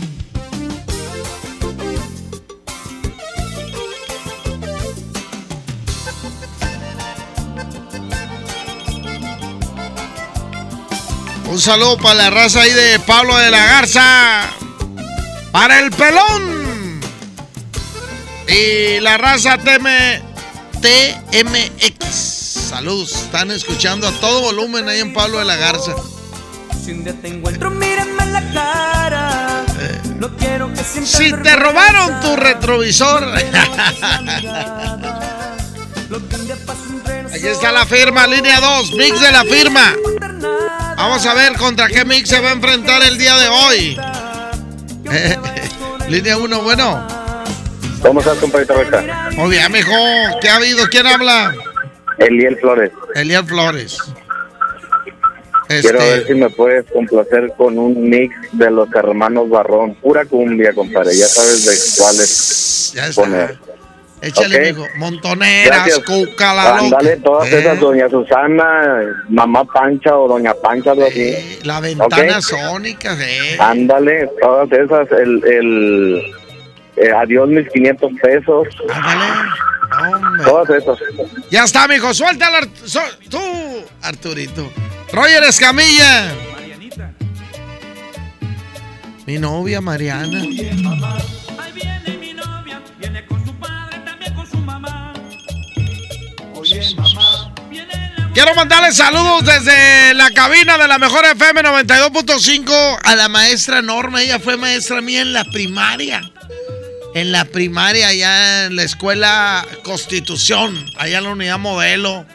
Un 11.56 11.62
saludo 11.62 11.98
para 11.98 12.16
la 12.16 12.30
raza 12.32 12.60
ahí 12.60 12.74
de 12.74 13.00
Pablo 13.00 13.38
de 13.38 13.50
la 13.50 13.66
Garza. 13.66 14.42
Para 15.54 15.80
el 15.80 15.90
pelón. 15.90 17.00
Y 18.46 19.00
la 19.00 19.18
raza 19.18 19.58
TM, 19.58 19.88
TMX. 20.82 22.14
Saludos. 22.70 23.14
Están 23.14 23.52
escuchando 23.52 24.06
a 24.06 24.12
todo 24.20 24.42
volumen 24.42 24.90
ahí 24.90 25.00
en 25.00 25.14
Pablo 25.14 25.40
de 25.40 25.46
la 25.46 25.56
Garza. 25.56 25.96
Si 26.84 26.92
un 26.92 27.06
día 27.06 27.14
te 27.22 27.30
encuentro, 27.30 27.72
mírame 27.72 28.26
la 28.26 28.52
cara. 28.52 29.64
Eh. 29.80 30.02
No 30.18 30.36
quiero 30.36 30.74
que 30.74 30.84
si 30.84 31.32
te 31.32 31.56
robaron 31.56 32.20
tu 32.20 32.36
retrovisor. 32.36 33.34
Aquí 37.34 37.48
está 37.48 37.72
la 37.72 37.86
firma, 37.86 38.28
línea 38.28 38.60
2, 38.60 38.92
mix 38.92 39.22
de 39.22 39.32
la 39.32 39.46
firma. 39.46 39.96
Vamos 40.98 41.26
a 41.26 41.34
ver 41.34 41.54
contra 41.58 41.88
qué 41.88 42.06
mix 42.06 42.30
se 42.30 42.40
va 42.40 42.50
a 42.50 42.54
enfrentar 42.54 43.04
el 43.04 43.18
día 43.18 43.36
de 43.38 43.48
hoy. 43.48 43.98
línea 46.10 46.38
1, 46.38 46.62
bueno. 46.62 47.08
¿Cómo 48.02 48.20
estás, 48.20 48.38
compadrito 48.38 48.74
Recta? 48.76 49.30
Muy 49.36 49.50
bien, 49.52 49.72
mijo. 49.72 49.92
¿Qué 50.42 50.50
ha 50.50 50.56
habido? 50.56 50.88
¿Quién 50.90 51.08
habla? 51.08 51.54
Eliel 52.18 52.58
Flores. 52.58 52.92
Eliel 53.16 53.46
Flores. 53.46 53.98
Quiero 55.68 56.00
este... 56.00 56.10
ver 56.12 56.28
si 56.28 56.34
me 56.36 56.50
puedes 56.50 56.86
complacer 56.92 57.52
con 57.58 57.78
un 57.78 58.10
mix 58.10 58.36
de 58.54 58.70
los 58.72 58.94
hermanos 58.94 59.50
Barrón. 59.50 59.96
Pura 59.96 60.26
cumbia, 60.26 60.74
compadre. 60.74 61.16
Ya 61.16 61.28
sabes 61.28 61.66
de 61.66 62.04
cuáles 62.04 62.94
poner. 63.16 63.58
Échale, 64.22 64.56
okay. 64.56 64.74
mijo. 64.74 64.88
Montoneras, 64.98 66.00
Cuca, 66.06 66.54
la 66.54 66.78
Ándale, 66.78 67.18
todas 67.18 67.52
eh. 67.52 67.60
esas, 67.60 67.80
doña 67.80 68.10
Susana, 68.10 69.24
mamá 69.30 69.66
Pancha 69.66 70.18
o 70.18 70.28
doña 70.28 70.54
Pancha, 70.54 70.92
algo 70.92 71.06
así. 71.06 71.22
Eh, 71.22 71.60
la 71.64 71.80
ventana 71.80 72.08
okay. 72.08 72.42
sónica, 72.42 73.18
eh. 73.20 73.58
Ándale, 73.60 74.30
todas 74.42 74.72
esas, 74.72 75.12
el, 75.12 75.44
el 75.46 76.34
eh, 76.98 77.12
adiós 77.12 77.50
mis 77.50 77.68
500 77.70 78.12
pesos. 78.22 78.68
Ándale. 78.90 79.26
Hombre. 80.10 80.44
Todas 80.46 80.70
esas. 80.70 81.00
Ya 81.52 81.64
está, 81.64 81.88
mijo, 81.88 82.14
suéltala, 82.14 82.68
su 82.84 83.00
tú, 83.30 83.40
Arturito. 84.02 84.72
Roger 85.12 85.44
Escamilla. 85.44 86.34
Marianita. 86.54 87.12
Mi 89.26 89.38
novia 89.38 89.82
Mariana. 89.82 90.40
Ahí 90.40 90.48
viene 90.48 91.45
Quiero 98.46 98.58
mandarle 98.58 98.94
saludos 98.94 99.44
desde 99.44 100.14
la 100.14 100.30
cabina 100.30 100.78
de 100.78 100.88
la 100.88 101.00
mejor 101.00 101.26
FM 101.26 101.64
92.5 101.64 103.00
a 103.04 103.16
la 103.16 103.28
maestra 103.28 103.82
Norma. 103.82 104.22
Ella 104.22 104.38
fue 104.38 104.56
maestra 104.56 105.02
mía 105.02 105.22
en 105.22 105.34
la 105.34 105.46
primaria. 105.46 106.22
En 107.16 107.32
la 107.32 107.46
primaria, 107.46 108.10
allá 108.10 108.66
en 108.66 108.76
la 108.76 108.84
escuela 108.84 109.66
Constitución, 109.84 110.86
allá 110.96 111.18
en 111.18 111.24
la 111.24 111.32
unidad 111.32 111.58
modelo. 111.58 112.28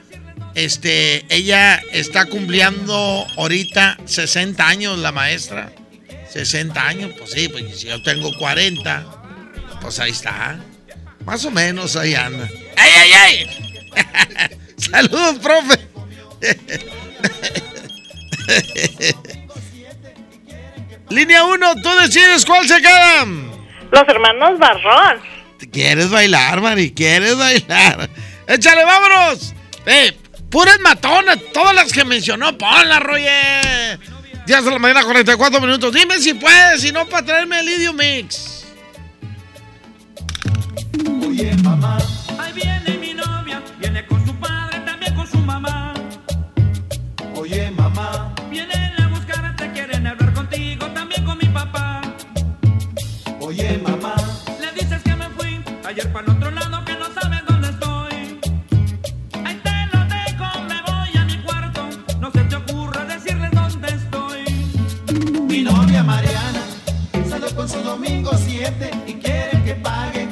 Este, 0.57 1.25
ella 1.29 1.81
está 1.93 2.25
cumpliendo 2.25 3.25
ahorita 3.37 3.99
60 4.05 4.67
años, 4.67 4.99
la 4.99 5.13
maestra. 5.13 5.71
60 6.33 6.89
años, 6.89 7.13
pues 7.17 7.31
sí, 7.31 7.49
pues 7.49 7.79
si 7.79 7.87
yo 7.87 8.03
tengo 8.03 8.37
40, 8.37 9.07
pues 9.81 10.01
ahí 10.01 10.11
está. 10.11 10.59
Más 11.25 11.45
o 11.45 11.53
menos 11.53 11.95
ahí 11.95 12.17
anda. 12.17 12.49
¡Ay, 12.77 12.91
ay, 12.97 13.13
ay! 13.13 14.57
Saludos, 14.77 15.39
profe. 15.39 15.90
Línea 21.11 21.45
1, 21.45 21.75
tú 21.83 21.89
decides 22.03 22.47
cuál 22.47 22.67
se 22.69 22.81
queda. 22.81 23.27
Los 23.91 24.09
hermanos 24.09 24.59
Barrón. 24.59 25.21
¿Quieres 25.73 26.11
bailar, 26.11 26.61
Mari? 26.61 26.93
¿Quieres 26.93 27.37
bailar? 27.37 28.09
¡Échale, 28.47 28.85
vámonos! 28.85 29.55
¡Eh! 29.87 30.17
Puras 30.51 30.79
matonas, 30.81 31.39
todas 31.53 31.75
las 31.75 31.93
que 31.93 32.05
mencionó, 32.05 32.57
ponla, 32.59 32.99
Roger. 32.99 34.01
10 34.47 34.65
de 34.65 34.71
la 34.71 34.79
mañana, 34.79 35.05
44 35.05 35.61
minutos. 35.61 35.95
Dime 35.95 36.19
si 36.19 36.35
puedes, 36.35 36.81
si 36.81 36.91
no, 36.91 37.07
para 37.07 37.25
traerme 37.25 37.61
el 37.61 37.69
Idio 37.69 37.93
Mix. 37.93 38.60
Le 53.61 54.73
dices 54.75 55.03
que 55.03 55.15
me 55.15 55.29
fui 55.37 55.63
ayer 55.87 56.11
para 56.11 56.25
el 56.25 56.33
otro 56.33 56.51
lado 56.51 56.83
que 56.83 56.95
no 56.95 57.05
sabes 57.13 57.41
dónde 57.47 57.69
estoy. 57.69 58.41
Ahí 59.45 59.61
te 59.63 59.87
lo 59.93 60.01
dejo, 60.07 60.47
me 60.67 60.81
voy 60.91 61.17
a 61.19 61.25
mi 61.27 61.37
cuarto. 61.43 61.87
No 62.21 62.31
se 62.31 62.43
te 62.45 62.57
ocurra 62.57 63.05
decirles 63.05 63.51
dónde 63.51 63.89
estoy. 63.89 65.45
Mi 65.47 65.63
novia 65.63 66.03
Mariana 66.03 66.63
salió 67.29 67.55
con 67.55 67.69
su 67.69 67.83
domingo 67.83 68.31
7 68.35 68.91
y 69.07 69.13
quiere 69.15 69.63
que 69.63 69.75
pague 69.75 70.27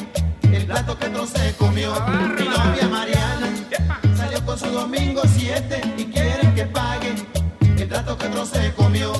el 0.50 0.64
plato 0.64 0.98
que 0.98 1.10
no 1.10 1.26
comió. 1.58 1.92
Mi 2.38 2.44
novia 2.44 2.88
Mariana 2.88 3.48
salió 4.16 4.42
con 4.46 4.58
su 4.58 4.70
domingo 4.70 5.20
7 5.36 5.82
y 5.98 6.04
quiere 6.06 6.54
que 6.54 6.64
pague 6.64 7.14
el 7.76 7.88
plato 7.88 8.16
que 8.16 8.28
no 8.30 8.44
comió 8.74 9.12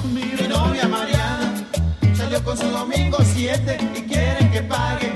con 2.49 2.57
su 2.57 2.67
domingo 2.71 3.19
7 3.23 3.77
y 3.95 4.03
quieren 4.05 4.51
que 4.51 4.63
pague 4.63 5.13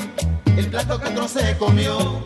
el 0.55 0.66
plato 0.66 1.01
que 1.01 1.09
otro 1.09 1.26
se 1.26 1.57
comió. 1.57 2.22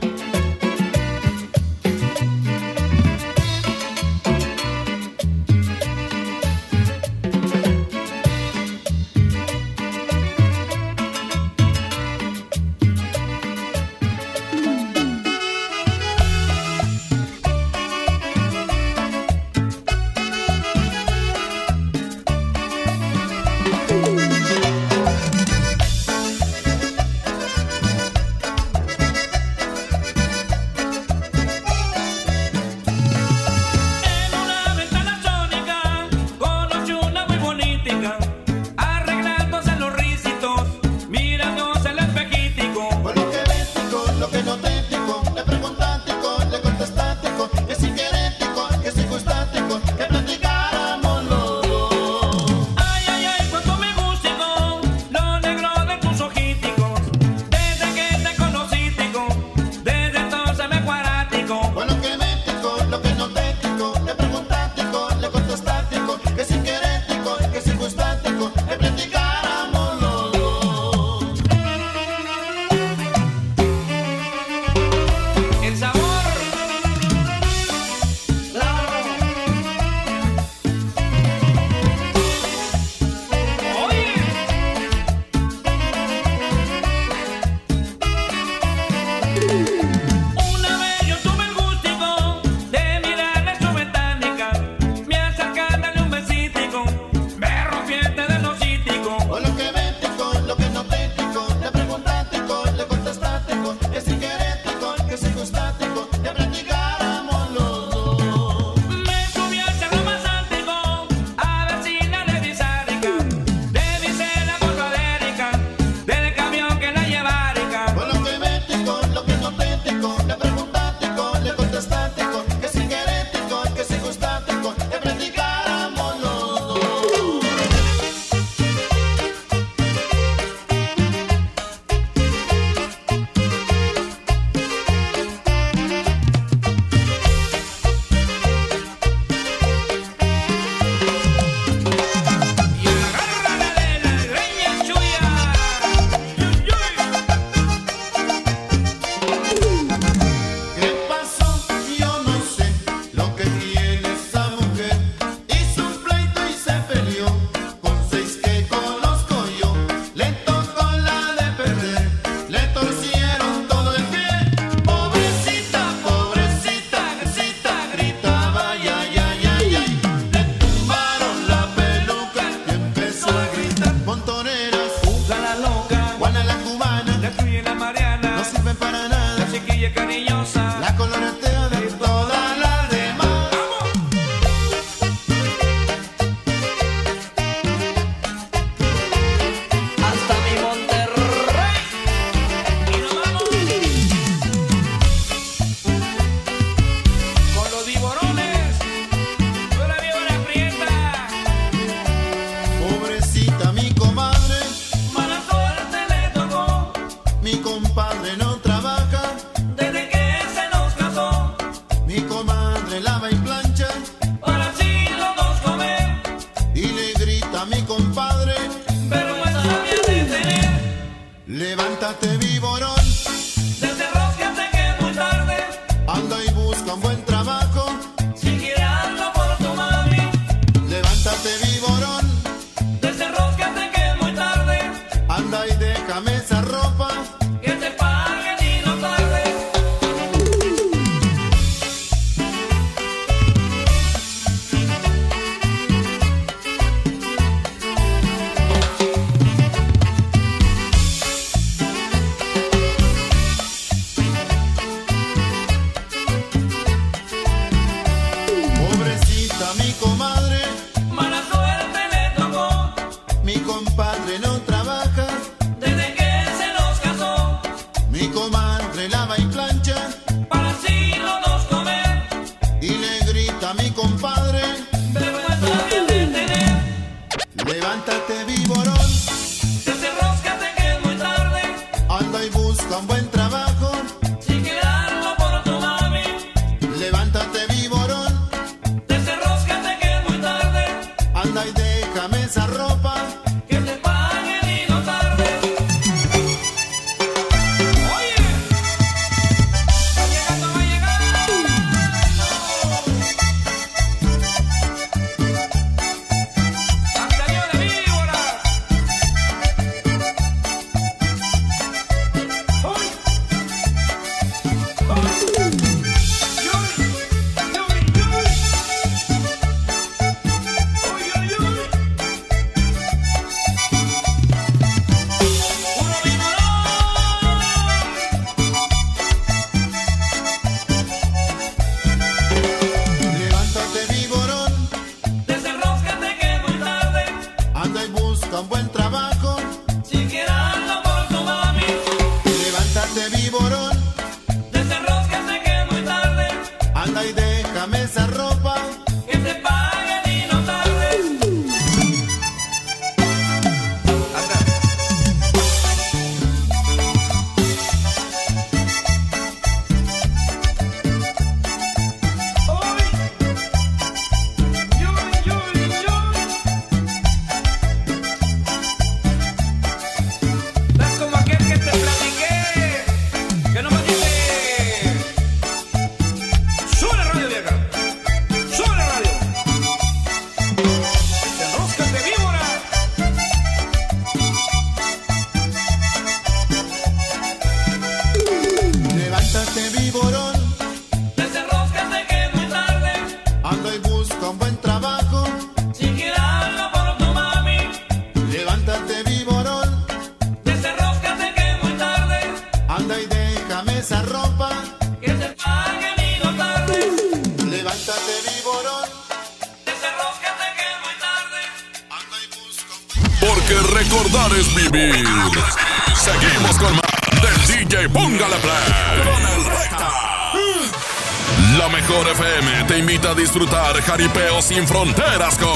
Sin 424.77 424.87
fronteras 424.87 425.57
con 425.57 425.73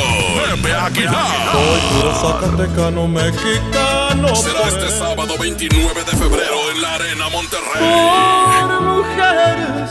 Pepe 0.61 0.75
Aguilar. 0.75 1.53
Soy 1.53 1.81
puro 1.91 2.15
zacatecano 2.15 3.09
mexicano. 3.09 4.37
Será 4.37 4.69
este 4.69 4.91
sábado 4.91 5.39
29 5.39 6.05
de 6.05 6.17
febrero 6.19 6.71
en 6.75 6.83
la 6.83 6.95
Arena 6.97 7.29
Monterrey. 7.31 7.81
Por 7.81 8.81
mujeres 8.83 9.91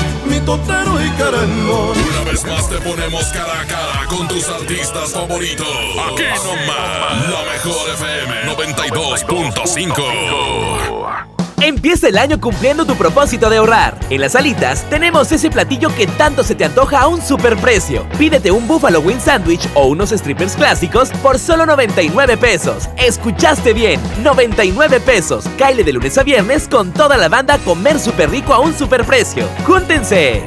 mi 0.31 0.39
totero 0.39 1.03
y 1.03 1.09
querendón. 1.11 1.97
Una 1.97 2.23
vez 2.31 2.45
más 2.45 2.69
te 2.69 2.77
ponemos 2.77 3.25
cara 3.25 3.61
a 3.61 3.65
cara 3.65 4.05
con 4.07 4.29
tus 4.29 4.47
artistas 4.47 5.11
favoritos. 5.11 5.67
Aquí 5.67 6.23
nomás, 6.45 7.29
la 7.29 7.43
mejor 7.51 7.89
FM 7.89 8.45
92.5. 8.55 11.40
Empieza 11.63 12.07
el 12.07 12.17
año 12.17 12.41
cumpliendo 12.41 12.85
tu 12.85 12.95
propósito 12.95 13.47
de 13.47 13.57
ahorrar. 13.57 13.95
En 14.09 14.21
las 14.21 14.35
alitas 14.35 14.83
tenemos 14.89 15.31
ese 15.31 15.51
platillo 15.51 15.93
que 15.95 16.07
tanto 16.07 16.43
se 16.43 16.55
te 16.55 16.65
antoja 16.65 17.01
a 17.01 17.07
un 17.07 17.21
superprecio. 17.21 18.09
Pídete 18.17 18.49
un 18.49 18.67
Buffalo 18.67 18.99
Wing 18.99 19.19
Sandwich 19.19 19.69
o 19.75 19.85
unos 19.85 20.09
strippers 20.09 20.55
clásicos 20.55 21.11
por 21.21 21.37
solo 21.37 21.67
99 21.67 22.35
pesos. 22.37 22.89
Escuchaste 22.97 23.73
bien, 23.73 24.01
99 24.23 25.01
pesos. 25.01 25.45
Caile 25.59 25.83
de 25.83 25.93
lunes 25.93 26.17
a 26.17 26.23
viernes 26.23 26.67
con 26.67 26.91
toda 26.93 27.15
la 27.15 27.29
banda 27.29 27.59
comer 27.59 27.99
súper 27.99 28.31
rico 28.31 28.55
a 28.55 28.59
un 28.59 28.73
superprecio. 28.73 29.47
¡Júntense! 29.63 30.41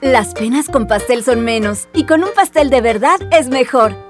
Las 0.00 0.32
penas 0.32 0.68
con 0.68 0.86
pastel 0.86 1.24
son 1.24 1.40
menos 1.40 1.88
y 1.92 2.06
con 2.06 2.22
un 2.22 2.30
pastel 2.36 2.70
de 2.70 2.80
verdad 2.82 3.18
es 3.32 3.48
mejor. 3.48 4.09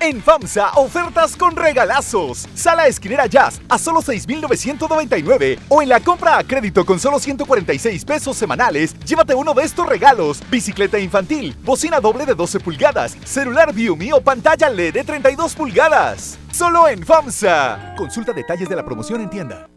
En 0.00 0.22
FAMSA, 0.22 0.72
ofertas 0.76 1.36
con 1.36 1.56
regalazos. 1.56 2.46
Sala 2.54 2.86
esquinera 2.86 3.26
Jazz 3.26 3.60
a 3.68 3.78
solo 3.78 4.02
6,999. 4.02 5.58
O 5.68 5.82
en 5.82 5.88
la 5.88 6.00
compra 6.00 6.38
a 6.38 6.44
crédito 6.44 6.84
con 6.84 7.00
solo 7.00 7.18
146 7.18 8.04
pesos 8.04 8.36
semanales, 8.36 8.98
llévate 9.00 9.34
uno 9.34 9.54
de 9.54 9.64
estos 9.64 9.88
regalos: 9.88 10.42
bicicleta 10.50 10.98
infantil, 10.98 11.56
bocina 11.62 12.00
doble 12.00 12.26
de 12.26 12.34
12 12.34 12.60
pulgadas, 12.60 13.16
celular 13.24 13.72
Viumi 13.72 14.12
o 14.12 14.20
pantalla 14.20 14.68
LED 14.68 14.94
de 14.94 15.04
32 15.04 15.54
pulgadas. 15.54 16.38
Solo 16.52 16.88
en 16.88 17.04
FAMSA. 17.04 17.94
Consulta 17.96 18.32
detalles 18.32 18.68
de 18.68 18.76
la 18.76 18.84
promoción 18.84 19.20
en 19.22 19.30
tienda. 19.30 19.68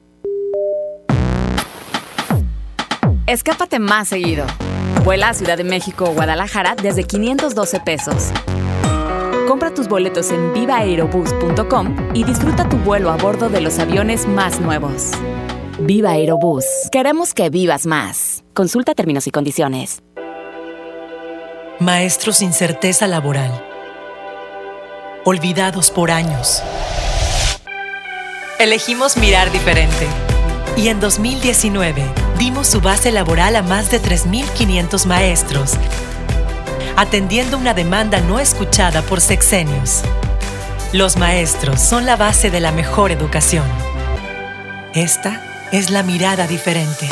Escápate 3.26 3.80
más 3.80 4.08
seguido. 4.08 4.46
Vuela 5.04 5.30
a 5.30 5.34
Ciudad 5.34 5.58
de 5.58 5.64
México 5.64 6.06
o 6.06 6.14
Guadalajara 6.14 6.76
desde 6.76 7.04
512 7.04 7.80
pesos. 7.80 8.32
Tus 9.80 9.88
boletos 9.88 10.30
en 10.32 10.52
vivaerobus.com 10.52 11.96
y 12.14 12.26
disfruta 12.26 12.68
tu 12.68 12.76
vuelo 12.80 13.12
a 13.12 13.16
bordo 13.16 13.48
de 13.48 13.62
los 13.62 13.80
aviones 13.80 14.28
más 14.28 14.60
nuevos. 14.60 15.12
Viva 15.80 16.10
Aerobús. 16.10 16.66
Queremos 16.92 17.34
que 17.34 17.50
vivas 17.50 17.86
más. 17.86 18.44
Consulta 18.54 18.94
términos 18.94 19.26
y 19.28 19.32
condiciones. 19.32 20.04
Maestros 21.80 22.36
sin 22.36 22.52
certeza 22.52 23.08
laboral. 23.08 23.64
Olvidados 25.24 25.92
por 25.92 26.12
años. 26.12 26.62
Elegimos 28.60 29.16
mirar 29.16 29.50
diferente. 29.50 30.08
Y 30.76 30.90
en 30.90 31.00
2019 31.00 32.04
dimos 32.38 32.68
su 32.68 32.82
base 32.82 33.14
laboral 33.14 33.56
a 33.56 33.62
más 33.62 33.90
de 33.92 34.02
3.500 34.02 35.06
maestros, 35.06 35.76
atendiendo 36.96 37.58
una 37.58 37.74
demanda 37.74 38.20
no 38.22 38.40
escuchada 38.40 39.02
por 39.02 39.22
sexenios. 39.22 40.02
Los 40.92 41.18
maestros 41.18 41.80
son 41.82 42.06
la 42.06 42.16
base 42.16 42.50
de 42.50 42.60
la 42.60 42.72
mejor 42.72 43.12
educación. 43.12 43.66
Esta 44.94 45.68
es 45.72 45.92
la 45.92 46.02
mirada 46.02 46.48
diferente. 46.48 47.08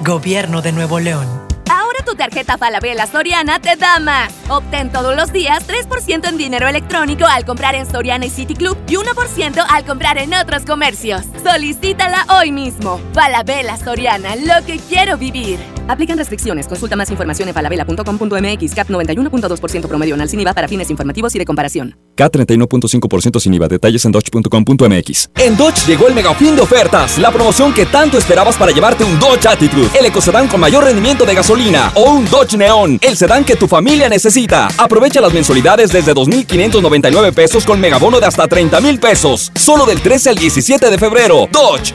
Gobierno 0.00 0.62
de 0.62 0.72
Nuevo 0.72 0.98
León. 0.98 1.26
Ahora 1.70 2.02
tu 2.04 2.14
tarjeta 2.14 2.56
Falabella 2.56 3.06
Soriana 3.06 3.60
te 3.60 3.76
da 3.76 3.98
más. 3.98 4.32
Obtén 4.48 4.90
todos 4.90 5.14
los 5.14 5.32
días 5.32 5.66
3% 5.68 6.28
en 6.28 6.36
dinero 6.38 6.66
electrónico 6.66 7.26
al 7.26 7.44
comprar 7.44 7.74
en 7.74 7.90
Soriana 7.90 8.26
y 8.26 8.30
City 8.30 8.54
Club 8.54 8.78
y 8.88 8.94
1% 8.94 9.64
al 9.68 9.84
comprar 9.84 10.16
en 10.18 10.32
otros 10.32 10.64
comercios. 10.64 11.22
Solicítala 11.44 12.26
hoy 12.30 12.52
mismo. 12.52 13.00
Falabella 13.12 13.76
Soriana, 13.76 14.34
lo 14.36 14.64
que 14.66 14.78
quiero 14.78 15.18
vivir. 15.18 15.60
Aplican 15.92 16.16
restricciones. 16.16 16.66
Consulta 16.66 16.96
más 16.96 17.10
información 17.10 17.48
en 17.48 17.54
falabella.com.mx. 17.54 18.74
CAP 18.74 18.88
91.2% 18.88 19.86
promedio 19.86 20.14
anual 20.14 20.28
sin 20.28 20.40
IVA 20.40 20.54
para 20.54 20.66
fines 20.66 20.88
informativos 20.88 21.34
y 21.34 21.38
de 21.38 21.44
comparación. 21.44 21.94
K31.5% 22.16 23.40
sin 23.40 23.54
IVA. 23.54 23.68
Detalles 23.68 24.04
en 24.06 24.12
dodge.com.mx. 24.12 25.30
En 25.36 25.56
Dodge 25.56 25.86
llegó 25.86 26.08
el 26.08 26.14
mega 26.14 26.34
fin 26.34 26.56
de 26.56 26.62
ofertas, 26.62 27.18
la 27.18 27.30
promoción 27.30 27.74
que 27.74 27.84
tanto 27.84 28.16
esperabas 28.16 28.56
para 28.56 28.72
llevarte 28.72 29.04
un 29.04 29.18
Dodge 29.18 29.46
Attitude, 29.46 29.90
el 29.98 30.06
ecocedán 30.06 30.48
con 30.48 30.60
mayor 30.60 30.84
rendimiento 30.84 31.26
de 31.26 31.34
gasolina, 31.34 31.92
o 31.94 32.12
un 32.12 32.28
Dodge 32.30 32.56
Neon, 32.56 32.98
el 33.02 33.16
sedán 33.16 33.44
que 33.44 33.56
tu 33.56 33.68
familia 33.68 34.08
necesita. 34.08 34.68
Aprovecha 34.78 35.20
las 35.20 35.34
mensualidades 35.34 35.92
desde 35.92 36.14
2.599 36.14 37.34
pesos 37.34 37.64
con 37.64 37.80
megabono 37.80 38.18
de 38.18 38.26
hasta 38.26 38.48
30.000 38.48 38.98
pesos, 38.98 39.52
solo 39.54 39.84
del 39.84 40.00
13 40.00 40.30
al 40.30 40.36
17 40.36 40.90
de 40.90 40.98
febrero. 40.98 41.48
Dodge. 41.52 41.94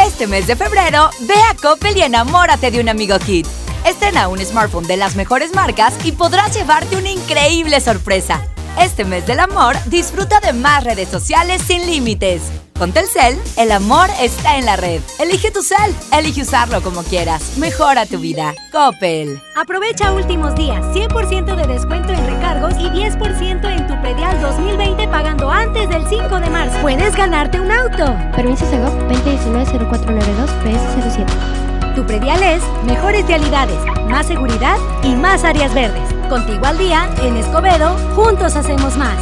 Este 0.00 0.26
mes 0.26 0.46
de 0.46 0.56
febrero, 0.56 1.08
ve 1.20 1.34
a 1.50 1.56
Coppel 1.60 1.96
y 1.96 2.02
enamórate 2.02 2.70
de 2.70 2.80
un 2.80 2.88
amigo 2.88 3.18
Kit. 3.18 3.46
Estrena 3.84 4.28
un 4.28 4.38
smartphone 4.38 4.86
de 4.86 4.98
las 4.98 5.16
mejores 5.16 5.54
marcas 5.54 5.94
y 6.04 6.12
podrás 6.12 6.54
llevarte 6.54 6.96
una 6.96 7.10
increíble 7.10 7.80
sorpresa. 7.80 8.42
Este 8.80 9.04
mes 9.04 9.26
del 9.26 9.40
amor, 9.40 9.74
disfruta 9.86 10.38
de 10.40 10.52
más 10.52 10.84
redes 10.84 11.08
sociales 11.08 11.62
sin 11.62 11.86
límites. 11.86 12.42
Con 12.78 12.92
Telcel, 12.92 13.38
el 13.56 13.72
amor 13.72 14.10
está 14.20 14.58
en 14.58 14.66
la 14.66 14.76
red. 14.76 15.00
Elige 15.18 15.50
tu 15.50 15.62
cel, 15.62 15.94
elige 16.12 16.42
usarlo 16.42 16.82
como 16.82 17.02
quieras. 17.02 17.56
Mejora 17.56 18.04
tu 18.04 18.18
vida. 18.18 18.54
Coppel. 18.70 19.40
Aprovecha 19.56 20.12
últimos 20.12 20.54
días, 20.54 20.84
100% 20.94 21.56
de 21.56 21.66
descuento 21.66 22.12
en 22.12 22.26
recargos 22.26 22.74
y 22.74 22.90
10% 22.90 23.64
en 23.64 23.86
tu 23.86 24.00
predial 24.02 24.40
2020 24.42 25.08
pagando 25.08 25.50
antes 25.50 25.88
del 25.88 26.06
5 26.06 26.38
de 26.38 26.50
marzo. 26.50 26.78
Puedes 26.82 27.16
ganarte 27.16 27.58
un 27.58 27.72
auto. 27.72 28.14
Permiso 28.36 28.68
Segov 28.68 28.92
2019-0492 29.08 30.48
PS07. 30.64 31.94
Tu 31.94 32.04
predial 32.04 32.42
es 32.42 32.62
mejores 32.84 33.26
realidades, 33.26 33.78
más 34.10 34.26
seguridad 34.26 34.76
y 35.02 35.14
más 35.14 35.44
áreas 35.44 35.72
verdes. 35.72 36.15
Contigo 36.28 36.66
al 36.66 36.76
día, 36.76 37.08
en 37.22 37.36
Escobedo, 37.36 37.96
juntos 38.16 38.56
hacemos 38.56 38.96
más. 38.96 39.16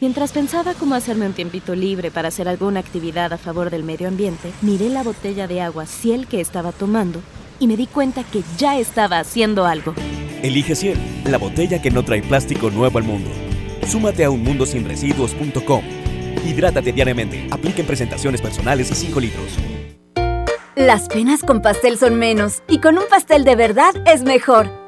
Mientras 0.00 0.32
pensaba 0.32 0.72
cómo 0.72 0.94
hacerme 0.94 1.26
un 1.26 1.34
tiempito 1.34 1.74
libre 1.74 2.10
para 2.10 2.28
hacer 2.28 2.48
alguna 2.48 2.80
actividad 2.80 3.30
a 3.34 3.36
favor 3.36 3.68
del 3.68 3.82
medio 3.82 4.08
ambiente, 4.08 4.50
miré 4.62 4.88
la 4.88 5.02
botella 5.02 5.46
de 5.46 5.60
agua 5.60 5.84
Ciel 5.84 6.26
que 6.26 6.40
estaba 6.40 6.72
tomando 6.72 7.20
y 7.58 7.66
me 7.66 7.76
di 7.76 7.86
cuenta 7.86 8.24
que 8.24 8.42
ya 8.56 8.78
estaba 8.78 9.18
haciendo 9.18 9.66
algo. 9.66 9.94
Elige 10.42 10.74
Ciel, 10.74 10.98
la 11.26 11.36
botella 11.36 11.82
que 11.82 11.90
no 11.90 12.04
trae 12.04 12.22
plástico 12.22 12.70
nuevo 12.70 12.96
al 12.96 13.04
mundo. 13.04 13.30
Súmate 13.86 14.24
a 14.24 14.30
unmundosinresiduos.com. 14.30 15.82
Hidrátate 16.46 16.90
diariamente. 16.90 17.48
Apliquen 17.50 17.86
presentaciones 17.86 18.40
personales 18.40 18.90
y 18.90 18.94
5 18.94 19.20
litros. 19.20 19.58
Las 20.74 21.08
penas 21.08 21.42
con 21.42 21.60
pastel 21.60 21.98
son 21.98 22.14
menos 22.14 22.62
y 22.66 22.80
con 22.80 22.96
un 22.96 23.04
pastel 23.10 23.44
de 23.44 23.56
verdad 23.56 23.94
es 24.06 24.22
mejor. 24.22 24.85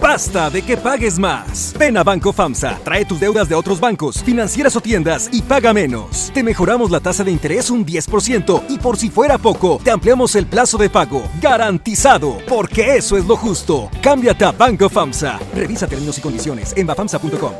Basta 0.00 0.50
de 0.50 0.62
que 0.62 0.76
pagues 0.76 1.18
más. 1.18 1.74
Ven 1.78 1.96
a 1.96 2.04
Banco 2.04 2.32
FAMSA, 2.32 2.78
trae 2.84 3.04
tus 3.04 3.20
deudas 3.20 3.48
de 3.48 3.54
otros 3.54 3.80
bancos, 3.80 4.22
financieras 4.22 4.76
o 4.76 4.80
tiendas 4.80 5.28
y 5.32 5.42
paga 5.42 5.72
menos. 5.72 6.30
Te 6.34 6.42
mejoramos 6.42 6.90
la 6.90 7.00
tasa 7.00 7.24
de 7.24 7.30
interés 7.30 7.70
un 7.70 7.84
10% 7.84 8.64
y 8.68 8.78
por 8.78 8.96
si 8.96 9.10
fuera 9.10 9.38
poco, 9.38 9.80
te 9.82 9.90
ampliamos 9.90 10.34
el 10.34 10.46
plazo 10.46 10.78
de 10.78 10.90
pago. 10.90 11.22
Garantizado, 11.40 12.38
porque 12.48 12.96
eso 12.96 13.16
es 13.16 13.24
lo 13.24 13.36
justo. 13.36 13.90
Cámbiate 14.02 14.44
a 14.44 14.52
Banco 14.52 14.88
FAMSA. 14.88 15.38
Revisa 15.54 15.86
términos 15.86 16.18
y 16.18 16.20
condiciones 16.20 16.74
en 16.76 16.86
bafamsa.com. 16.86 17.52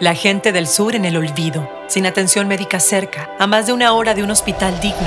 La 0.00 0.14
gente 0.14 0.50
del 0.52 0.66
sur 0.66 0.96
en 0.96 1.04
el 1.04 1.18
olvido, 1.18 1.68
sin 1.86 2.06
atención 2.06 2.48
médica 2.48 2.80
cerca, 2.80 3.30
a 3.38 3.46
más 3.46 3.66
de 3.66 3.74
una 3.74 3.92
hora 3.92 4.14
de 4.14 4.22
un 4.22 4.30
hospital 4.30 4.80
digno. 4.80 5.06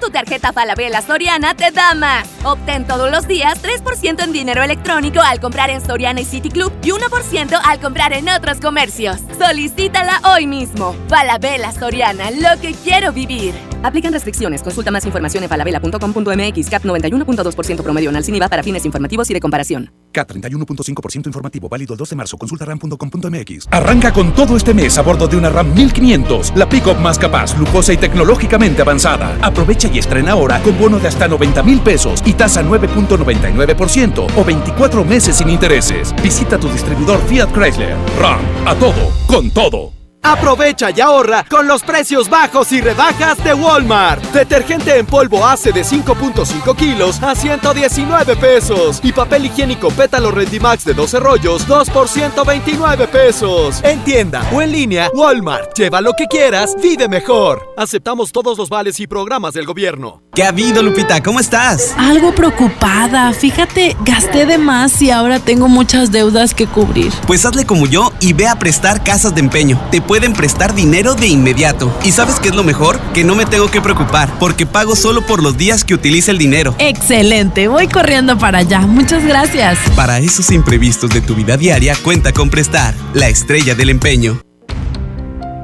Tu 0.00 0.10
tarjeta 0.10 0.52
Falabella 0.52 1.00
Soriana 1.02 1.54
te 1.54 1.70
da 1.70 1.94
más. 1.94 2.28
Obtén 2.44 2.86
todos 2.86 3.10
los 3.10 3.26
días 3.26 3.62
3% 3.62 4.22
en 4.22 4.32
dinero 4.32 4.62
electrónico 4.62 5.20
al 5.20 5.40
comprar 5.40 5.70
en 5.70 5.84
Soriana 5.84 6.20
y 6.20 6.24
City 6.24 6.50
Club 6.50 6.72
y 6.82 6.90
1% 6.90 7.60
al 7.64 7.80
comprar 7.80 8.12
en 8.12 8.28
otros 8.28 8.60
comercios. 8.60 9.18
Solicítala 9.38 10.20
hoy 10.24 10.46
mismo. 10.46 10.94
Falabella 11.08 11.72
Soriana, 11.72 12.30
lo 12.30 12.60
que 12.60 12.74
quiero 12.74 13.12
vivir. 13.12 13.75
Aplican 13.86 14.12
restricciones. 14.12 14.62
Consulta 14.62 14.90
más 14.90 15.04
información 15.04 15.44
en 15.44 15.48
falabella.com.mx. 15.48 16.68
CAP 16.68 16.84
91.2% 16.84 17.82
promedio 17.82 18.08
anual 18.08 18.24
sin 18.24 18.34
IVA 18.34 18.48
para 18.48 18.62
fines 18.64 18.84
informativos 18.84 19.30
y 19.30 19.34
de 19.34 19.40
comparación. 19.40 19.92
CAT 20.10 20.32
31.5% 20.32 21.26
informativo 21.26 21.68
válido 21.68 21.94
el 21.94 21.98
2 21.98 22.10
de 22.10 22.16
marzo. 22.16 22.36
Consulta 22.36 22.64
ram.com.mx. 22.64 23.68
Arranca 23.70 24.12
con 24.12 24.34
todo 24.34 24.56
este 24.56 24.74
mes 24.74 24.98
a 24.98 25.02
bordo 25.02 25.28
de 25.28 25.36
una 25.36 25.50
RAM 25.50 25.72
1500, 25.72 26.54
la 26.56 26.68
pick-up 26.68 26.98
más 26.98 27.16
capaz, 27.16 27.56
lujosa 27.56 27.92
y 27.92 27.96
tecnológicamente 27.96 28.82
avanzada. 28.82 29.38
Aprovecha 29.40 29.88
y 29.92 29.98
estrena 30.00 30.32
ahora 30.32 30.60
con 30.62 30.76
bono 30.78 30.98
de 30.98 31.06
hasta 31.06 31.28
90 31.28 31.62
mil 31.62 31.80
pesos 31.80 32.22
y 32.26 32.32
tasa 32.32 32.64
9.99% 32.64 34.26
o 34.36 34.44
24 34.44 35.04
meses 35.04 35.36
sin 35.36 35.48
intereses. 35.48 36.12
Visita 36.22 36.58
tu 36.58 36.68
distribuidor 36.68 37.20
Fiat 37.28 37.52
Chrysler. 37.52 37.96
RAM, 38.18 38.40
a 38.66 38.74
todo, 38.74 39.12
con 39.28 39.50
todo. 39.50 39.95
Aprovecha 40.26 40.90
y 40.90 41.00
ahorra 41.00 41.44
con 41.48 41.68
los 41.68 41.84
precios 41.84 42.28
bajos 42.28 42.72
y 42.72 42.80
rebajas 42.80 43.42
de 43.44 43.54
Walmart. 43.54 44.20
Detergente 44.32 44.98
en 44.98 45.06
polvo 45.06 45.46
ACE 45.46 45.70
de 45.70 45.82
5.5 45.82 46.74
kilos 46.74 47.22
a 47.22 47.36
119 47.36 48.34
pesos. 48.34 48.98
Y 49.04 49.12
papel 49.12 49.44
higiénico 49.44 49.88
pétalo 49.92 50.32
Rendimax 50.32 50.84
de 50.84 50.94
12 50.94 51.20
rollos, 51.20 51.64
2 51.68 51.90
por 51.90 52.08
129 52.08 53.06
pesos. 53.06 53.80
En 53.84 54.02
tienda 54.02 54.42
o 54.52 54.60
en 54.60 54.72
línea, 54.72 55.12
Walmart. 55.14 55.78
Lleva 55.78 56.00
lo 56.00 56.12
que 56.14 56.26
quieras, 56.26 56.74
vive 56.82 57.06
mejor. 57.06 57.62
Aceptamos 57.76 58.32
todos 58.32 58.58
los 58.58 58.68
vales 58.68 58.98
y 58.98 59.06
programas 59.06 59.54
del 59.54 59.64
gobierno. 59.64 60.22
¿Qué 60.34 60.42
ha 60.42 60.48
habido, 60.48 60.82
Lupita? 60.82 61.22
¿Cómo 61.22 61.38
estás? 61.38 61.94
Algo 61.96 62.34
preocupada. 62.34 63.32
Fíjate, 63.32 63.96
gasté 64.00 64.44
de 64.44 64.58
más 64.58 65.00
y 65.00 65.12
ahora 65.12 65.38
tengo 65.38 65.68
muchas 65.68 66.10
deudas 66.10 66.52
que 66.52 66.66
cubrir. 66.66 67.12
Pues 67.28 67.46
hazle 67.46 67.64
como 67.64 67.86
yo 67.86 68.12
y 68.20 68.32
ve 68.32 68.48
a 68.48 68.58
prestar 68.58 69.04
casas 69.04 69.32
de 69.34 69.40
empeño. 69.40 69.80
Te 69.92 70.02
pueden 70.16 70.32
prestar 70.32 70.74
dinero 70.74 71.14
de 71.14 71.26
inmediato. 71.26 71.94
¿Y 72.02 72.10
sabes 72.10 72.40
qué 72.40 72.48
es 72.48 72.54
lo 72.54 72.64
mejor? 72.64 72.98
Que 73.12 73.22
no 73.22 73.34
me 73.34 73.44
tengo 73.44 73.70
que 73.70 73.82
preocupar, 73.82 74.38
porque 74.38 74.64
pago 74.64 74.96
solo 74.96 75.26
por 75.26 75.42
los 75.42 75.58
días 75.58 75.84
que 75.84 75.92
utilice 75.92 76.30
el 76.30 76.38
dinero. 76.38 76.74
Excelente, 76.78 77.68
voy 77.68 77.86
corriendo 77.86 78.38
para 78.38 78.60
allá. 78.60 78.80
Muchas 78.80 79.22
gracias. 79.26 79.78
Para 79.94 80.18
esos 80.18 80.50
imprevistos 80.52 81.10
de 81.10 81.20
tu 81.20 81.34
vida 81.34 81.58
diaria, 81.58 81.94
cuenta 82.02 82.32
con 82.32 82.48
Prestar, 82.48 82.94
la 83.12 83.28
estrella 83.28 83.74
del 83.74 83.90
empeño. 83.90 84.40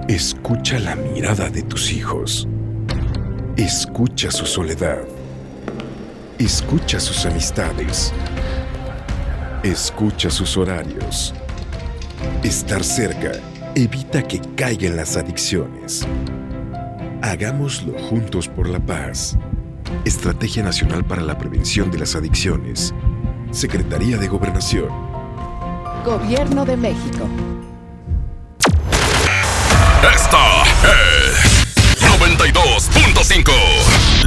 Escucha 0.07 0.79
la 0.79 0.97
mirada 0.97 1.49
de 1.49 1.63
tus 1.63 1.91
hijos. 1.91 2.47
Escucha 3.57 4.31
su 4.31 4.45
soledad. 4.45 4.99
Escucha 6.39 7.01
sus 7.01 7.25
amistades. 7.25 8.13
Escucha 9.63 10.29
sus 10.29 10.59
horarios. 10.59 11.33
Estar 12.43 12.85
cerca 12.85 13.33
evita 13.75 14.23
que 14.23 14.41
caigan 14.57 14.97
las 14.97 15.17
adicciones. 15.17 16.07
Hagámoslo 17.23 17.99
juntos 17.99 18.49
por 18.49 18.69
la 18.69 18.81
paz. 18.81 19.39
Estrategia 20.05 20.63
Nacional 20.63 21.05
para 21.05 21.23
la 21.23 21.39
Prevención 21.39 21.91
de 21.91 21.99
las 21.99 22.15
Adicciones. 22.15 22.95
Secretaría 23.51 24.19
de 24.19 24.29
Gobernación. 24.29 24.91
Gobierno 26.05 26.65
de 26.65 26.77
México. 26.77 27.29
Esta 30.03 30.65
es 30.65 31.67
92.5. 32.01 34.12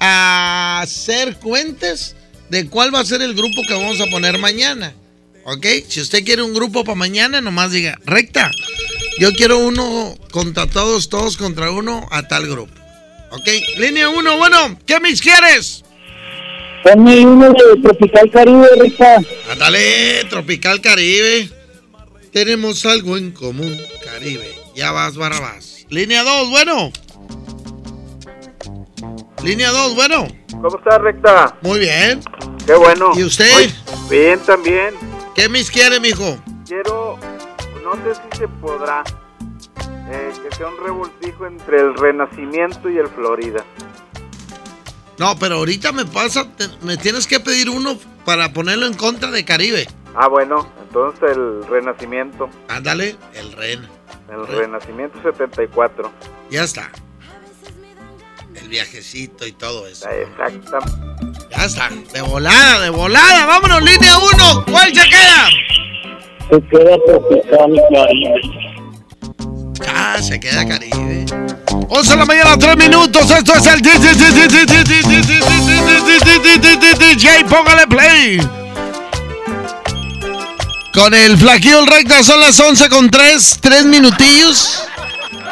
a 0.00 0.80
hacer 0.82 1.36
cuentas 1.36 2.16
de 2.50 2.66
cuál 2.66 2.92
va 2.92 2.98
a 2.98 3.04
ser 3.04 3.22
el 3.22 3.34
grupo 3.34 3.62
que 3.68 3.74
vamos 3.74 4.00
a 4.00 4.06
poner 4.06 4.38
mañana. 4.38 4.92
¿Ok? 5.44 5.64
Si 5.88 6.00
usted 6.00 6.24
quiere 6.24 6.42
un 6.42 6.52
grupo 6.52 6.82
para 6.82 6.96
mañana, 6.96 7.40
nomás 7.40 7.70
diga, 7.70 7.96
recta. 8.06 8.50
Yo 9.20 9.32
quiero 9.34 9.58
uno 9.58 10.18
contra 10.32 10.66
todos, 10.66 11.08
todos 11.08 11.36
contra 11.36 11.70
uno 11.70 12.08
a 12.10 12.26
tal 12.26 12.48
grupo. 12.48 12.74
¿Ok? 13.30 13.48
Línea 13.76 14.08
uno, 14.08 14.36
bueno, 14.36 14.76
¿qué 14.84 14.98
mis 14.98 15.22
quieres? 15.22 15.84
Ponme 16.84 17.24
uno 17.24 17.48
de 17.48 17.80
Tropical 17.82 18.30
Caribe, 18.30 18.68
Recta. 18.78 19.16
Ándale, 19.50 20.24
Tropical 20.28 20.82
Caribe. 20.82 21.48
Tenemos 22.30 22.84
algo 22.84 23.16
en 23.16 23.32
común, 23.32 23.74
Caribe. 24.04 24.54
Ya 24.76 24.92
vas, 24.92 25.16
Barrabás. 25.16 25.86
Línea 25.88 26.22
2, 26.22 26.50
bueno. 26.50 26.92
Línea 29.42 29.70
2, 29.70 29.94
bueno. 29.94 30.28
¿Cómo 30.50 30.76
está, 30.76 30.98
Recta? 30.98 31.56
Muy 31.62 31.78
bien. 31.78 32.20
Qué 32.66 32.74
bueno. 32.74 33.12
¿Y 33.16 33.24
usted? 33.24 33.70
Bien, 34.10 34.38
también. 34.40 34.94
¿Qué 35.34 35.48
mis 35.48 35.70
quiere, 35.70 36.00
mijo? 36.00 36.38
Quiero, 36.66 37.18
no 37.82 37.94
sé 37.94 38.14
si 38.14 38.38
se 38.40 38.48
podrá, 38.48 39.02
eh, 40.10 40.32
que 40.42 40.54
sea 40.54 40.68
un 40.68 40.84
revoltijo 40.84 41.46
entre 41.46 41.80
el 41.80 41.94
Renacimiento 41.94 42.90
y 42.90 42.98
el 42.98 43.08
Florida. 43.08 43.64
No, 45.18 45.38
pero 45.38 45.56
ahorita 45.56 45.92
me 45.92 46.04
pasa, 46.04 46.48
te- 46.56 46.68
me 46.82 46.96
tienes 46.96 47.26
que 47.26 47.38
pedir 47.40 47.70
uno 47.70 47.96
para 48.24 48.52
ponerlo 48.52 48.86
en 48.86 48.94
contra 48.94 49.30
de 49.30 49.44
Caribe. 49.44 49.86
Ah, 50.16 50.28
bueno, 50.28 50.68
entonces 50.82 51.36
el 51.36 51.64
Renacimiento. 51.68 52.48
Ándale, 52.68 53.16
el 53.34 53.52
Ren. 53.52 53.88
El 54.30 54.46
Renacimiento 54.46 55.20
74. 55.22 56.10
Ya 56.50 56.64
está. 56.64 56.90
El 58.54 58.68
viajecito 58.68 59.46
y 59.46 59.52
todo 59.52 59.86
eso. 59.86 60.08
Exacto. 60.08 60.78
Ya 61.50 61.64
está. 61.64 61.90
De 62.12 62.22
volada, 62.22 62.80
de 62.82 62.90
volada. 62.90 63.46
Vámonos, 63.46 63.82
línea 63.82 64.16
1. 64.18 64.64
¿Cuál 64.70 64.94
se 64.94 65.08
queda? 65.08 65.48
Se 66.50 66.62
queda 66.68 66.96
Tropical 67.06 67.82
Caribe. 67.92 68.73
Ya, 69.80 70.22
se 70.22 70.38
queda 70.38 70.66
Caribe. 70.66 71.26
11 71.88 72.10
de 72.10 72.16
la 72.16 72.24
mañana, 72.24 72.58
3 72.58 72.76
minutos. 72.76 73.30
Esto 73.30 73.54
es 73.54 73.66
el 73.66 73.80
DJ. 76.98 77.44
Póngale 77.44 77.86
play. 77.86 78.40
Con 80.92 81.12
el 81.12 81.36
flaquillo 81.36 81.84
recta 81.86 82.22
son 82.22 82.40
las 82.40 82.58
11 82.58 82.88
con 82.88 83.10
3, 83.10 83.58
3 83.60 83.84
minutillos. 83.86 84.84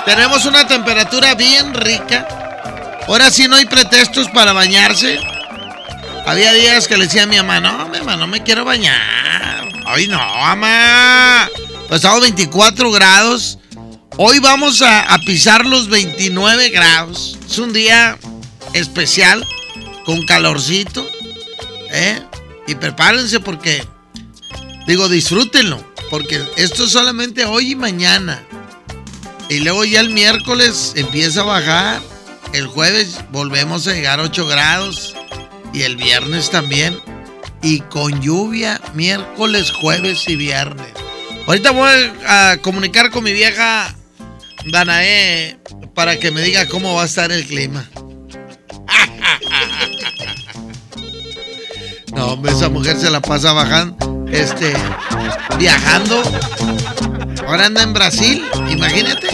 Tenemos 0.05 0.47
una 0.47 0.67
temperatura 0.67 1.35
bien 1.35 1.75
rica. 1.75 2.29
Ahora 3.09 3.31
sí 3.31 3.49
no 3.49 3.57
hay 3.57 3.67
pretextos 3.67 4.29
para 4.29 4.53
bañarse. 4.53 5.19
Había 6.27 6.53
días 6.53 6.87
que 6.87 6.97
le 6.97 7.05
decía 7.07 7.25
a 7.25 7.27
mi 7.27 7.37
mamá, 7.37 7.61
no, 7.61 7.89
mi 7.89 7.99
mamá, 7.99 8.17
no 8.17 8.29
me 8.29 8.43
quiero 8.43 8.65
bañar. 8.65 9.69
Ay, 9.87 10.07
no, 10.07 10.19
mamá. 10.19 11.49
Pues 11.89 11.99
estamos 11.99 12.21
24 12.21 12.93
grados. 12.93 13.59
Hoy 14.19 14.41
vamos 14.41 14.83
a, 14.83 15.19
pisar 15.25 15.65
los 15.65 15.89
29 15.89 16.69
grados. 16.69 17.39
Es 17.47 17.59
un 17.59 17.73
día 17.73 18.19
especial, 18.75 19.47
con 20.05 20.27
calorcito. 20.27 21.09
¿eh? 21.91 22.21
Y 22.67 22.75
prepárense 22.75 23.41
porque, 23.41 23.83
digo, 24.87 25.09
disfrútenlo. 25.09 25.83
Porque 26.11 26.45
esto 26.57 26.85
es 26.85 26.91
solamente 26.91 27.47
hoy 27.47 27.71
y 27.71 27.75
mañana. 27.75 28.45
Y 29.49 29.61
luego 29.61 29.87
ya 29.87 30.01
el 30.01 30.11
miércoles 30.11 30.93
empieza 30.95 31.41
a 31.41 31.45
bajar. 31.45 32.03
El 32.53 32.67
jueves 32.67 33.19
volvemos 33.31 33.87
a 33.87 33.95
llegar 33.95 34.21
a 34.21 34.25
8 34.25 34.47
grados. 34.47 35.15
Y 35.73 35.83
el 35.83 35.97
viernes 35.97 36.51
también. 36.51 37.01
Y 37.63 37.81
con 37.81 38.21
lluvia 38.21 38.79
miércoles, 38.93 39.71
jueves 39.71 40.29
y 40.29 40.37
viernes. 40.37 40.93
Ahorita 41.47 41.71
voy 41.71 42.13
a 42.27 42.59
comunicar 42.61 43.11
con 43.11 43.25
mi 43.25 43.33
vieja 43.33 43.97
Danae 44.67 45.59
para 45.95 46.19
que 46.19 46.31
me 46.31 46.43
diga 46.43 46.67
cómo 46.69 46.95
va 46.95 47.03
a 47.03 47.07
estar 47.07 47.31
el 47.33 47.47
clima. 47.47 47.89
No, 52.15 52.27
hombre, 52.35 52.53
esa 52.53 52.69
mujer 52.69 52.99
se 52.99 53.11
la 53.11 53.23
pasa 53.23 53.55
bajando, 53.55 54.27
este, 54.31 54.75
viajando. 55.59 56.23
Ahora 57.47 57.65
anda 57.67 57.83
en 57.83 57.95
Brasil, 57.95 58.45
imagínate. 58.71 59.29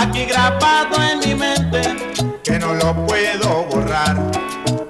Aquí 0.00 0.24
grabado 0.24 0.96
en 1.02 1.18
mi 1.20 1.34
mente, 1.34 1.82
que 2.42 2.58
no 2.58 2.74
lo 2.74 2.94
puedo 3.06 3.64
borrar. 3.64 4.16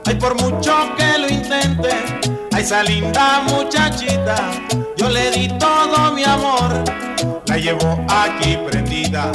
Ay, 0.06 0.14
por 0.14 0.40
mucho 0.40 0.72
que 0.96 1.18
lo 1.18 1.28
intente, 1.28 1.90
a 2.52 2.60
esa 2.60 2.82
linda 2.82 3.42
muchachita, 3.48 4.36
yo 4.96 5.08
le 5.08 5.30
di 5.32 5.48
todo 5.58 6.12
mi 6.12 6.24
amor, 6.24 6.84
la 7.46 7.56
llevo 7.56 8.04
aquí 8.08 8.56
prendida. 8.68 9.32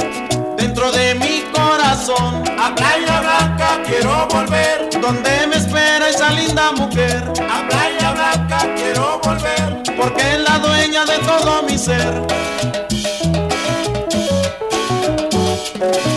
Dentro 0.56 0.90
de 0.92 1.14
mi 1.14 1.44
corazón, 1.54 2.42
a 2.58 2.74
Playa 2.74 3.20
Blanca 3.20 3.82
quiero 3.86 4.26
volver, 4.28 4.88
donde 5.00 5.46
me 5.46 5.56
espera 5.56 6.08
esa 6.08 6.30
linda 6.30 6.72
mujer. 6.72 7.22
A 7.50 7.68
Playa 7.68 8.12
Blanca 8.12 8.74
quiero 8.76 9.20
volver, 9.22 9.82
porque 9.98 10.22
es 10.22 10.40
la 10.40 10.58
dueña 10.58 11.04
de 11.04 11.18
todo 11.18 11.62
mi 11.64 11.76
ser. 11.76 12.26
Que 15.76 16.15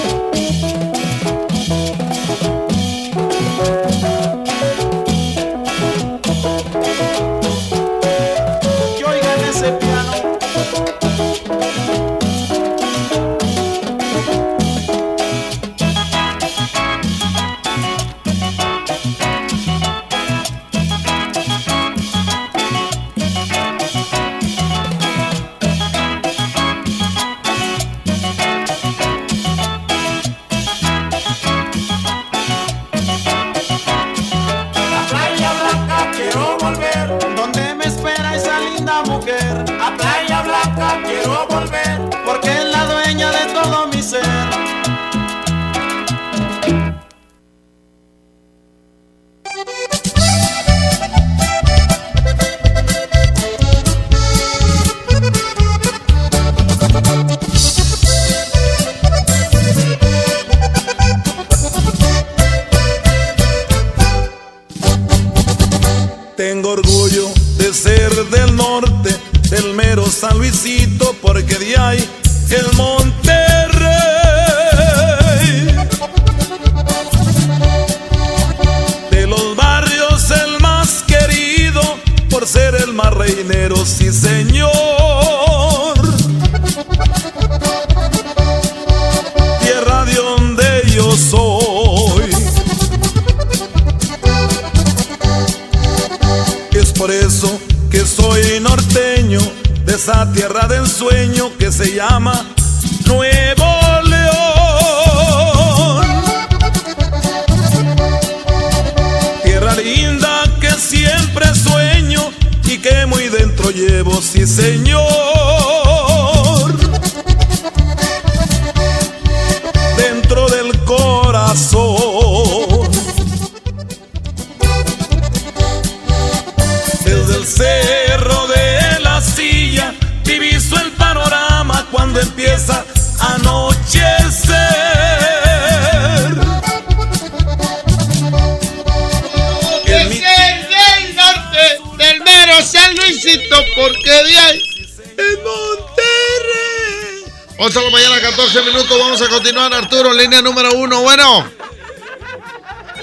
línea 150.20 150.42
número 150.42 150.74
uno. 150.74 151.02
Bueno. 151.02 151.50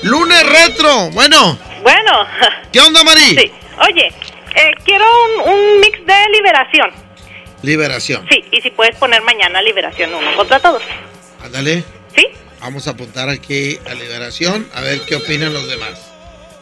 Lunes 0.03 0.47
retro. 0.47 1.11
Bueno. 1.11 1.59
Bueno. 1.83 2.27
¿Qué 2.73 2.81
onda, 2.81 3.03
Mari? 3.03 3.37
Sí. 3.37 3.53
Oye, 3.81 4.09
eh, 4.55 4.71
quiero 4.85 5.05
un, 5.45 5.53
un 5.53 5.81
mix 5.81 5.99
de 6.05 6.29
liberación. 6.33 6.91
Liberación. 7.63 8.27
Sí, 8.31 8.45
y 8.53 8.61
si 8.61 8.71
puedes 8.71 8.97
poner 8.97 9.23
mañana 9.23 9.63
liberación 9.63 10.15
uno 10.15 10.37
contra 10.37 10.61
todos. 10.61 10.83
Ándale. 11.43 11.85
¿Sí? 12.15 12.27
Vamos 12.61 12.87
a 12.87 12.91
apuntar 12.91 13.29
aquí 13.29 13.79
a 13.89 13.95
Liberación, 13.95 14.69
a 14.75 14.81
ver 14.81 15.01
qué 15.03 15.17
opinan 15.17 15.53
los 15.53 15.69
demás. 15.69 16.11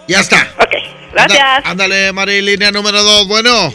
Ya 0.09 0.21
está. 0.21 0.53
Ok, 0.59 0.73
gracias. 1.13 1.65
Ándale, 1.65 2.13
Mari, 2.13 2.43
línea 2.43 2.71
número 2.71 3.03
dos. 3.03 3.27
Bueno. 3.27 3.73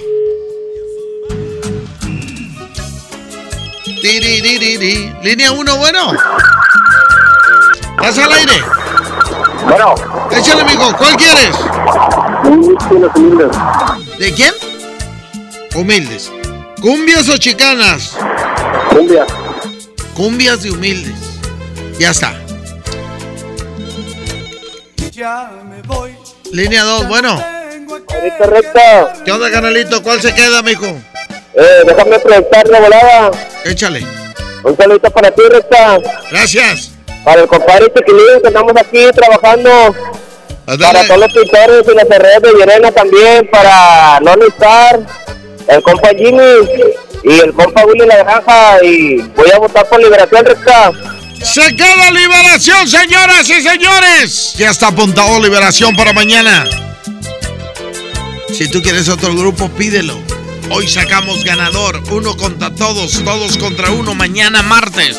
Línea 5.23 5.51
uno, 5.51 5.77
bueno. 5.77 6.13
¿Estás 8.01 8.17
al 8.17 8.31
aire? 8.31 8.53
Bueno. 9.65 9.95
Échale, 10.31 10.63
mijo. 10.63 10.95
¿Cuál 10.95 11.17
quieres? 11.17 11.53
los 12.91 13.15
humildes. 13.15 13.57
¿De 14.17 14.33
quién? 14.33 14.53
Humildes. 15.75 16.31
¿Cumbias 16.81 17.27
o 17.27 17.37
chicanas? 17.37 18.15
Cumbias. 18.89 19.27
Cumbias 20.15 20.63
de 20.63 20.71
humildes. 20.71 21.13
Ya 21.99 22.11
está. 22.11 22.33
Ya 25.11 25.51
me 25.69 25.81
voy. 25.81 26.15
Línea 26.53 26.83
2, 26.83 27.07
bueno. 27.09 27.31
Ahorita 27.31 28.45
recta. 28.45 29.13
¿Qué 29.25 29.31
onda, 29.31 29.51
canalito? 29.51 30.01
¿Cuál 30.01 30.21
se 30.21 30.33
queda, 30.33 30.61
mijo? 30.61 30.85
Eh, 30.85 31.83
déjame 31.85 32.17
preguntar 32.19 32.67
la 32.69 32.79
volada. 32.79 33.31
Échale. 33.65 34.05
Un 34.63 34.77
saludito 34.77 35.11
para 35.11 35.31
ti, 35.31 35.41
recta. 35.51 35.97
Gracias. 36.31 36.98
Para 37.23 37.41
el 37.41 37.47
compadre 37.47 37.91
Chiquilín, 37.95 38.41
que 38.41 38.47
estamos 38.47 38.73
aquí 38.77 39.05
trabajando. 39.13 39.69
Para 40.65 41.07
todos 41.07 41.19
los 41.19 41.33
pintores 41.33 41.85
y 41.91 41.95
las 41.95 42.09
herreras 42.09 42.41
de 42.41 42.53
Llerena 42.53 42.91
también. 42.91 43.49
Para 43.51 44.19
Loni 44.21 44.47
Star, 44.47 44.99
el 45.67 45.81
compa 45.81 46.09
Jimmy 46.09 46.67
y 47.23 47.39
el 47.39 47.53
compa 47.53 47.85
Willy 47.85 48.05
La 48.05 48.17
Granja. 48.17 48.83
Y 48.83 49.17
voy 49.17 49.51
a 49.53 49.59
votar 49.59 49.87
por 49.87 50.01
Liberación, 50.01 50.45
recta. 50.45 50.91
Se 51.43 51.75
queda 51.75 52.11
liberación, 52.11 52.87
señoras 52.87 53.49
y 53.49 53.61
señores. 53.61 54.53
Ya 54.57 54.69
está 54.69 54.87
apuntado 54.87 55.39
liberación 55.39 55.95
para 55.95 56.11
mañana. 56.11 56.65
Si 58.53 58.69
tú 58.69 58.81
quieres 58.81 59.07
otro 59.07 59.33
grupo, 59.33 59.69
pídelo. 59.69 60.17
Hoy 60.69 60.87
sacamos 60.87 61.43
ganador. 61.45 62.01
Uno 62.11 62.35
contra 62.35 62.75
todos, 62.75 63.23
todos 63.23 63.57
contra 63.57 63.89
uno. 63.91 64.15
Mañana 64.15 64.61
martes. 64.63 65.17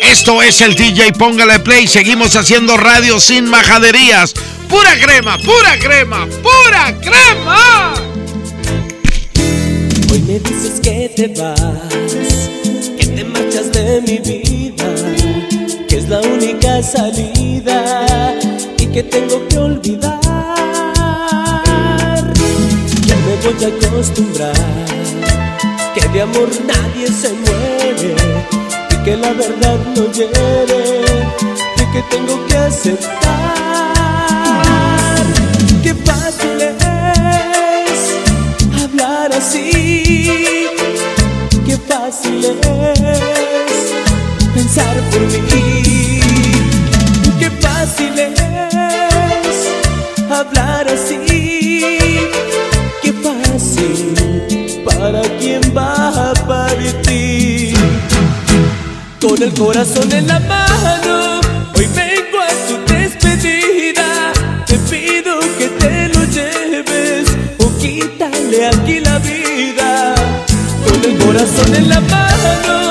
Esto 0.00 0.42
es 0.42 0.60
el 0.60 0.74
DJ 0.74 1.12
Póngale 1.12 1.58
Play. 1.60 1.86
Seguimos 1.86 2.36
haciendo 2.36 2.76
radio 2.76 3.20
sin 3.20 3.46
majaderías. 3.46 4.34
Pura 4.68 4.98
crema, 5.00 5.38
pura 5.38 5.78
crema, 5.78 6.26
pura 6.42 6.94
crema. 7.00 7.94
Hoy 10.10 10.20
me 10.20 10.38
dices 10.38 10.80
que 10.82 11.10
te 11.14 11.28
vas, 11.28 12.50
que 12.98 13.06
te 13.06 13.24
marchas 13.24 13.72
de 13.72 14.00
mi 14.02 14.18
vida, 14.18 14.94
que 15.88 15.96
es 15.96 16.08
la 16.08 16.20
única 16.20 16.82
salida 16.82 18.34
y 18.78 18.86
que 18.86 19.02
tengo 19.02 19.46
que 19.48 19.58
olvidar. 19.58 20.20
Ya 23.06 23.16
me 23.16 23.36
voy 23.42 23.64
a 23.64 23.68
acostumbrar, 23.68 24.54
que 25.94 26.08
de 26.08 26.22
amor 26.22 26.48
nadie 26.66 27.08
se 27.08 27.32
muere 27.32 27.63
que 29.04 29.16
la 29.18 29.32
verdad 29.34 29.78
no 29.94 30.10
hiere 30.12 31.04
y 31.76 31.84
que 31.92 32.02
tengo 32.10 32.46
que 32.46 32.56
aceptar. 32.56 33.14
Qué 35.82 35.94
fácil 35.94 36.62
es 36.62 36.74
hablar 38.82 39.30
así, 39.34 40.68
qué 41.66 41.76
fácil 41.76 42.44
es 42.46 42.56
pensar 44.54 44.96
por 45.10 45.20
mí, 45.20 46.20
qué 47.38 47.50
fácil 47.60 48.18
es 48.18 48.40
hablar 50.30 50.88
así, 50.88 51.43
con 59.26 59.42
el 59.42 59.54
corazón 59.54 60.12
en 60.12 60.26
la 60.26 60.38
mano. 60.40 61.40
Hoy 61.76 61.86
vengo 61.94 62.38
a 62.40 62.52
tu 62.68 62.92
despedida. 62.92 64.32
Te 64.66 64.76
pido 64.78 65.40
que 65.58 65.68
te 65.68 66.08
lo 66.08 66.24
lleves 66.24 67.26
o 67.58 67.78
quítale 67.78 68.66
aquí 68.66 69.00
la 69.00 69.18
vida. 69.20 70.14
Con 70.86 71.10
el 71.10 71.18
corazón 71.24 71.74
en 71.74 71.88
la 71.88 72.00
mano. 72.00 72.83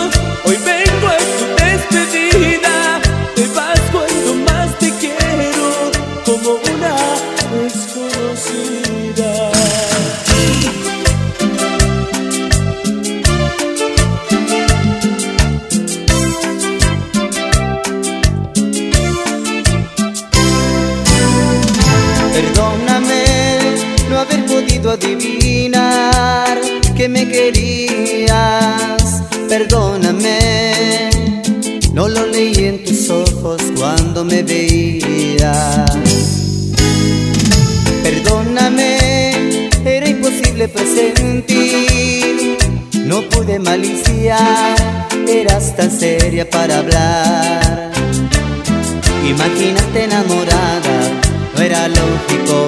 Me 34.24 34.44
veías. 34.44 35.86
Perdóname, 38.04 39.70
era 39.86 40.08
imposible 40.08 40.68
presentir. 40.68 42.58
No 43.06 43.22
pude 43.30 43.60
maliciar, 43.60 44.76
eras 45.28 45.76
tan 45.76 45.91
seria 45.91 46.50
para 46.50 46.80
hablar. 46.80 47.91
Imagínate 49.28 50.04
enamorada, 50.04 50.95
no 51.56 51.62
era 51.62 51.88
lógico. 51.88 52.66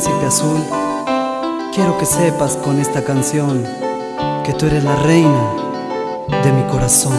Príncipe 0.00 0.26
azul, 0.26 0.64
quiero 1.74 1.98
que 1.98 2.06
sepas 2.06 2.56
con 2.56 2.80
esta 2.80 3.04
canción 3.04 3.62
que 4.46 4.54
tú 4.54 4.64
eres 4.64 4.82
la 4.82 4.96
reina 4.96 5.52
de 6.42 6.52
mi 6.52 6.62
corazón. 6.70 7.12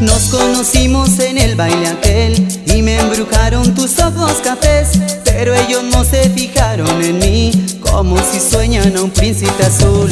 Nos 0.00 0.22
conocimos 0.30 1.18
en 1.18 1.36
el 1.36 1.54
baile 1.54 1.88
aquel 1.88 2.48
y 2.74 2.80
me 2.80 2.98
embrujaron 2.98 3.74
tus 3.74 3.98
ojos 3.98 4.40
cafés, 4.42 4.92
pero 5.22 5.52
ellos 5.52 5.82
no 5.82 6.02
se 6.02 6.30
fijaron 6.30 7.02
en 7.02 7.18
mí 7.18 7.66
como 7.90 8.16
si 8.16 8.40
sueñan 8.40 8.96
a 8.96 9.02
un 9.02 9.10
príncipe 9.10 9.64
azul. 9.64 10.08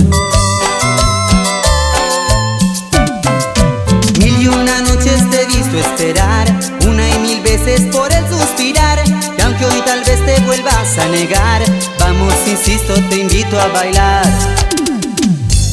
Bailar. 13.69 14.25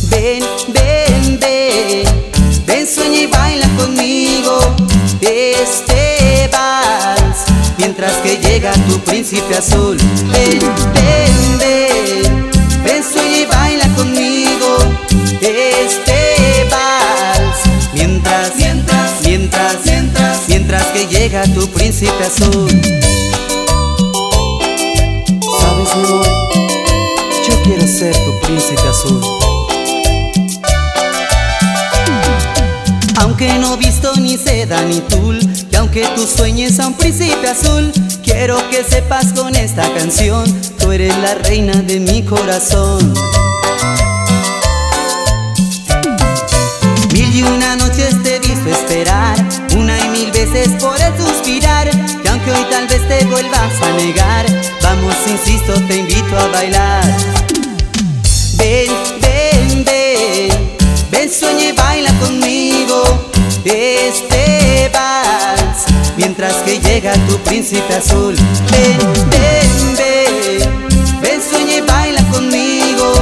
Ven, 0.10 0.44
ven, 0.68 1.40
ven, 1.40 2.04
ven, 2.66 2.88
sueña 2.88 3.20
y 3.22 3.28
baila 3.28 3.68
conmigo 3.78 4.60
este 5.22 6.50
vals, 6.52 7.46
mientras 7.78 8.14
que 8.18 8.38
llega 8.38 8.72
tu 8.90 9.00
príncipe 9.00 9.56
azul. 9.56 9.98
Ven, 10.32 10.60
ven, 10.94 11.60
ven, 11.60 12.50
ven, 12.84 13.04
sueña 13.04 13.38
y 13.38 13.46
baila 13.46 13.88
conmigo 13.96 14.78
este 15.42 16.68
vals, 16.70 17.58
mientras, 17.94 18.56
mientras, 18.56 19.22
mientras, 19.24 19.76
mientras, 19.86 20.40
mientras 20.48 20.86
que 20.88 21.08
llega 21.08 21.44
tu 21.54 21.68
príncipe 21.70 22.24
azul. 22.24 23.07
Príncipe 28.48 28.88
azul. 28.88 29.20
Aunque 33.20 33.54
no 33.60 33.76
visto 33.76 34.16
ni 34.16 34.38
seda 34.38 34.82
ni 34.84 35.02
tul 35.02 35.38
Y 35.70 35.76
aunque 35.76 36.08
tú 36.16 36.26
sueñes 36.26 36.80
a 36.80 36.88
un 36.88 36.94
príncipe 36.94 37.50
azul 37.50 37.92
Quiero 38.24 38.58
que 38.70 38.86
sepas 38.86 39.34
con 39.34 39.54
esta 39.54 39.92
canción 39.94 40.46
Tú 40.80 40.92
eres 40.94 41.16
la 41.18 41.36
reina 41.36 41.74
de 41.74 42.00
mi 42.00 42.24
corazón 42.24 43.14
Mil 47.12 47.36
y 47.36 47.44
una 47.44 47.76
noches 47.76 48.24
te 48.24 48.40
visto 48.40 48.70
esperar 48.70 49.38
Una 49.76 50.00
y 50.00 50.10
mil 50.10 50.32
veces 50.32 50.70
por 50.82 50.96
el 51.02 51.14
suspirar 51.18 51.90
Y 52.24 52.28
aunque 52.28 52.52
hoy 52.52 52.66
tal 52.72 52.88
vez 52.88 53.06
te 53.10 53.26
vuelvas 53.26 53.74
a 53.82 53.92
negar 53.98 54.46
Vamos, 54.82 55.16
insisto, 55.28 55.74
te 55.88 55.98
invito 55.98 56.38
a 56.38 56.48
bailar 56.48 57.37
Ven, 58.68 58.90
ven, 59.22 59.86
ven. 59.86 60.50
Ven, 61.10 61.32
sueña 61.32 61.70
y 61.70 61.72
baila 61.72 62.12
conmigo. 62.20 63.02
Este 63.64 64.90
vals 64.94 65.86
Mientras 66.18 66.54
que 66.66 66.78
llega 66.78 67.14
tu 67.30 67.38
príncipe 67.46 67.94
azul. 67.94 68.36
Ven, 68.70 69.00
ven, 69.30 69.96
ven. 69.96 71.22
Ven, 71.22 71.42
sueña 71.50 71.78
y 71.78 71.82
baila 71.82 72.22
conmigo. 72.30 73.14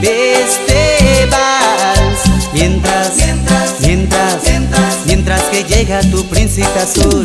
Este 0.00 1.26
vals 1.28 2.20
mientras, 2.52 3.16
mientras, 3.16 3.80
mientras, 3.80 5.06
mientras 5.06 5.42
que 5.50 5.64
llega 5.64 6.02
tu 6.02 6.24
príncipe 6.26 6.78
azul 6.78 7.24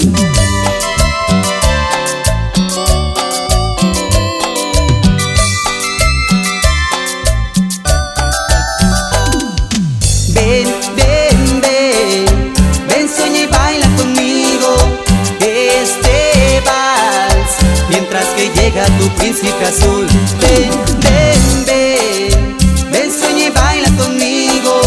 tu 18.99 19.09
príncipe 19.15 19.65
azul. 19.65 20.05
Ven, 20.41 20.69
ven, 21.01 21.65
ven, 21.65 22.57
ven, 22.91 23.11
sueña 23.11 23.45
y 23.45 23.49
baila 23.49 23.89
conmigo 23.97 24.81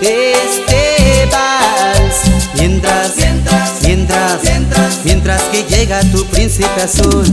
este 0.00 1.28
vals. 1.30 2.54
Mientras, 2.54 3.16
mientras, 3.16 3.82
mientras, 3.82 4.42
mientras, 4.44 5.04
mientras 5.04 5.42
que 5.44 5.64
llega 5.64 6.00
tu 6.12 6.24
príncipe 6.26 6.82
azul. 6.82 7.26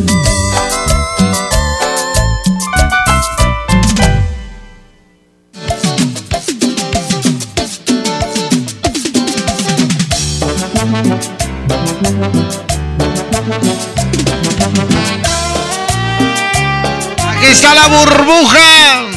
Está 17.66 17.74
la 17.74 17.88
burbuja 17.88 19.08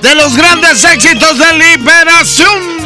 de 0.00 0.14
los 0.14 0.34
grandes 0.34 0.82
éxitos 0.82 1.36
de 1.36 1.52
Liberación. 1.58 2.77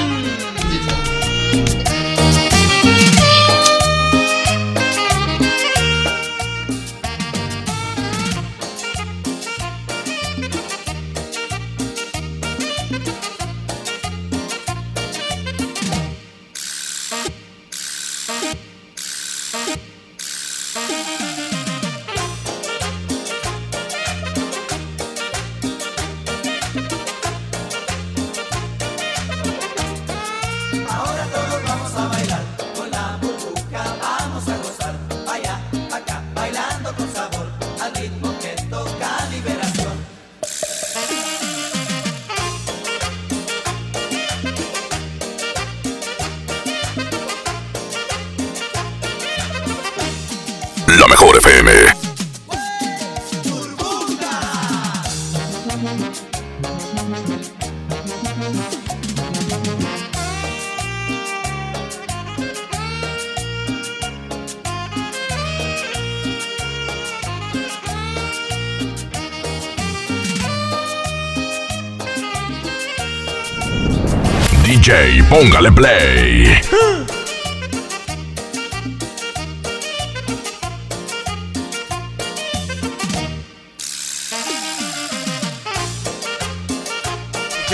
DJ, 74.93 75.23
póngale 75.31 75.73
play. 75.73 76.61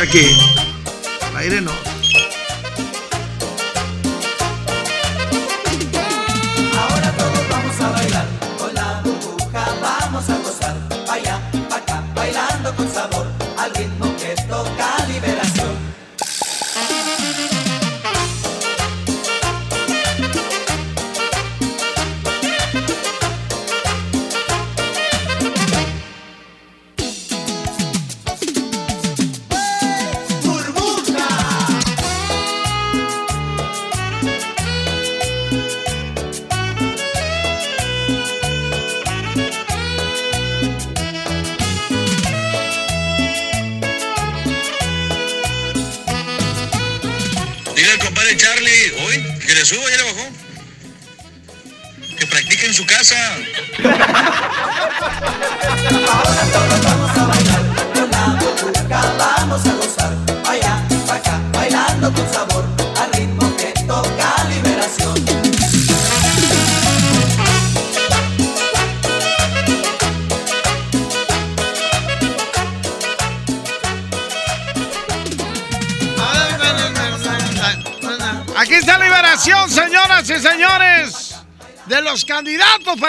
Aquí. 0.00 0.47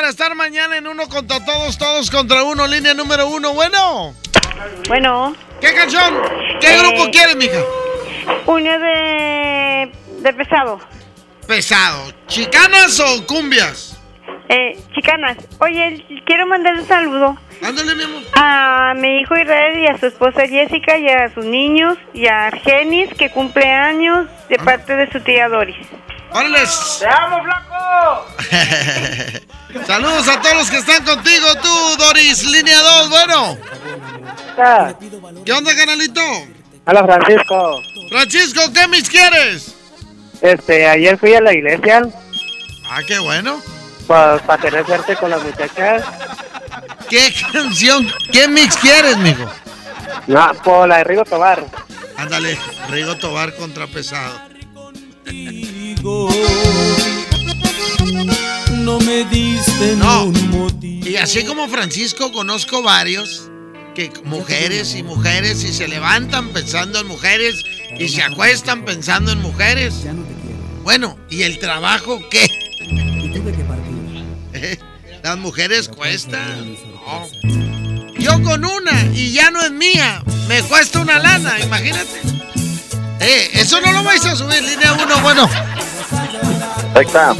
Estar 0.09 0.33
mañana 0.35 0.77
en 0.77 0.87
uno 0.87 1.07
contra 1.07 1.43
todos, 1.45 1.77
todos 1.77 2.09
contra 2.11 2.43
uno, 2.43 2.67
línea 2.67 2.93
número 2.93 3.27
uno. 3.27 3.53
Bueno. 3.53 4.13
Bueno. 4.87 5.35
¿Qué 5.61 5.73
canción? 5.73 6.13
¿Qué 6.59 6.73
Eh, 6.73 6.77
grupo 6.79 7.09
quieres, 7.11 7.35
mija? 7.35 7.59
Uno 8.45 8.79
de. 8.79 9.91
de 10.21 10.33
pesado. 10.33 10.79
Pesado. 11.47 12.11
¿Chicanas 12.27 12.99
o 12.99 13.25
cumbias? 13.25 13.97
Eh, 14.49 14.79
chicanas. 14.95 15.37
Oye, 15.59 16.03
quiero 16.25 16.47
mandar 16.47 16.73
un 16.75 16.87
saludo. 16.87 17.37
Ándale, 17.61 17.93
mi 17.95 18.03
amor. 18.03 18.23
A 18.35 18.93
mi 18.95 19.19
hijo 19.19 19.35
Israel 19.37 19.79
y 19.79 19.87
a 19.87 19.97
su 19.97 20.07
esposa 20.07 20.47
Jessica 20.47 20.97
y 20.97 21.09
a 21.09 21.31
sus 21.33 21.45
niños 21.45 21.97
y 22.13 22.27
a 22.27 22.47
Argenis 22.47 23.09
que 23.15 23.29
cumple 23.31 23.69
años 23.69 24.27
de 24.47 24.57
parte 24.57 24.95
de 24.95 25.11
su 25.11 25.19
tía 25.19 25.49
Doris. 25.49 25.75
¡Órale! 26.31 26.59
¡Te 26.99 27.07
amo, 27.07 27.43
flaco! 27.43 28.25
Saludos 29.89 30.27
a 30.27 30.39
todos 30.39 30.55
los 30.55 30.69
que 30.69 30.77
están 30.77 31.03
contigo, 31.03 31.47
tú, 31.63 31.97
Doris, 31.97 32.43
línea 32.43 32.79
2, 32.79 33.09
bueno. 33.09 33.57
¿Qué 35.43 35.51
onda, 35.51 35.75
canalito? 35.75 36.21
Hola, 36.85 37.03
Francisco. 37.05 37.81
Francisco, 38.11 38.61
¿qué 38.71 38.87
mis 38.87 39.09
quieres? 39.09 39.73
Este, 40.41 40.87
ayer 40.87 41.17
fui 41.17 41.33
a 41.33 41.41
la 41.41 41.53
iglesia, 41.55 42.03
Ah, 42.87 43.01
qué 43.07 43.17
bueno. 43.17 43.59
pues, 44.05 44.41
para 44.43 44.61
tener 44.61 44.85
suerte 44.85 45.15
con 45.15 45.31
las 45.31 45.41
muchachas. 45.43 46.03
¿Qué 47.09 47.33
canción, 47.51 48.07
qué 48.31 48.47
mix 48.47 48.77
quieres, 48.77 49.17
mijo? 49.17 49.49
No, 50.27 50.53
por 50.63 50.87
la 50.87 50.97
de 50.99 51.03
Rigo 51.05 51.25
Tobar. 51.25 51.65
Ándale, 52.15 52.59
Rigo 52.89 53.15
Tobar 53.17 53.55
contra 53.55 53.87
Pesado. 53.87 54.39
No 58.99 59.05
me 59.05 59.23
diste 59.25 59.95
No. 59.95 60.25
un 60.25 60.51
motivo. 60.51 61.07
Y 61.07 61.15
así 61.17 61.43
como 61.43 61.67
Francisco, 61.69 62.31
conozco 62.31 62.81
varios 62.81 63.49
que 63.95 64.11
mujeres 64.25 64.95
y 64.95 65.03
mujeres 65.03 65.63
y 65.63 65.73
se 65.73 65.87
levantan 65.87 66.49
pensando 66.49 66.99
en 66.99 67.07
mujeres 67.07 67.63
y 67.97 68.09
se 68.09 68.21
acuestan 68.21 68.85
pensando 68.85 69.31
en 69.31 69.41
mujeres. 69.41 69.93
Bueno, 70.83 71.17
¿y 71.29 71.43
el 71.43 71.59
trabajo 71.59 72.21
qué? 72.29 72.47
Las 75.23 75.37
mujeres 75.37 75.87
cuestan. 75.89 76.75
No. 77.05 77.27
Yo 78.19 78.41
con 78.43 78.63
una 78.65 79.05
y 79.13 79.31
ya 79.31 79.49
no 79.51 79.61
es 79.61 79.71
mía, 79.71 80.23
me 80.47 80.61
cuesta 80.63 80.99
una 80.99 81.19
lana, 81.19 81.59
imagínate. 81.59 82.21
Eh, 83.21 83.49
eso 83.53 83.79
no 83.81 83.91
lo 83.91 84.03
vais 84.03 84.23
a 84.25 84.35
subir, 84.35 84.61
línea 84.63 84.93
uno, 84.93 85.19
bueno. 85.21 85.49
Ahí 86.95 87.05
está. 87.05 87.35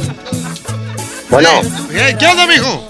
Bueno, 1.30 1.48
Eh, 1.92 2.16
¿Qué 2.18 2.26
onda, 2.26 2.46
mijo? 2.46 2.84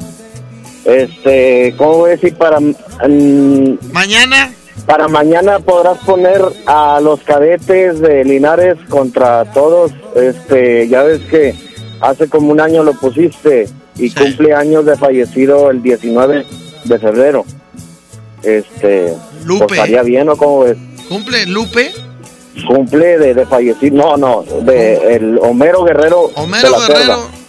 Este, 0.84 1.74
¿cómo 1.76 1.98
voy 1.98 2.10
a 2.10 2.12
decir? 2.14 2.34
Para 2.36 2.58
mm, 2.60 3.78
mañana. 3.92 4.52
Para 4.86 5.08
mañana 5.08 5.58
podrás 5.58 5.98
poner 5.98 6.40
a 6.66 7.00
los 7.00 7.20
cadetes 7.20 8.00
de 8.00 8.24
Linares 8.24 8.76
contra 8.88 9.44
todos. 9.52 9.92
Este, 10.16 10.88
ya 10.88 11.02
ves 11.02 11.20
que 11.30 11.54
hace 12.00 12.28
como 12.28 12.50
un 12.50 12.60
año 12.60 12.82
lo 12.82 12.94
pusiste 12.94 13.68
y 13.96 14.10
cumple 14.10 14.54
años 14.54 14.86
de 14.86 14.96
fallecido 14.96 15.70
el 15.70 15.82
19 15.82 16.46
de 16.84 16.98
febrero. 16.98 17.44
Este, 18.42 19.14
Lupe. 19.44 19.66
pues, 19.66 19.78
estaría 19.78 20.02
bien 20.02 20.28
o 20.30 20.36
cómo 20.36 20.60
ves? 20.60 20.78
¿Cumple 21.08 21.44
Lupe? 21.46 21.92
Cumple 22.66 23.18
de, 23.18 23.34
de 23.34 23.46
fallecido, 23.46 23.96
no, 23.96 24.16
no, 24.16 24.42
de 24.62 25.14
el 25.14 25.38
Homero 25.38 25.84
Guerrero. 25.84 26.30
Homero 26.36 26.70
de 26.72 26.78
la 26.78 26.86
Guerrero. 26.86 27.16
Cerda. 27.16 27.39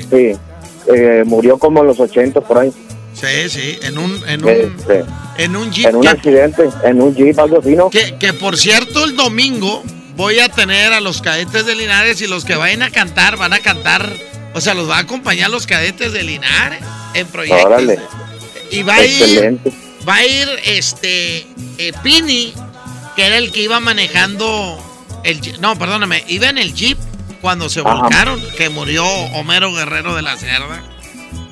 Sí. 0.00 0.06
Sí, 0.10 0.32
eh, 0.94 1.22
murió 1.26 1.58
como 1.58 1.80
en 1.80 1.86
los 1.88 2.00
80 2.00 2.40
por 2.40 2.58
ahí. 2.58 2.72
Sí, 3.14 3.48
sí, 3.50 3.78
en 3.82 3.98
un, 3.98 4.20
en 4.26 4.42
un, 4.44 4.50
Este, 4.50 5.04
en 5.38 5.54
un 5.56 5.70
jeep. 5.70 5.86
en 5.88 5.96
un 5.96 6.02
que- 6.02 6.08
accidente, 6.08 6.68
en 6.82 7.00
un 7.02 7.14
jeep, 7.14 7.38
algo 7.38 7.58
así, 7.60 7.76
¿no? 7.76 7.90
Que, 7.90 8.16
que 8.18 8.32
por 8.32 8.56
cierto, 8.56 9.04
el 9.04 9.14
domingo 9.16 9.82
voy 10.16 10.38
a 10.40 10.48
tener 10.48 10.92
a 10.92 11.00
los 11.00 11.20
cadetes 11.20 11.66
de 11.66 11.74
Linares 11.76 12.20
y 12.22 12.26
los 12.26 12.44
que 12.44 12.56
vayan 12.56 12.82
a 12.82 12.90
cantar, 12.90 13.36
van 13.36 13.52
a 13.52 13.58
cantar, 13.60 14.10
o 14.54 14.60
sea, 14.60 14.74
los 14.74 14.88
va 14.88 14.96
a 14.96 15.00
acompañar 15.00 15.50
los 15.50 15.66
cadetes 15.66 16.12
de 16.12 16.22
Linares 16.22 16.80
en 17.14 17.26
proyectos. 17.26 17.64
Órale. 17.66 17.98
Y 18.70 18.82
va 18.82 18.94
a 18.94 19.04
ir, 19.04 19.22
Excelente. 19.22 19.72
va 20.08 20.14
a 20.16 20.26
ir 20.26 20.48
este 20.64 21.46
eh, 21.78 21.92
Pini, 22.02 22.54
que 23.14 23.26
era 23.26 23.36
el 23.36 23.52
que 23.52 23.60
iba 23.62 23.78
manejando 23.80 24.78
el 25.24 25.60
no, 25.60 25.78
perdóname, 25.78 26.24
iba 26.28 26.48
en 26.48 26.56
el 26.58 26.72
jeep 26.74 26.96
cuando 27.42 27.68
se 27.68 27.80
Ajá. 27.80 27.94
volcaron, 27.94 28.40
que 28.56 28.70
murió 28.70 29.04
Homero 29.34 29.70
Guerrero 29.74 30.14
de 30.14 30.22
la 30.22 30.36
Cerda. 30.38 30.82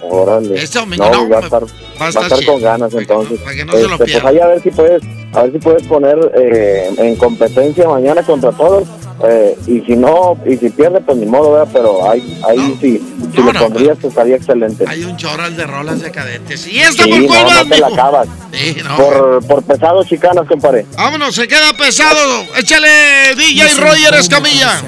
Órale. 0.03 0.62
Este 0.62 0.79
domingo 0.79 1.05
no, 1.11 1.25
no, 1.25 1.29
va 1.29 1.39
a 1.39 1.41
estar, 1.43 1.62
va 1.62 1.67
a 1.67 1.99
va 2.01 2.07
a 2.07 2.09
estar 2.09 2.23
estar 2.23 2.39
chido. 2.39 2.53
con 2.55 2.62
ganas 2.62 2.95
entonces. 2.95 3.39
para 3.41 3.55
que 3.55 3.65
no 3.67 3.73
se 3.73 3.83
lo 3.83 3.93
Este, 3.95 4.05
pierda. 4.07 4.23
Pues 4.23 4.35
ahí 4.35 4.41
a 4.41 4.47
ver 4.47 4.62
si 4.62 4.71
puedes, 4.71 5.03
a 5.35 5.43
ver 5.43 5.53
si 5.53 5.59
puedes 5.59 5.83
poner 5.83 6.33
eh, 6.35 6.91
en 6.97 7.17
competencia 7.17 7.87
mañana 7.87 8.23
contra 8.23 8.51
todos. 8.53 8.89
Eh, 9.23 9.59
y 9.67 9.81
si 9.81 9.97
no, 9.97 10.37
y 10.47 10.57
si 10.57 10.71
pierde, 10.71 11.01
pues 11.01 11.19
ni 11.19 11.27
modo, 11.27 11.53
¿verdad? 11.53 11.69
pero 11.73 12.11
ahí, 12.11 12.41
ahí 12.49 12.79
sí, 12.81 13.03
si 13.35 13.43
lo 13.43 13.53
pondrías, 13.53 13.99
pues 14.01 14.13
estaría 14.13 14.37
excelente. 14.37 14.85
Hay 14.89 15.05
un 15.05 15.17
chorral 15.17 15.55
de 15.57 15.67
rolas 15.67 16.01
de 16.01 16.11
cadetes. 16.11 16.67
¿Y 16.67 16.79
esta 16.79 17.05
Sí, 17.05 17.11
por 17.11 17.27
cuál 17.27 17.45
no, 17.45 17.65
no 17.65 17.69
te 17.69 17.79
la 17.79 17.87
acabas. 17.89 18.29
Sí, 18.53 18.77
no. 18.83 18.97
Por, 18.97 19.47
por 19.47 19.63
pesados 19.65 20.07
chicanas, 20.07 20.47
compadre. 20.49 20.87
Vámonos, 20.97 21.35
se 21.35 21.47
queda 21.47 21.73
pesado. 21.75 22.47
Échale 22.57 23.35
DJ 23.37 23.75
Roger 23.75 24.15
Escamilla. 24.15 24.83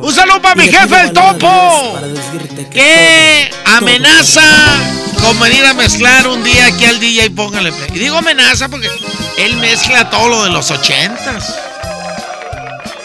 Un 0.00 0.12
saludo 0.12 0.42
para 0.42 0.56
mi 0.56 0.64
jefe, 0.68 1.00
el 1.00 1.12
topo. 1.12 1.98
Que 2.72 3.50
amenaza 3.64 4.42
con 5.20 5.38
venir 5.38 5.64
a 5.64 5.74
mezclar 5.74 6.26
un 6.26 6.42
día 6.42 6.66
aquí 6.66 6.84
al 6.84 6.98
DJ 6.98 7.30
Póngale 7.30 7.70
Play. 7.72 7.90
Y 7.94 7.98
digo 8.00 8.16
amenaza 8.18 8.68
porque 8.68 8.88
él 9.38 9.56
mezcla 9.58 10.10
todo 10.10 10.28
lo 10.28 10.44
de 10.44 10.50
los 10.50 10.70
ochentas. 10.70 11.71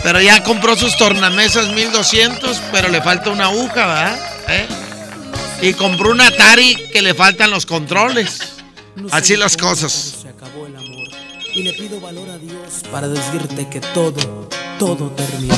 Pero 0.07 0.21
ya 0.21 0.41
compró 0.41 0.77
sus 0.77 0.95
tornamesas 0.95 1.67
1200, 1.67 2.61
pero 2.71 2.87
le 2.87 3.01
falta 3.01 3.29
una 3.29 3.47
aguja, 3.47 3.85
¿verdad? 3.85 4.19
¿Eh? 4.47 4.65
Y 5.63 5.73
compró 5.73 6.11
un 6.11 6.21
Atari 6.21 6.77
que 6.93 7.01
le 7.01 7.13
faltan 7.13 7.51
los 7.51 7.65
controles. 7.65 8.39
Así 9.11 9.35
las 9.35 9.57
cosas. 9.57 10.25
Y 11.53 11.63
le 11.63 11.73
pido 11.73 11.99
valor 11.99 12.29
a 12.29 12.37
Dios 12.37 12.83
para 12.89 13.09
decirte 13.09 13.67
que 13.67 13.81
todo, 13.81 14.47
todo 14.79 15.11
terminó. 15.11 15.53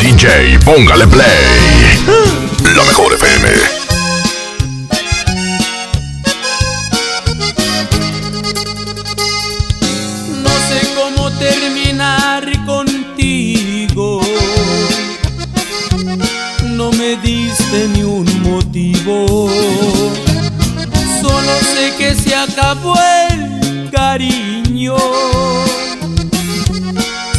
DJ, 0.00 0.58
póngale 0.64 1.06
play. 1.06 2.04
La 2.74 2.82
mejor 2.82 3.14
FM. 3.14 3.83
Ni 17.74 18.02
un 18.04 18.24
motivo. 18.42 19.50
Solo 21.20 21.52
sé 21.74 21.92
que 21.98 22.14
se 22.14 22.34
acabó 22.34 22.94
el 23.30 23.90
cariño. 23.90 24.96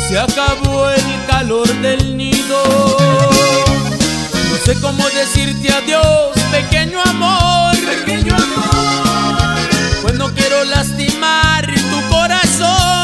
Se 0.07 0.19
acabó 0.19 0.89
el 0.89 1.25
calor 1.27 1.67
del 1.81 2.17
nido. 2.17 2.97
No 4.49 4.57
sé 4.65 4.79
cómo 4.81 5.07
decirte 5.09 5.73
adiós, 5.73 6.31
pequeño 6.51 7.01
amor. 7.01 7.75
Pequeño 7.77 8.35
amor. 8.35 9.57
Pues 10.01 10.15
no 10.15 10.33
quiero 10.33 10.65
lastimar 10.65 11.65
tu 11.65 12.13
corazón. 12.13 12.94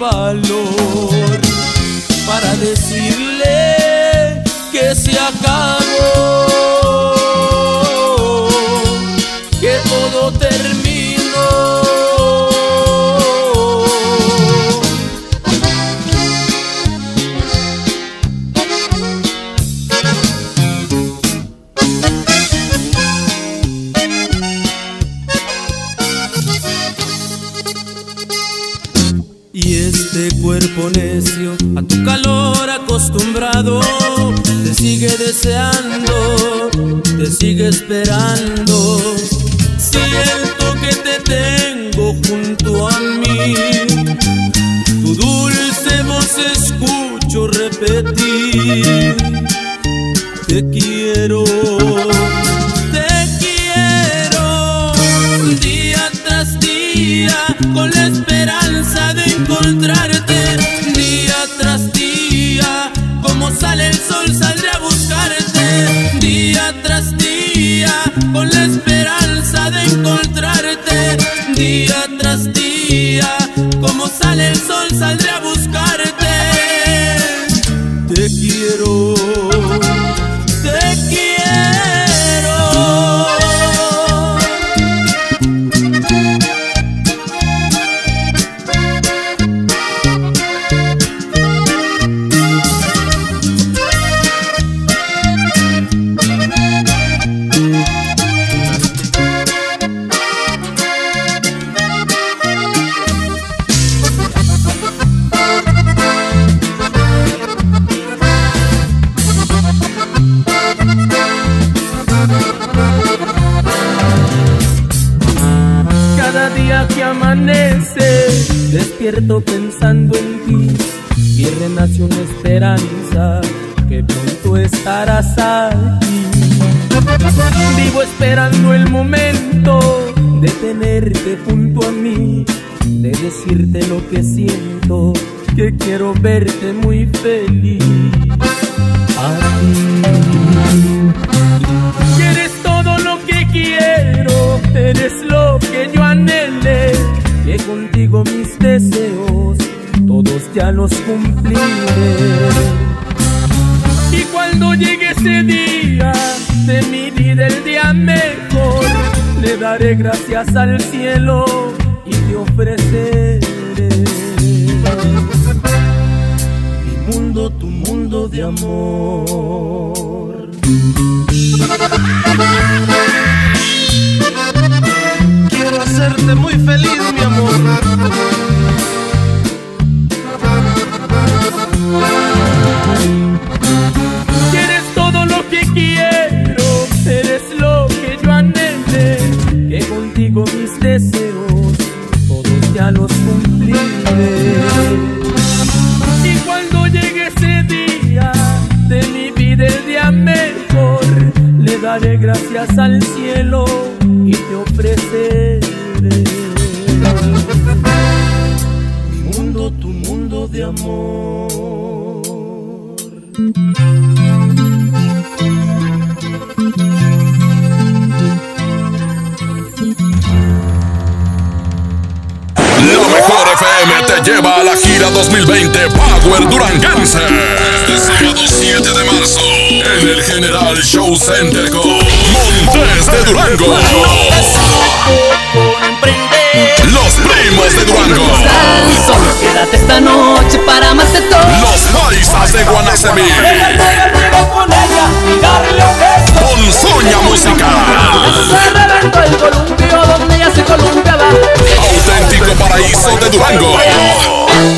Valor 0.00 1.10
para 2.26 2.56
decirle 2.56 4.42
que 4.72 4.94
se 4.94 5.12
acabó, 5.12 5.79
cuerpo 30.50 30.90
necio 30.90 31.52
a 31.76 31.82
tu 31.82 32.04
calor 32.04 32.68
acostumbrado 32.68 33.80
te 34.64 34.74
sigue 34.74 35.16
deseando, 35.16 36.70
te 37.16 37.26
sigue 37.26 37.68
esperando. 37.68 39.14
Siento 39.78 40.66
que 40.82 40.92
te 41.06 41.20
tengo 41.22 42.16
junto 42.26 42.88
a 42.88 42.98
mí, 42.98 43.54
tu 45.02 45.14
dulce 45.14 46.02
voz 46.02 46.36
escucho 46.56 47.46
repetir. 47.46 49.16
Te 50.48 50.68
quiero, 50.68 51.44
te 52.90 53.08
quiero, 53.38 54.92
día 55.60 56.10
tras 56.24 56.58
día, 56.58 57.36
con 57.72 57.88
la 57.90 58.06
esperanza 58.08 59.14
de 59.14 59.24
encontrarte, 59.24 60.29
sale 63.58 63.88
el 63.88 63.94
sol, 63.94 64.26
saldré 64.34 64.70
a 64.70 64.78
buscarte, 64.78 66.18
día 66.20 66.74
tras 66.82 67.16
día, 67.16 67.92
con 68.32 68.48
la 68.48 68.64
esperanza 68.64 69.70
de 69.70 69.82
encontrarte, 69.84 71.16
día 71.54 72.04
tras 72.18 72.52
día, 72.52 73.36
como 73.80 74.06
sale 74.08 74.48
el 74.48 74.56
sol, 74.56 74.88
saldré 74.96 75.30
a 75.30 75.40
buscarte, 75.40 76.19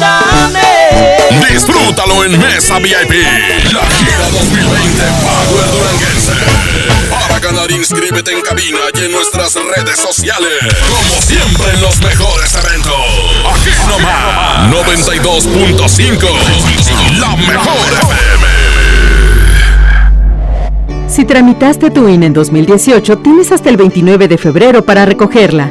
Dame. 0.01 0.61
Disfrútalo 1.51 2.25
en 2.25 2.39
Mesa 2.41 2.79
VIP. 2.79 3.13
La 3.73 3.85
gira 3.87 4.29
2020 4.31 5.03
Power 5.23 5.71
Duranguense. 5.73 6.33
Para 7.11 7.39
ganar, 7.41 7.71
inscríbete 7.71 8.33
en 8.33 8.41
cabina 8.41 8.79
y 8.95 8.99
en 9.05 9.13
nuestras 9.13 9.55
redes 9.55 10.01
sociales. 10.01 10.59
Como 10.89 11.21
siempre 11.21 11.71
en 11.75 11.83
los 11.83 12.01
mejores 12.01 12.55
eventos. 12.55 12.95
Aquí 13.55 13.71
nomás. 13.89 14.71
92.5. 14.71 17.19
La 17.19 17.37
mejor 17.37 17.93
FM. 17.93 18.47
Si 21.09 21.25
tramitaste 21.27 21.91
tu 21.91 22.09
INE 22.09 22.27
en 22.27 22.33
2018, 22.33 23.19
tienes 23.19 23.53
hasta 23.53 23.69
el 23.69 23.77
29 23.77 24.29
de 24.29 24.39
febrero 24.39 24.83
para 24.83 25.05
recogerla. 25.05 25.71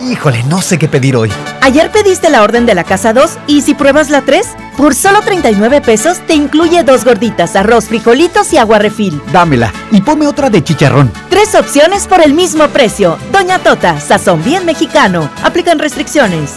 híjole, 0.00 0.42
no 0.44 0.60
sé 0.62 0.78
qué 0.78 0.88
pedir 0.88 1.16
hoy. 1.16 1.30
Ayer 1.60 1.90
pediste 1.90 2.30
la 2.30 2.42
orden 2.42 2.66
de 2.66 2.74
la 2.74 2.84
casa 2.84 3.12
2 3.12 3.38
y 3.46 3.60
si 3.62 3.74
pruebas 3.74 4.10
la 4.10 4.22
3, 4.22 4.46
por 4.76 4.94
solo 4.94 5.20
39 5.20 5.80
pesos 5.80 6.18
te 6.26 6.34
incluye 6.34 6.82
dos 6.82 7.04
gorditas, 7.04 7.56
arroz, 7.56 7.86
frijolitos 7.86 8.52
y 8.52 8.58
agua 8.58 8.78
refil. 8.78 9.20
Dámela 9.32 9.72
y 9.90 10.00
ponme 10.00 10.26
otra 10.26 10.50
de 10.50 10.64
chicharrón. 10.64 11.12
Tres 11.28 11.54
opciones 11.54 12.06
por 12.06 12.20
el 12.22 12.34
mismo 12.34 12.66
precio. 12.68 13.18
Doña 13.32 13.58
Tota, 13.58 14.00
sazón 14.00 14.42
bien 14.42 14.64
mexicano. 14.64 15.30
Aplican 15.42 15.78
restricciones. 15.78 16.56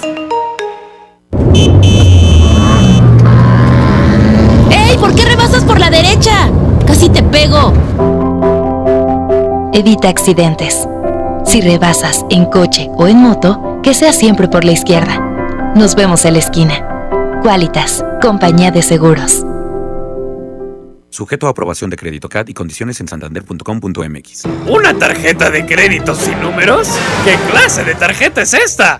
¡Ey! 4.71 4.97
¿Por 4.99 5.15
qué 5.15 5.25
rebasas 5.25 5.63
por 5.63 5.79
la 5.79 5.89
derecha? 5.89 6.49
Casi 6.87 7.09
te 7.09 7.23
pego. 7.23 7.73
Evita 9.73 10.07
accidentes. 10.09 10.87
Si 11.45 11.61
rebasas 11.61 12.25
en 12.29 12.45
coche 12.45 12.89
o 12.97 13.07
en 13.07 13.17
moto, 13.17 13.79
que 13.83 13.93
sea 13.93 14.13
siempre 14.13 14.47
por 14.47 14.63
la 14.63 14.71
izquierda. 14.71 15.73
Nos 15.75 15.95
vemos 15.95 16.25
en 16.25 16.33
la 16.33 16.39
esquina. 16.39 17.39
Qualitas, 17.41 18.03
compañía 18.21 18.71
de 18.71 18.81
seguros. 18.81 19.45
Sujeto 21.09 21.45
a 21.45 21.51
aprobación 21.51 21.91
de 21.91 21.95
crédito 21.95 22.27
CAT 22.27 22.49
y 22.49 22.53
condiciones 22.55 22.99
en 22.99 23.07
santander.com.mx. 23.07 24.45
¿Una 24.67 24.97
tarjeta 24.97 25.51
de 25.51 25.63
crédito 25.63 26.15
sin 26.15 26.41
números? 26.41 26.87
¿Qué 27.23 27.35
clase 27.51 27.83
de 27.83 27.93
tarjeta 27.93 28.41
es 28.41 28.53
esta? 28.55 28.99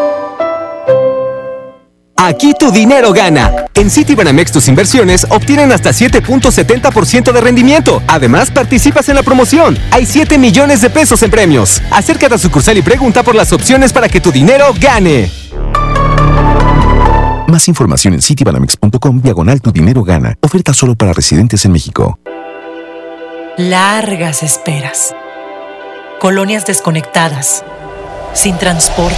Aquí 2.23 2.53
tu 2.53 2.71
dinero 2.71 3.13
gana. 3.13 3.65
En 3.73 3.89
Citibanamex 3.89 4.51
tus 4.51 4.67
inversiones 4.67 5.25
obtienen 5.31 5.71
hasta 5.71 5.89
7.70% 5.89 7.31
de 7.31 7.41
rendimiento. 7.41 7.99
Además, 8.05 8.51
participas 8.51 9.09
en 9.09 9.15
la 9.15 9.23
promoción. 9.23 9.75
Hay 9.89 10.05
7 10.05 10.37
millones 10.37 10.81
de 10.81 10.91
pesos 10.91 11.23
en 11.23 11.31
premios. 11.31 11.81
Acércate 11.89 12.35
a 12.35 12.37
sucursal 12.37 12.77
y 12.77 12.83
pregunta 12.83 13.23
por 13.23 13.33
las 13.33 13.51
opciones 13.51 13.91
para 13.91 14.07
que 14.07 14.21
tu 14.21 14.31
dinero 14.31 14.71
gane. 14.79 15.31
Más 17.47 17.67
información 17.67 18.13
en 18.13 18.21
citibanamex.com 18.21 19.21
diagonal 19.23 19.59
tu 19.59 19.71
dinero 19.71 20.03
gana. 20.03 20.37
Oferta 20.41 20.75
solo 20.75 20.93
para 20.93 21.13
residentes 21.13 21.65
en 21.65 21.71
México. 21.71 22.19
Largas 23.57 24.43
esperas. 24.43 25.15
Colonias 26.19 26.67
desconectadas. 26.67 27.63
Sin 28.35 28.59
transporte. 28.59 29.17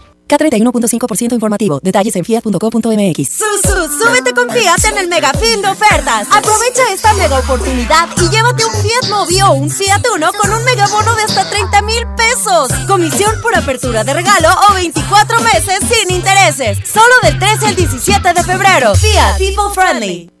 K31.5% 0.31 1.33
informativo. 1.33 1.79
Detalles 1.83 2.15
en 2.15 2.23
fiat.co.mx. 2.23 3.29
Susu, 3.29 3.89
súbete 3.99 4.33
con 4.33 4.49
Fiat 4.49 4.85
en 4.85 4.97
el 4.97 5.07
mega 5.07 5.31
fin 5.33 5.61
de 5.61 5.67
ofertas. 5.67 6.27
Aprovecha 6.31 6.83
esta 6.93 7.13
mega 7.13 7.39
oportunidad 7.39 8.09
y 8.17 8.29
llévate 8.29 8.65
un 8.65 8.73
Fiat 8.73 9.09
Mobi 9.09 9.41
o 9.41 9.51
un 9.51 9.69
Fiat 9.69 10.05
Uno 10.15 10.31
con 10.33 10.49
un 10.51 10.63
megabono 10.63 11.13
de 11.15 11.23
hasta 11.23 11.49
30 11.49 11.81
mil 11.81 12.07
pesos. 12.15 12.69
Comisión 12.87 13.33
por 13.41 13.55
apertura 13.55 14.03
de 14.03 14.13
regalo 14.13 14.49
o 14.69 14.73
24 14.73 15.41
meses 15.41 15.79
sin 15.89 16.15
intereses. 16.15 16.77
Solo 16.91 17.13
del 17.23 17.37
13 17.37 17.67
al 17.67 17.75
17 17.75 18.33
de 18.33 18.43
febrero. 18.43 18.95
Fiat 18.95 19.37
People 19.37 19.73
Friendly. 19.73 20.40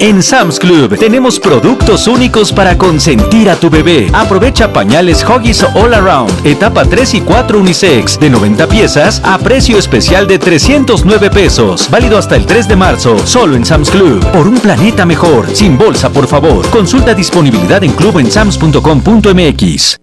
En 0.00 0.22
Sam's 0.22 0.60
Club 0.60 0.96
tenemos 0.96 1.40
productos 1.40 2.06
únicos 2.06 2.52
para 2.52 2.78
consentir 2.78 3.50
a 3.50 3.56
tu 3.56 3.68
bebé. 3.68 4.08
Aprovecha 4.12 4.72
pañales 4.72 5.24
Huggies 5.24 5.64
All 5.74 5.92
Around, 5.92 6.46
etapa 6.46 6.84
3 6.84 7.14
y 7.14 7.20
4 7.22 7.58
unisex, 7.58 8.20
de 8.20 8.30
90 8.30 8.68
piezas 8.68 9.20
a 9.24 9.36
precio 9.38 9.76
especial 9.76 10.28
de 10.28 10.38
309 10.38 11.30
pesos. 11.30 11.90
Válido 11.90 12.16
hasta 12.16 12.36
el 12.36 12.46
3 12.46 12.68
de 12.68 12.76
marzo, 12.76 13.18
solo 13.26 13.56
en 13.56 13.64
Sam's 13.64 13.90
Club. 13.90 14.24
Por 14.30 14.46
un 14.46 14.60
planeta 14.60 15.04
mejor, 15.04 15.48
sin 15.52 15.76
bolsa, 15.76 16.10
por 16.10 16.28
favor. 16.28 16.64
Consulta 16.70 17.12
disponibilidad 17.12 17.82
en 17.82 17.90
club 17.92 18.20
en 18.20 18.30
sams.com.mx. 18.30 19.96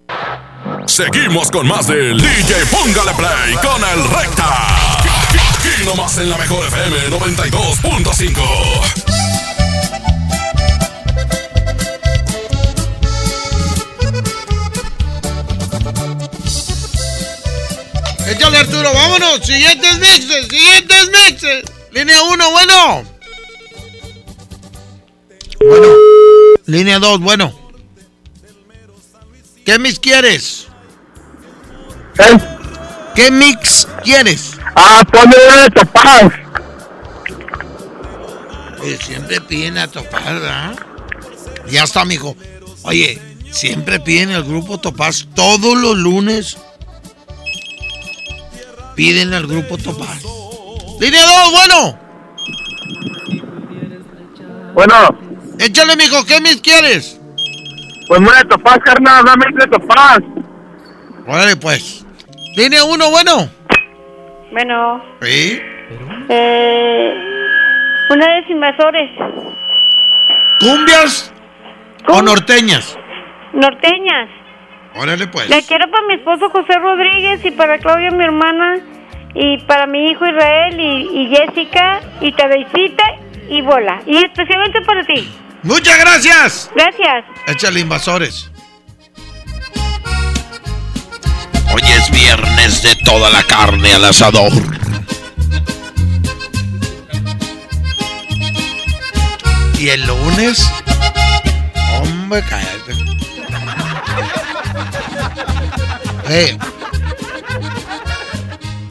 Seguimos 0.84 1.50
con 1.50 1.66
más 1.66 1.86
del 1.86 2.18
DJ 2.18 2.66
Póngale 2.70 3.12
Play 3.16 3.54
con 3.62 3.82
el 3.82 4.04
Recta. 4.10 4.76
Aquí 5.58 5.84
nomás 5.86 6.18
en 6.18 6.28
la 6.28 6.36
mejor 6.36 6.66
FM 6.66 6.96
92.5. 7.18 9.25
Échale 18.28 18.58
Arturo, 18.58 18.92
vámonos. 18.92 19.40
Siguientes 19.46 19.98
mixes, 19.98 20.48
siguientes 20.48 21.10
mixes. 21.10 21.64
Línea 21.92 22.22
1, 22.22 22.50
bueno. 22.50 23.04
Bueno. 25.60 25.86
Línea 26.66 26.98
2, 26.98 27.20
bueno. 27.20 27.66
¿Qué 29.64 29.78
mix 29.78 29.98
quieres? 29.98 30.66
¿Qué 33.14 33.30
mix 33.30 33.88
quieres? 34.04 34.52
Ah, 34.74 35.02
ponme 35.10 35.34
una 35.48 35.62
de 35.62 35.70
Topaz. 35.70 36.32
Oye, 38.80 38.98
siempre 38.98 39.40
piden 39.40 39.78
a 39.78 39.88
Topaz, 39.88 40.24
¿verdad? 40.24 40.76
Ya 41.68 41.84
está, 41.84 42.04
mijo. 42.04 42.36
Oye, 42.82 43.20
siempre 43.50 43.98
piden 44.00 44.30
el 44.30 44.44
grupo 44.44 44.78
Topaz 44.78 45.26
todos 45.34 45.76
los 45.78 45.96
lunes. 45.96 46.58
Piden 48.96 49.34
al 49.34 49.46
grupo 49.46 49.76
Topaz. 49.76 50.22
Línea 50.98 51.20
2, 51.20 51.52
bueno. 51.52 51.98
Bueno. 54.74 54.94
Échale, 55.58 55.96
mijo, 55.96 56.24
¿qué 56.26 56.40
mix 56.40 56.60
quieres? 56.62 57.20
Pues 58.08 58.20
una 58.20 58.38
de 58.38 58.44
Topaz, 58.44 58.78
carnal, 58.84 59.24
dame 59.24 59.46
de 59.52 59.66
Topaz. 59.66 60.18
Órale, 61.26 61.56
pues. 61.56 62.06
Línea 62.56 62.84
1, 62.84 63.10
bueno. 63.10 63.48
Bueno, 64.52 65.02
Sí. 65.20 65.60
eh, 66.30 67.14
una 68.10 68.26
de 68.26 68.52
invasores. 68.52 69.10
¿Cumbias 70.60 71.32
o 72.08 72.22
norteñas? 72.22 72.96
Norteñas. 73.52 74.30
Órale, 74.96 75.26
pues. 75.26 75.48
La 75.50 75.60
quiero 75.62 75.90
para 75.90 76.06
mi 76.06 76.14
esposo 76.14 76.48
José 76.50 76.78
Rodríguez 76.78 77.44
y 77.44 77.50
para 77.50 77.78
Claudia, 77.78 78.10
mi 78.10 78.24
hermana, 78.24 78.76
y 79.34 79.58
para 79.64 79.86
mi 79.86 80.10
hijo 80.10 80.26
Israel 80.26 80.80
y, 80.80 81.22
y 81.22 81.36
Jessica 81.36 82.00
y 82.20 82.32
Tadeicita 82.32 83.04
y 83.50 83.60
Bola. 83.60 84.02
Y 84.06 84.16
especialmente 84.24 84.80
para 84.82 85.04
ti. 85.04 85.28
Muchas 85.62 85.98
gracias. 85.98 86.70
Gracias. 86.74 87.24
Échale 87.46 87.80
invasores. 87.80 88.50
Hoy 91.74 91.82
es 91.98 92.10
viernes 92.10 92.82
de 92.82 92.94
toda 93.04 93.28
la 93.30 93.42
carne 93.42 93.92
al 93.92 94.04
asador. 94.06 94.52
Y 99.78 99.88
el 99.90 100.06
lunes. 100.06 100.72
Hombre, 102.00 102.42
cállate. 102.48 102.94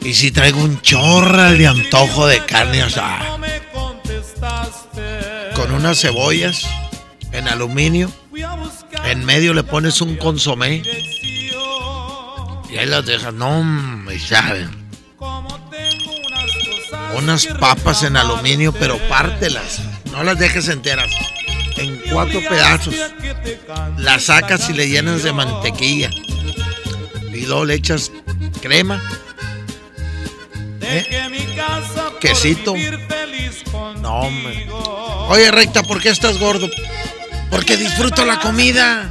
Y 0.02 0.14
si 0.14 0.30
traigo 0.30 0.60
un 0.60 0.80
chorral 0.80 1.58
de 1.58 1.66
antojo 1.66 2.26
de 2.26 2.44
carne 2.44 2.82
asada. 2.82 3.38
Con 5.54 5.72
unas 5.72 6.00
cebollas 6.00 6.66
en 7.32 7.48
aluminio. 7.48 8.10
En 9.04 9.24
medio 9.24 9.52
le 9.52 9.62
pones 9.64 10.00
un 10.00 10.16
consomé. 10.16 10.82
Y 12.70 12.78
ahí 12.78 12.86
las 12.86 13.04
dejas. 13.04 13.34
No, 13.34 13.62
me 13.62 14.18
saben. 14.18 14.86
Unas 17.16 17.46
papas 17.46 18.02
en 18.02 18.16
aluminio, 18.16 18.72
pero 18.72 18.98
pártelas. 19.08 19.80
No 20.12 20.22
las 20.22 20.38
dejes 20.38 20.68
enteras. 20.68 21.10
En 21.76 22.00
cuatro 22.12 22.40
pedazos. 22.40 22.94
Las 23.98 24.24
sacas 24.24 24.68
y 24.70 24.72
le 24.72 24.88
llenas 24.88 25.22
de 25.22 25.32
mantequilla. 25.32 26.10
Y 27.36 27.46
luego 27.46 27.64
le 27.66 27.74
echas 27.74 28.10
crema. 28.62 29.02
¿eh? 30.80 31.04
Quesito. 32.20 32.74
No, 34.00 34.20
hombre. 34.20 34.66
Oye, 35.28 35.50
Recta, 35.50 35.82
¿por 35.82 36.00
qué 36.00 36.08
estás 36.08 36.38
gordo? 36.38 36.68
Porque 37.50 37.76
disfruto 37.76 38.24
la 38.24 38.40
comida. 38.40 39.10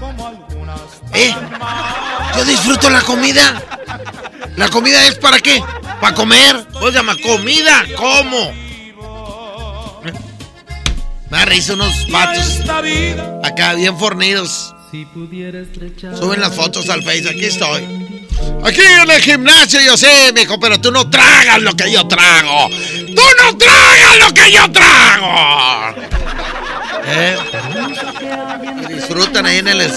¿Eh? 1.14 1.34
Yo 2.36 2.46
disfruto 2.46 2.90
la 2.90 3.02
comida. 3.02 3.64
¿La 4.56 4.70
comida 4.70 5.08
es 5.08 5.16
para 5.16 5.40
qué? 5.40 5.62
¿Para 6.02 6.16
comer? 6.16 6.66
¿Cómo 6.74 6.88
se 6.88 6.94
llama? 6.94 7.16
¿Comida? 7.22 7.86
¿Cómo? 7.96 8.52
¿Eh? 10.06 10.14
Me 11.30 11.46
risa 11.46 11.74
unos 11.74 12.06
patos 12.12 12.62
acá 13.44 13.74
bien 13.76 13.98
fornidos. 13.98 14.74
Suben 16.18 16.40
las 16.40 16.56
fotos 16.56 16.90
al 16.90 17.04
Face. 17.04 17.30
Aquí 17.30 17.46
estoy. 17.46 18.05
Aquí 18.64 18.82
en 18.82 19.10
el 19.10 19.22
gimnasio 19.22 19.80
yo 19.82 19.96
sé, 19.96 20.32
mijo, 20.34 20.60
pero 20.60 20.80
tú 20.80 20.92
no 20.92 21.10
tragas 21.10 21.62
lo 21.62 21.74
que 21.76 21.92
yo 21.92 22.08
trago. 22.08 22.70
¡Tú 22.70 23.22
no 23.44 23.58
tragas 23.58 24.18
lo 24.20 24.34
que 24.34 24.52
yo 24.52 24.72
trago! 24.72 25.96
¿Eh? 27.08 27.38
Disfrutan 28.90 29.46
ahí 29.46 29.60
en 29.60 29.68
el... 29.68 29.92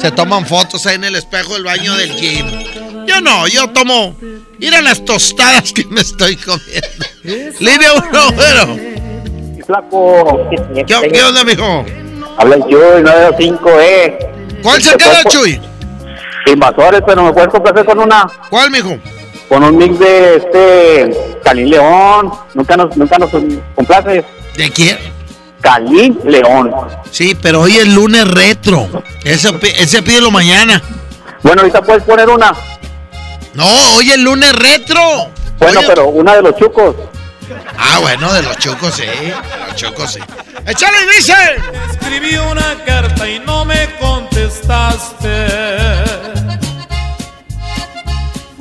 Se 0.00 0.10
toman 0.10 0.46
fotos 0.46 0.86
ahí 0.86 0.96
en 0.96 1.04
el 1.04 1.16
espejo 1.16 1.54
del 1.54 1.64
baño 1.64 1.94
del 1.96 2.12
gym. 2.14 2.46
Yo 3.06 3.20
no, 3.20 3.46
yo 3.46 3.68
tomo... 3.70 4.16
Ir 4.58 4.74
a 4.74 4.82
las 4.82 5.04
tostadas 5.04 5.72
que 5.72 5.84
me 5.86 6.00
estoy 6.00 6.36
comiendo. 6.36 7.06
Línea 7.60 7.92
uno, 7.92 8.32
bueno. 8.32 8.76
Flaco. 9.64 10.50
¿Qué, 10.74 10.84
qué 10.84 11.22
onda, 11.22 11.44
mijo? 11.44 11.84
Habla 12.38 12.56
el 12.56 12.62
Chuy, 12.62 13.02
905, 13.02 13.80
eh. 13.80 14.18
¿Cuál 14.62 14.82
se 14.82 14.90
Te 14.92 15.04
queda, 15.04 15.24
Chuy? 15.24 15.60
Invasores, 16.52 17.02
pero 17.06 17.22
me 17.24 17.32
puedes 17.32 17.50
complacer 17.50 17.84
con 17.84 17.98
una. 17.98 18.26
¿Cuál, 18.48 18.70
mijo? 18.70 18.98
Con 19.48 19.64
un 19.64 19.76
mix 19.76 19.98
de 19.98 20.36
este. 20.36 21.38
Calín 21.42 21.70
León. 21.70 22.32
Nunca 22.54 22.76
nos, 22.76 22.96
nunca 22.96 23.18
nos 23.18 23.30
complaces. 23.74 24.24
¿De 24.56 24.70
quién? 24.70 24.98
Calín 25.60 26.18
León. 26.24 26.74
Sí, 27.10 27.36
pero 27.40 27.62
hoy 27.62 27.76
es 27.76 27.88
lunes 27.88 28.28
retro. 28.28 28.88
Ese, 29.24 29.50
ese 29.78 30.02
pídelo 30.02 30.30
mañana. 30.30 30.82
Bueno, 31.42 31.62
ahorita 31.62 31.82
puedes 31.82 32.02
poner 32.02 32.28
una. 32.28 32.52
No, 33.54 33.64
hoy 33.96 34.10
es 34.10 34.18
lunes 34.18 34.52
retro. 34.54 35.00
Bueno, 35.58 35.80
pero 35.86 36.08
una 36.08 36.36
de 36.36 36.42
los 36.42 36.56
chucos. 36.56 36.94
Ah, 37.76 37.98
bueno, 38.00 38.32
de 38.32 38.42
los 38.42 38.56
chucos 38.58 38.94
sí. 38.94 39.06
De 39.06 39.34
los 39.66 39.74
chucos 39.76 40.12
sí. 40.12 40.20
¡Échale 40.66 40.98
y 41.02 41.16
dice! 41.16 41.34
Escribí 41.90 42.36
una 42.36 42.76
carta 42.84 43.28
y 43.28 43.38
no 43.40 43.64
me 43.64 43.88
contestaste. 43.98 45.46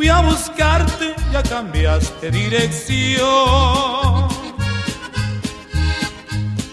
Fui 0.07 0.15
a 0.15 0.21
buscarte, 0.21 1.13
ya 1.33 1.43
cambiaste 1.43 2.31
dirección. 2.31 3.27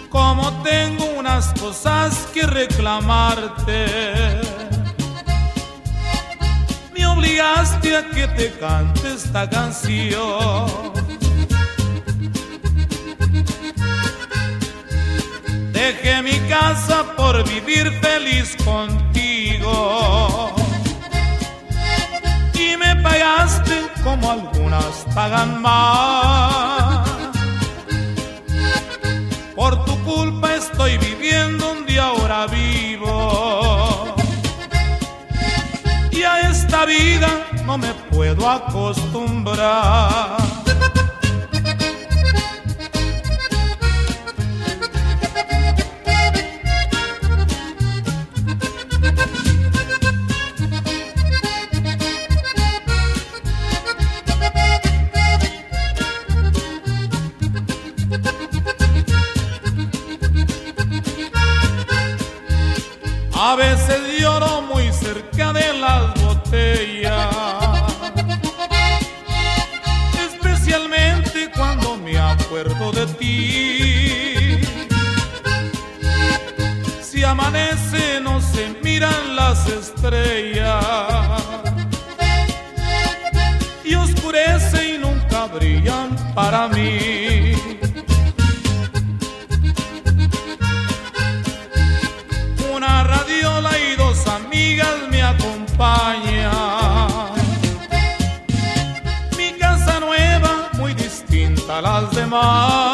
Como 0.09 0.63
tengo 0.63 1.05
unas 1.19 1.53
cosas 1.55 2.29
que 2.33 2.47
reclamarte, 2.47 3.87
me 6.95 7.05
obligaste 7.09 7.97
a 7.97 8.09
que 8.09 8.29
te 8.29 8.53
cante 8.53 9.15
esta 9.15 9.51
canción. 9.51 10.93
Dejé 15.73 16.23
mi 16.23 16.39
casa 16.49 17.03
por 17.17 17.43
vivir 17.49 17.91
feliz 18.01 18.55
contigo. 18.65 20.55
Y 22.55 22.77
me 22.77 22.97
pagaste 22.97 23.87
como 24.03 24.31
algunas 24.31 25.05
pagan 25.15 25.61
más. 25.61 27.09
Por 29.55 29.85
tu 29.85 29.99
culpa 30.05 30.55
estoy 30.55 30.99
viviendo 30.99 31.75
día 31.87 32.07
ahora 32.07 32.47
vivo. 32.47 34.15
Y 36.11 36.23
a 36.23 36.51
esta 36.51 36.85
vida 36.85 37.29
no 37.67 37.79
me 37.79 37.93
puedo 38.11 38.49
acostumbrar. 38.49 40.37
A 63.47 63.57
veces 63.57 64.01
lloro 64.19 64.63
muy 64.63 64.91
cerca 64.91 65.53
de 65.53 65.75
las 65.75 66.15
botellas. 66.23 67.29
Especialmente 70.29 71.51
cuando 71.55 71.99
me 71.99 72.19
acuerdo 72.19 72.91
de 72.93 73.07
ti. 73.19 74.67
Si 77.03 77.23
amanece 77.23 78.19
no 78.23 78.41
se 78.41 78.75
miran 78.83 79.37
las 79.37 79.69
estrellas. 79.69 80.83
Y 83.85 83.95
oscurece 83.95 84.95
y 84.95 84.99
nunca 84.99 85.49
brillan 85.49 86.17
para 86.35 86.67
mí. 86.69 87.24
Las 102.35 102.94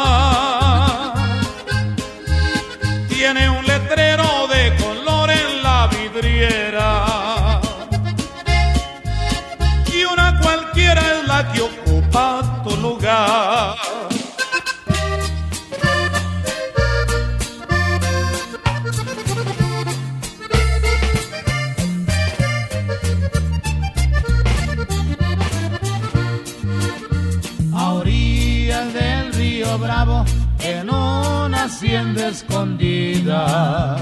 Bravo, 29.77 30.25
en 30.59 30.89
una 30.89 31.63
hacienda 31.63 32.27
escondida. 32.27 33.97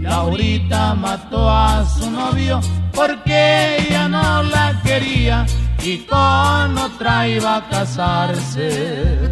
Laurita 0.00 0.94
mató 0.94 1.50
a 1.50 1.84
su 1.86 2.10
novio 2.10 2.60
porque 2.92 3.78
ella 3.78 4.08
no 4.08 4.42
la 4.42 4.80
quería 4.82 5.46
y 5.82 5.98
con 5.98 6.76
otra 6.76 7.28
iba 7.28 7.56
a 7.56 7.68
casarse. 7.68 9.30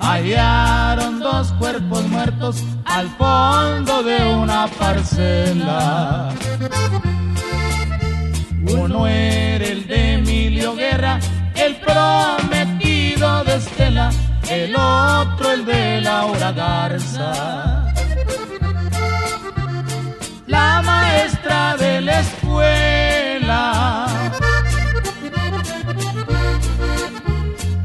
hallaron 0.00 1.20
dos 1.20 1.52
cuerpos 1.52 2.02
muertos 2.08 2.64
al 2.88 3.08
fondo 3.10 4.02
de 4.02 4.16
una 4.34 4.66
parcela. 4.66 6.30
Uno 8.70 9.06
era 9.06 9.64
el 9.64 9.86
de 9.86 10.14
Emilio 10.14 10.74
Guerra, 10.74 11.18
el 11.54 11.76
prometido 11.76 13.44
de 13.44 13.56
Estela, 13.56 14.10
el 14.50 14.74
otro 14.74 15.52
el 15.52 15.64
de 15.64 16.00
Laura 16.00 16.52
Garza. 16.52 17.92
La 20.46 20.82
maestra 20.82 21.76
de 21.78 22.00
la 22.00 22.20
escuela. 22.20 24.06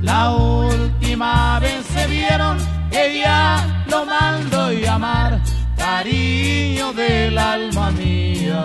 La 0.02 0.32
última 0.32 1.60
vez 1.60 1.86
se 1.94 2.08
vieron, 2.08 2.58
ella 2.92 3.73
lo 3.94 4.06
mandó 4.06 4.72
llamar 4.72 5.40
cariño 5.78 6.94
del 6.94 7.38
alma 7.38 7.92
mía. 7.92 8.62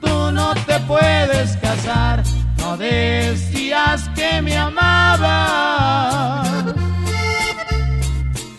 Tú 0.00 0.30
no 0.38 0.54
te 0.68 0.78
puedes 0.92 1.56
casar, 1.56 2.22
no 2.58 2.76
decías 2.76 4.08
que 4.14 4.40
me 4.40 4.56
amabas, 4.56 6.48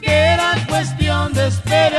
que 0.02 0.11
era 0.34 0.49
cuestión 0.68 1.34
de 1.34 1.48
esperar. 1.48 1.98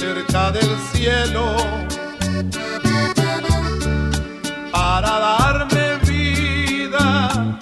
Cerca 0.00 0.50
del 0.50 0.78
cielo 0.94 1.54
para 4.72 5.10
darme 5.18 5.98
vida 6.08 7.58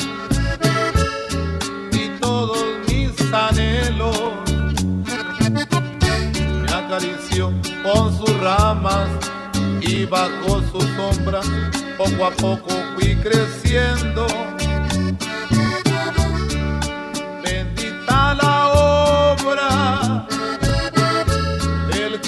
y 1.90 2.08
todos 2.20 2.64
mis 2.86 3.10
anhelos. 3.32 4.20
Me 6.62 6.72
acarició 6.72 7.52
con 7.82 8.16
sus 8.16 8.40
ramas 8.40 9.08
y 9.80 10.04
bajo 10.04 10.62
su 10.70 10.80
sombra 10.96 11.40
poco 11.96 12.24
a 12.24 12.30
poco 12.30 12.70
fui 12.94 13.16
creciendo. 13.16 14.28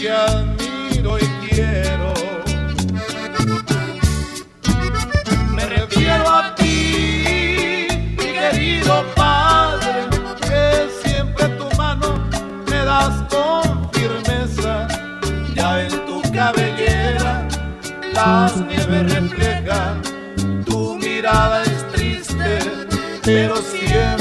Que 0.00 0.10
admiro 0.10 1.18
y 1.18 1.26
quiero. 1.46 2.14
Me 5.54 5.66
refiero 5.66 6.26
a 6.26 6.54
ti, 6.54 7.86
mi 8.16 8.32
querido 8.32 9.04
Padre, 9.14 10.08
que 10.40 10.88
siempre 11.02 11.48
tu 11.58 11.76
mano 11.76 12.18
me 12.70 12.78
das 12.78 13.14
con 13.28 13.90
firmeza, 13.92 14.88
ya 15.54 15.82
en 15.82 16.06
tu 16.06 16.22
cabellera 16.32 17.46
las 18.14 18.56
nieves 18.56 19.12
reflejan, 19.12 20.00
tu 20.64 20.96
mirada 20.96 21.62
es 21.64 21.86
triste, 21.92 22.58
pero 23.22 23.56
siempre 23.56 24.19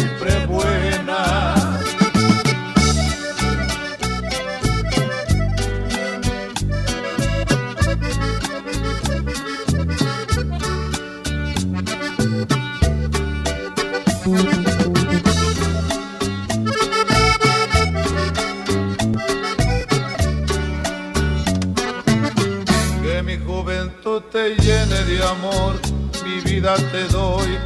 amor, 25.30 25.80
mi 26.26 26.40
vida 26.42 26.76
te 26.92 27.04
doy. 27.10 27.58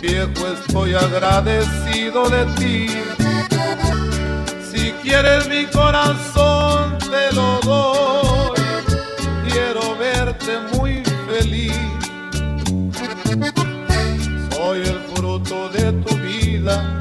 Viejo, 0.00 0.46
estoy 0.48 0.94
agradecido 0.94 2.28
de 2.28 2.44
ti. 2.58 2.86
Si 4.70 4.92
quieres 5.02 5.48
mi 5.48 5.66
corazón, 5.66 6.98
te 6.98 7.34
lo 7.34 7.58
doy. 7.60 8.60
Quiero 9.48 9.96
verte 9.96 10.52
muy 10.74 11.02
feliz. 11.28 11.76
Soy 14.54 14.80
el 14.80 15.00
fruto 15.14 15.68
de 15.70 15.92
tu 16.04 16.16
vida. 16.16 16.98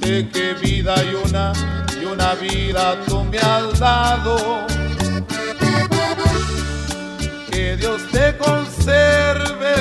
Sé 0.00 0.28
que 0.30 0.54
vida 0.54 0.94
y 1.04 1.28
una, 1.28 1.52
y 2.00 2.04
una 2.04 2.34
vida 2.34 2.96
tú 3.06 3.24
me 3.24 3.38
has 3.38 3.78
dado 3.78 4.66
que 7.56 7.74
Dios 7.78 8.02
te 8.12 8.36
conserve 8.36 9.74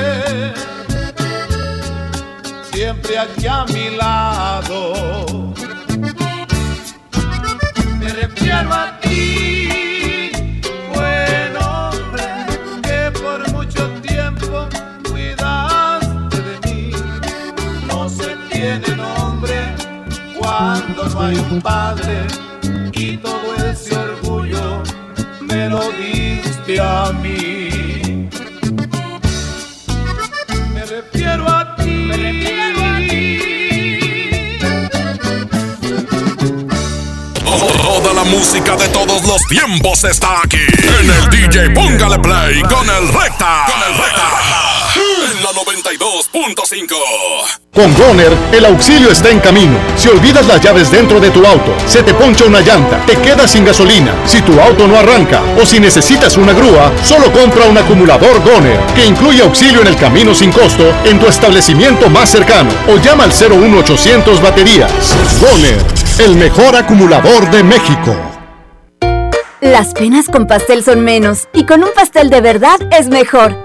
siempre 2.72 3.20
aquí 3.20 3.48
a 3.48 3.66
mi 3.66 3.98
lado. 3.98 5.54
Me 8.00 8.08
refiero 8.14 8.74
a 8.74 8.98
ti, 9.02 10.32
buen 10.94 11.52
hombre, 11.70 12.28
que 12.82 13.12
por 13.20 13.40
mucho 13.52 13.90
tiempo 14.10 14.70
cuidaste 15.10 16.38
de 16.48 16.56
mí. 16.66 16.92
No 17.90 18.08
se 18.08 18.38
tiene 18.52 18.88
nombre 18.96 19.58
cuando 20.40 21.10
no 21.10 21.22
hay 21.24 21.36
un 21.52 21.62
padre 21.62 22.26
y 22.94 23.18
todo 23.18 23.54
ese 23.70 23.98
orgullo 23.98 24.82
me 25.42 25.68
lo 25.68 25.82
diste 25.92 26.80
a 26.80 27.12
mí. 27.22 27.45
Música 38.36 38.76
de 38.76 38.90
todos 38.90 39.24
los 39.24 39.42
tiempos 39.48 40.04
está 40.04 40.42
aquí. 40.44 40.60
En 41.00 41.10
el 41.10 41.30
DJ 41.30 41.70
Póngale 41.70 42.20
Play 42.20 42.62
con 42.64 42.90
el 42.90 43.08
Recta. 43.14 43.66
Con 43.66 43.82
el 43.82 43.98
Recta. 43.98 44.28
En 45.32 45.42
la 45.44 45.52
92.5. 45.52 47.65
Con 47.76 47.94
Goner, 47.94 48.32
el 48.54 48.66
auxilio 48.66 49.12
está 49.12 49.30
en 49.30 49.42
camino. 49.42 49.78
Si 49.98 50.08
olvidas 50.08 50.48
las 50.48 50.62
llaves 50.62 50.90
dentro 50.90 51.20
de 51.20 51.30
tu 51.30 51.46
auto, 51.46 51.76
se 51.86 52.04
te 52.04 52.14
poncha 52.14 52.46
una 52.46 52.62
llanta, 52.62 53.06
te 53.06 53.18
quedas 53.18 53.52
sin 53.52 53.66
gasolina, 53.66 54.14
si 54.26 54.42
tu 54.42 54.58
auto 54.62 54.88
no 54.88 54.98
arranca 54.98 55.42
o 55.62 55.66
si 55.66 55.78
necesitas 55.82 56.38
una 56.38 56.54
grúa, 56.54 56.94
solo 57.04 57.30
compra 57.34 57.66
un 57.66 57.78
acumulador 57.78 58.42
Goner, 58.46 58.80
que 58.96 59.06
incluye 59.06 59.42
auxilio 59.42 59.82
en 59.82 59.88
el 59.88 59.98
camino 59.98 60.34
sin 60.34 60.54
costo 60.54 60.94
en 61.04 61.20
tu 61.20 61.28
establecimiento 61.28 62.10
más 62.10 62.30
cercano 62.30 62.70
o 62.88 62.96
llama 62.96 63.26
al 63.26 63.32
01800 63.34 64.42
baterías. 64.42 64.94
Goner, 65.42 65.78
el 66.20 66.38
mejor 66.38 66.78
acumulador 66.78 67.52
de 67.52 67.62
México. 67.62 68.16
Las 69.60 69.94
penas 69.94 70.28
con 70.28 70.48
pastel 70.48 70.82
son 70.82 71.02
menos 71.02 71.50
y 71.52 71.66
con 71.66 71.84
un 71.84 71.90
pastel 71.94 72.30
de 72.30 72.40
verdad 72.40 72.80
es 72.98 73.10
mejor. 73.10 73.65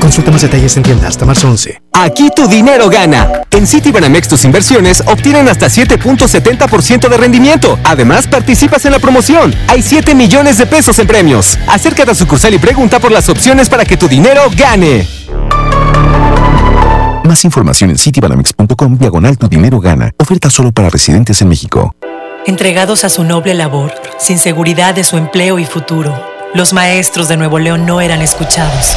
Consulta 0.00 0.30
más 0.30 0.42
detalles 0.42 0.76
en 0.76 0.82
tienda 0.82 1.08
hasta 1.08 1.24
marzo 1.26 1.48
11. 1.48 1.82
Aquí 1.92 2.30
tu 2.34 2.48
dinero 2.48 2.88
gana. 2.88 3.42
En 3.50 3.66
Citibanamex 3.66 4.28
tus 4.28 4.44
inversiones 4.44 5.02
obtienen 5.06 5.48
hasta 5.48 5.66
7.70% 5.66 7.08
de 7.08 7.16
rendimiento. 7.16 7.78
Además, 7.84 8.26
participas 8.26 8.84
en 8.86 8.92
la 8.92 8.98
promoción. 8.98 9.54
Hay 9.68 9.82
7 9.82 10.14
millones 10.14 10.56
de 10.58 10.66
pesos 10.66 10.98
en 10.98 11.06
premios. 11.06 11.58
Acércate 11.68 12.12
a 12.12 12.14
sucursal 12.14 12.54
y 12.54 12.58
pregunta 12.58 12.98
por 12.98 13.12
las 13.12 13.28
opciones 13.28 13.68
para 13.68 13.84
que 13.84 13.96
tu 13.96 14.08
dinero 14.08 14.42
gane. 14.56 15.06
Más 17.24 17.44
información 17.44 17.90
en 17.90 17.98
citibanamex.com 17.98 18.96
diagonal 18.96 19.36
tu 19.36 19.48
dinero 19.48 19.78
gana. 19.78 20.10
Oferta 20.16 20.48
solo 20.48 20.72
para 20.72 20.88
residentes 20.88 21.40
en 21.42 21.48
México. 21.48 21.94
Entregados 22.46 23.04
a 23.04 23.10
su 23.10 23.22
noble 23.22 23.52
labor, 23.52 23.92
sin 24.18 24.38
seguridad 24.38 24.94
de 24.94 25.04
su 25.04 25.18
empleo 25.18 25.58
y 25.58 25.66
futuro, 25.66 26.18
los 26.54 26.72
maestros 26.72 27.28
de 27.28 27.36
Nuevo 27.36 27.58
León 27.58 27.84
no 27.84 28.00
eran 28.00 28.22
escuchados. 28.22 28.96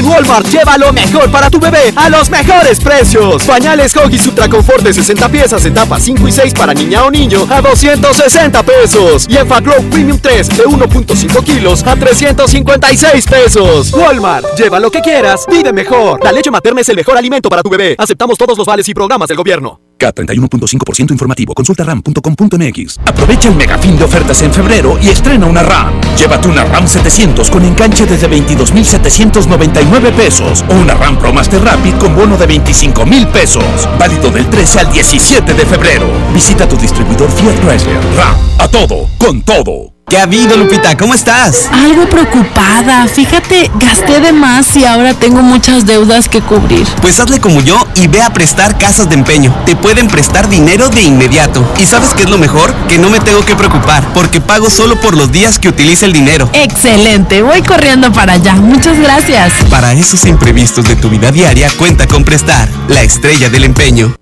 En 0.00 0.06
Walmart 0.06 0.46
lleva 0.46 0.78
lo 0.78 0.94
mejor 0.94 1.30
para 1.30 1.50
tu 1.50 1.60
bebé 1.60 1.92
a 1.94 2.08
los 2.08 2.30
mejores 2.30 2.80
precios. 2.80 3.42
Pañales 3.44 3.94
Huggies 3.94 4.26
Ultra 4.26 4.48
Confort 4.48 4.82
de 4.82 4.94
60 4.94 5.28
piezas 5.28 5.62
en 5.66 5.74
tapas 5.74 6.02
5 6.02 6.26
y 6.26 6.32
6 6.32 6.54
para 6.54 6.72
niña 6.72 7.04
o 7.04 7.10
niño 7.10 7.46
a 7.50 7.60
260 7.60 8.62
pesos. 8.62 9.26
Y 9.28 9.36
Enfaglow 9.36 9.82
Premium 9.90 10.18
3 10.18 10.56
de 10.56 10.64
1.5 10.64 11.44
kilos 11.44 11.86
a 11.86 11.96
356 11.96 13.26
pesos. 13.26 13.92
Walmart, 13.92 14.46
lleva 14.56 14.80
lo 14.80 14.90
que 14.90 15.02
quieras, 15.02 15.44
vive 15.46 15.70
mejor. 15.70 16.24
La 16.24 16.32
leche 16.32 16.50
materna 16.50 16.80
es 16.80 16.88
el 16.88 16.96
mejor 16.96 17.18
alimento 17.18 17.50
para 17.50 17.62
tu 17.62 17.68
bebé. 17.68 17.94
Aceptamos 17.98 18.38
todos 18.38 18.56
los 18.56 18.66
vales 18.66 18.88
y 18.88 18.94
programas 18.94 19.28
del 19.28 19.36
gobierno. 19.36 19.89
K31.5% 20.00 21.10
informativo. 21.10 21.54
Consulta 21.54 21.84
ram.com.mx. 21.84 22.98
Aprovecha 23.04 23.48
el 23.48 23.56
megafín 23.56 23.96
de 23.98 24.04
ofertas 24.04 24.42
en 24.42 24.52
febrero 24.52 24.98
y 25.00 25.08
estrena 25.08 25.46
una 25.46 25.62
RAM. 25.62 25.92
Llévate 26.16 26.48
una 26.48 26.64
RAM 26.64 26.88
700 26.88 27.50
con 27.50 27.64
enganche 27.64 28.06
desde 28.06 28.26
22,799 28.26 30.12
pesos 30.12 30.64
o 30.68 30.74
una 30.74 30.94
RAM 30.94 31.18
Pro 31.18 31.32
Master 31.32 31.62
Rapid 31.62 31.94
con 31.94 32.16
bono 32.16 32.36
de 32.36 32.46
25 32.46 33.06
mil 33.06 33.26
pesos. 33.28 33.88
Válido 33.98 34.30
del 34.30 34.48
13 34.48 34.80
al 34.80 34.90
17 34.92 35.54
de 35.54 35.66
febrero. 35.66 36.06
Visita 36.32 36.68
tu 36.68 36.76
distribuidor 36.76 37.30
Fiat 37.30 37.60
Chrysler. 37.60 38.00
RAM. 38.16 38.36
A 38.58 38.68
todo, 38.68 39.08
con 39.18 39.42
todo. 39.42 39.99
¿Qué 40.08 40.18
ha 40.18 40.24
habido, 40.24 40.56
Lupita? 40.56 40.96
¿Cómo 40.96 41.14
estás? 41.14 41.68
Algo 41.72 42.08
preocupada. 42.08 43.06
Fíjate, 43.06 43.70
gasté 43.76 44.18
de 44.18 44.32
más 44.32 44.76
y 44.76 44.84
ahora 44.84 45.14
tengo 45.14 45.40
muchas 45.40 45.86
deudas 45.86 46.28
que 46.28 46.40
cubrir. 46.40 46.84
Pues 47.00 47.20
hazle 47.20 47.38
como 47.38 47.60
yo 47.60 47.86
y 47.94 48.08
ve 48.08 48.20
a 48.20 48.32
prestar 48.32 48.76
casas 48.76 49.08
de 49.08 49.14
empeño. 49.14 49.54
Te 49.66 49.76
pueden 49.76 50.08
prestar 50.08 50.48
dinero 50.48 50.88
de 50.88 51.02
inmediato. 51.02 51.64
¿Y 51.78 51.86
sabes 51.86 52.12
qué 52.14 52.24
es 52.24 52.30
lo 52.30 52.38
mejor? 52.38 52.74
Que 52.88 52.98
no 52.98 53.08
me 53.08 53.20
tengo 53.20 53.44
que 53.44 53.54
preocupar 53.54 54.12
porque 54.12 54.40
pago 54.40 54.68
solo 54.68 55.00
por 55.00 55.16
los 55.16 55.30
días 55.30 55.60
que 55.60 55.68
utilice 55.68 56.06
el 56.06 56.12
dinero. 56.12 56.50
Excelente, 56.54 57.42
voy 57.42 57.62
corriendo 57.62 58.12
para 58.12 58.32
allá. 58.32 58.54
Muchas 58.54 58.98
gracias. 58.98 59.52
Para 59.70 59.92
esos 59.92 60.24
imprevistos 60.24 60.88
de 60.88 60.96
tu 60.96 61.08
vida 61.08 61.30
diaria, 61.30 61.70
cuenta 61.78 62.08
con 62.08 62.24
prestar, 62.24 62.68
la 62.88 63.02
estrella 63.02 63.48
del 63.48 63.62
empeño. 63.62 64.12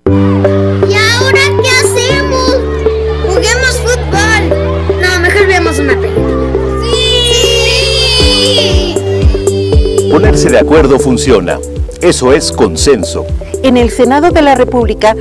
Ponerse 10.19 10.49
de 10.49 10.59
acuerdo 10.59 10.99
funciona. 10.99 11.59
Eso 12.01 12.33
es 12.33 12.51
consenso. 12.51 13.25
En 13.63 13.77
el 13.77 13.89
Senado 13.89 14.31
de 14.31 14.41
la 14.41 14.53
República, 14.53 15.15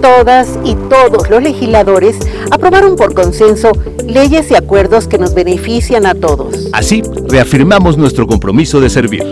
todas 0.00 0.60
y 0.62 0.76
todos 0.76 1.28
los 1.28 1.42
legisladores 1.42 2.14
aprobaron 2.52 2.94
por 2.94 3.14
consenso 3.14 3.72
leyes 4.06 4.52
y 4.52 4.54
acuerdos 4.54 5.08
que 5.08 5.18
nos 5.18 5.34
benefician 5.34 6.06
a 6.06 6.14
todos. 6.14 6.68
Así, 6.72 7.02
reafirmamos 7.26 7.98
nuestro 7.98 8.28
compromiso 8.28 8.80
de 8.80 8.90
servir. 8.90 9.24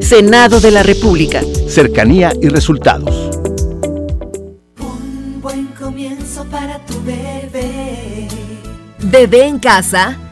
Senado 0.00 0.58
de 0.58 0.70
la 0.70 0.82
República. 0.82 1.42
Cercanía 1.68 2.32
y 2.40 2.48
resultados. 2.48 3.28
buen 5.42 5.66
comienzo 5.78 6.46
para 6.50 6.78
tu 6.86 6.94
bebé. 7.04 8.26
Bebé 9.00 9.48
en 9.48 9.58
casa. 9.58 10.31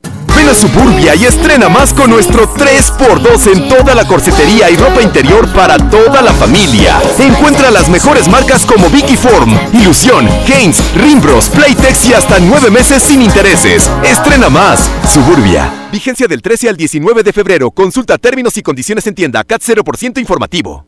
Ven 0.43 0.55
Suburbia 0.55 1.13
y 1.15 1.25
estrena 1.25 1.69
más 1.69 1.93
con 1.93 2.09
nuestro 2.09 2.51
3x2 2.55 3.53
en 3.53 3.69
toda 3.69 3.93
la 3.93 4.07
corsetería 4.07 4.71
y 4.71 4.75
ropa 4.75 5.01
interior 5.01 5.47
para 5.53 5.77
toda 5.77 6.21
la 6.21 6.33
familia. 6.33 6.99
Encuentra 7.19 7.69
las 7.69 7.89
mejores 7.89 8.27
marcas 8.27 8.65
como 8.65 8.89
Vicky 8.89 9.17
Form, 9.17 9.51
Ilusión, 9.73 10.27
Haynes, 10.47 10.81
Rimbros, 10.95 11.47
Playtex 11.49 12.07
y 12.07 12.13
hasta 12.13 12.39
9 12.39 12.71
meses 12.71 13.03
sin 13.03 13.21
intereses. 13.21 13.89
Estrena 14.03 14.49
más. 14.49 14.89
Suburbia. 15.07 15.71
Vigencia 15.91 16.27
del 16.27 16.41
13 16.41 16.69
al 16.69 16.77
19 16.77 17.21
de 17.21 17.33
febrero. 17.33 17.69
Consulta 17.69 18.17
términos 18.17 18.57
y 18.57 18.63
condiciones 18.63 19.05
en 19.05 19.13
tienda 19.13 19.43
CAT 19.43 19.61
0% 19.61 20.19
informativo. 20.19 20.87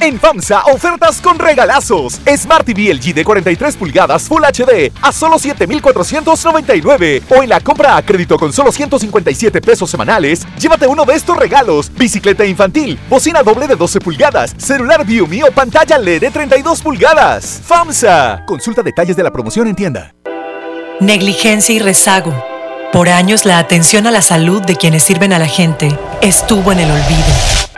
En 0.00 0.20
FAMSA, 0.20 0.62
ofertas 0.72 1.20
con 1.20 1.40
regalazos. 1.40 2.20
Smart 2.36 2.64
TV 2.64 2.94
LG 2.94 3.14
de 3.14 3.24
43 3.24 3.76
pulgadas 3.76 4.28
Full 4.28 4.42
HD 4.44 4.92
a 5.02 5.10
solo 5.10 5.38
7,499. 5.38 7.22
O 7.30 7.42
en 7.42 7.48
la 7.48 7.60
compra 7.60 7.96
a 7.96 8.02
crédito 8.02 8.38
con 8.38 8.52
solo 8.52 8.70
157 8.70 9.60
pesos 9.60 9.90
semanales, 9.90 10.46
llévate 10.56 10.86
uno 10.86 11.04
de 11.04 11.14
estos 11.14 11.36
regalos. 11.36 11.90
Bicicleta 11.94 12.44
infantil, 12.44 12.98
bocina 13.10 13.42
doble 13.42 13.66
de 13.66 13.74
12 13.74 13.98
pulgadas, 14.00 14.54
celular 14.56 15.04
Viumi 15.04 15.42
o 15.42 15.50
pantalla 15.50 15.98
LED 15.98 16.20
de 16.20 16.30
32 16.30 16.80
pulgadas. 16.80 17.60
FAMSA. 17.64 18.44
Consulta 18.46 18.84
detalles 18.84 19.16
de 19.16 19.24
la 19.24 19.32
promoción 19.32 19.66
en 19.66 19.74
tienda. 19.74 20.14
Negligencia 21.00 21.74
y 21.74 21.80
rezago. 21.80 22.32
Por 22.92 23.08
años 23.08 23.44
la 23.44 23.58
atención 23.58 24.06
a 24.06 24.12
la 24.12 24.22
salud 24.22 24.62
de 24.62 24.76
quienes 24.76 25.02
sirven 25.02 25.32
a 25.32 25.38
la 25.38 25.46
gente 25.46 25.98
estuvo 26.22 26.70
en 26.72 26.78
el 26.80 26.90
olvido. 26.90 27.77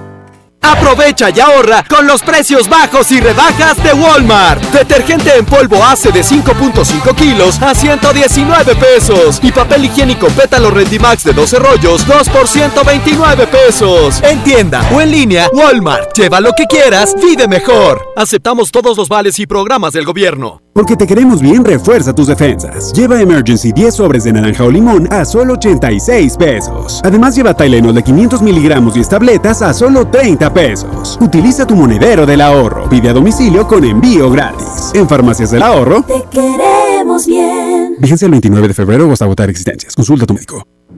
Aprovecha 0.61 1.29
y 1.31 1.39
ahorra 1.39 1.83
con 1.89 2.05
los 2.05 2.21
precios 2.21 2.69
bajos 2.69 3.11
y 3.11 3.19
rebajas 3.19 3.81
de 3.83 3.93
Walmart. 3.93 4.61
Detergente 4.71 5.35
en 5.35 5.45
polvo 5.45 5.83
ACE 5.83 6.11
de 6.11 6.21
5.5 6.21 7.15
kilos 7.15 7.61
a 7.61 7.73
119 7.73 8.75
pesos. 8.75 9.39
Y 9.41 9.51
papel 9.51 9.85
higiénico 9.85 10.27
pétalo 10.27 10.69
Rendimax 10.69 11.23
de 11.23 11.33
12 11.33 11.59
rollos, 11.59 12.05
2 12.07 12.29
por 12.29 12.47
129 12.47 13.47
pesos. 13.47 14.21
En 14.23 14.43
tienda 14.43 14.87
o 14.93 15.01
en 15.01 15.11
línea, 15.11 15.49
Walmart. 15.51 16.15
Lleva 16.15 16.39
lo 16.39 16.53
que 16.53 16.67
quieras, 16.67 17.15
vive 17.21 17.47
mejor. 17.47 18.01
Aceptamos 18.15 18.71
todos 18.71 18.95
los 18.97 19.09
vales 19.09 19.39
y 19.39 19.47
programas 19.47 19.93
del 19.93 20.05
gobierno. 20.05 20.61
Porque 20.73 20.95
te 20.95 21.05
queremos 21.05 21.41
bien, 21.41 21.65
refuerza 21.65 22.15
tus 22.15 22.27
defensas. 22.27 22.93
Lleva 22.93 23.19
Emergency 23.19 23.73
10 23.73 23.93
sobres 23.93 24.23
de 24.23 24.31
naranja 24.31 24.63
o 24.63 24.71
limón 24.71 25.11
a 25.11 25.25
solo 25.25 25.55
86 25.55 26.37
pesos. 26.37 27.01
Además, 27.03 27.35
lleva 27.35 27.53
Tylenol 27.53 27.93
de 27.93 28.03
500 28.03 28.41
miligramos 28.41 28.95
y 28.95 29.01
tabletas 29.03 29.61
a 29.61 29.73
solo 29.73 30.07
30 30.07 30.50
pesos. 30.51 31.17
Utiliza 31.21 31.65
tu 31.65 31.75
monedero 31.75 32.25
del 32.25 32.41
ahorro. 32.41 32.89
Pide 32.89 33.09
a 33.09 33.13
domicilio 33.13 33.67
con 33.67 33.83
envío 33.83 34.29
gratis. 34.29 34.91
En 34.93 35.07
Farmacias 35.07 35.51
del 35.51 35.63
Ahorro. 35.63 36.03
Te 36.03 36.23
queremos 36.31 37.25
bien. 37.25 37.95
Vigencia 37.99 38.25
el 38.25 38.31
29 38.31 38.67
de 38.67 38.73
febrero 38.73 39.07
o 39.07 39.11
hasta 39.11 39.25
agotar 39.25 39.49
existencias. 39.49 39.95
Consulta 39.95 40.23
a 40.23 40.27
tu 40.27 40.33
médico. 40.33 40.65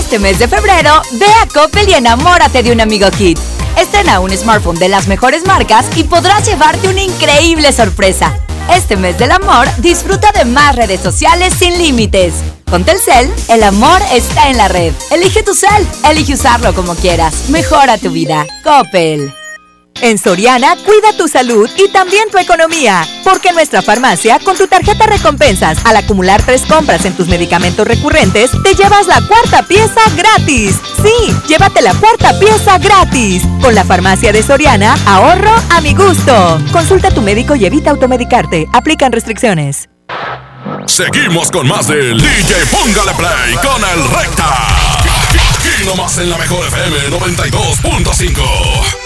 Este 0.00 0.18
mes 0.18 0.38
de 0.38 0.48
febrero, 0.48 1.02
ve 1.12 1.26
a 1.26 1.46
Coppel 1.46 1.86
y 1.90 1.92
enamórate 1.92 2.62
de 2.62 2.72
un 2.72 2.80
amigo 2.80 3.10
Kit. 3.10 3.38
Estrena 3.76 4.20
un 4.20 4.30
smartphone 4.30 4.78
de 4.78 4.88
las 4.88 5.06
mejores 5.08 5.44
marcas 5.44 5.86
y 5.94 6.04
podrás 6.04 6.48
llevarte 6.48 6.88
una 6.88 7.02
increíble 7.02 7.70
sorpresa. 7.70 8.34
Este 8.74 8.96
mes 8.96 9.18
del 9.18 9.30
amor, 9.30 9.68
disfruta 9.76 10.32
de 10.32 10.46
más 10.46 10.74
redes 10.74 11.00
sociales 11.00 11.52
sin 11.56 11.76
límites. 11.76 12.32
Con 12.70 12.82
Telcel, 12.82 13.30
el 13.48 13.62
amor 13.62 14.00
está 14.10 14.48
en 14.48 14.56
la 14.56 14.68
red. 14.68 14.94
Elige 15.10 15.42
tu 15.42 15.54
cel, 15.54 15.86
elige 16.08 16.32
usarlo 16.32 16.74
como 16.74 16.94
quieras. 16.94 17.50
Mejora 17.50 17.98
tu 17.98 18.10
vida. 18.10 18.46
Coppel. 18.64 19.39
En 20.02 20.16
Soriana, 20.16 20.76
cuida 20.76 21.16
tu 21.16 21.28
salud 21.28 21.68
y 21.76 21.88
también 21.88 22.30
tu 22.30 22.38
economía. 22.38 23.06
Porque 23.22 23.48
en 23.48 23.54
nuestra 23.54 23.82
farmacia, 23.82 24.38
con 24.38 24.56
tu 24.56 24.66
tarjeta 24.66 25.06
recompensas, 25.06 25.78
al 25.84 25.96
acumular 25.96 26.42
tres 26.42 26.62
compras 26.62 27.04
en 27.04 27.14
tus 27.14 27.28
medicamentos 27.28 27.86
recurrentes, 27.86 28.50
te 28.62 28.74
llevas 28.74 29.06
la 29.06 29.20
cuarta 29.26 29.62
pieza 29.62 30.00
gratis. 30.16 30.76
Sí, 31.02 31.34
llévate 31.48 31.82
la 31.82 31.94
cuarta 31.94 32.38
pieza 32.38 32.78
gratis. 32.78 33.42
Con 33.60 33.74
la 33.74 33.84
farmacia 33.84 34.32
de 34.32 34.42
Soriana, 34.42 34.96
ahorro 35.06 35.54
a 35.70 35.80
mi 35.82 35.94
gusto. 35.94 36.58
Consulta 36.72 37.08
a 37.08 37.14
tu 37.14 37.20
médico 37.20 37.54
y 37.54 37.66
evita 37.66 37.90
automedicarte. 37.90 38.66
Aplican 38.72 39.12
restricciones. 39.12 39.90
Seguimos 40.86 41.50
con 41.50 41.68
más 41.68 41.88
del 41.88 42.20
DJ 42.20 42.66
Póngale 42.70 43.12
Play 43.12 43.54
con 43.56 43.82
el 43.82 44.08
Recta. 44.10 44.98
Aquí 44.98 45.84
nomás 45.84 46.18
en 46.18 46.30
la 46.30 46.38
mejor 46.38 46.66
FM 46.66 47.10
92.5. 47.10 48.99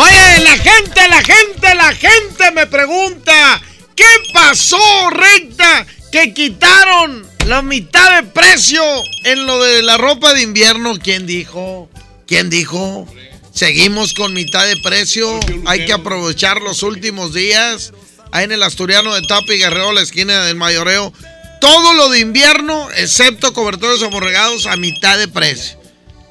Oye, 0.00 0.38
la 0.44 0.56
gente, 0.56 1.08
la 1.10 1.22
gente, 1.22 1.74
la 1.74 1.94
gente 1.94 2.50
me 2.52 2.66
pregunta, 2.66 3.60
¿qué 3.94 4.06
pasó, 4.32 5.10
recta? 5.10 5.86
Que 6.10 6.32
quitaron 6.32 7.28
la 7.46 7.60
mitad 7.60 8.16
de 8.16 8.28
precio 8.28 8.82
en 9.24 9.44
lo 9.44 9.62
de 9.62 9.82
la 9.82 9.98
ropa 9.98 10.32
de 10.32 10.40
invierno. 10.40 10.98
¿Quién 10.98 11.26
dijo? 11.26 11.90
¿Quién 12.26 12.48
dijo? 12.48 13.06
Seguimos 13.52 14.14
con 14.14 14.32
mitad 14.32 14.66
de 14.66 14.78
precio. 14.78 15.38
Hay 15.66 15.84
que 15.84 15.92
aprovechar 15.92 16.62
los 16.62 16.82
últimos 16.82 17.34
días. 17.34 17.92
Ahí 18.32 18.44
en 18.44 18.52
el 18.52 18.62
Asturiano 18.62 19.14
de 19.14 19.20
Tapi 19.20 19.58
Guerrero, 19.58 19.92
la 19.92 20.00
esquina 20.00 20.46
del 20.46 20.56
Mayoreo. 20.56 21.12
Todo 21.60 21.92
lo 21.92 22.08
de 22.08 22.20
invierno, 22.20 22.88
excepto 22.96 23.52
cobertores 23.52 24.02
amorregados, 24.02 24.64
a 24.64 24.76
mitad 24.76 25.18
de 25.18 25.28
precio 25.28 25.79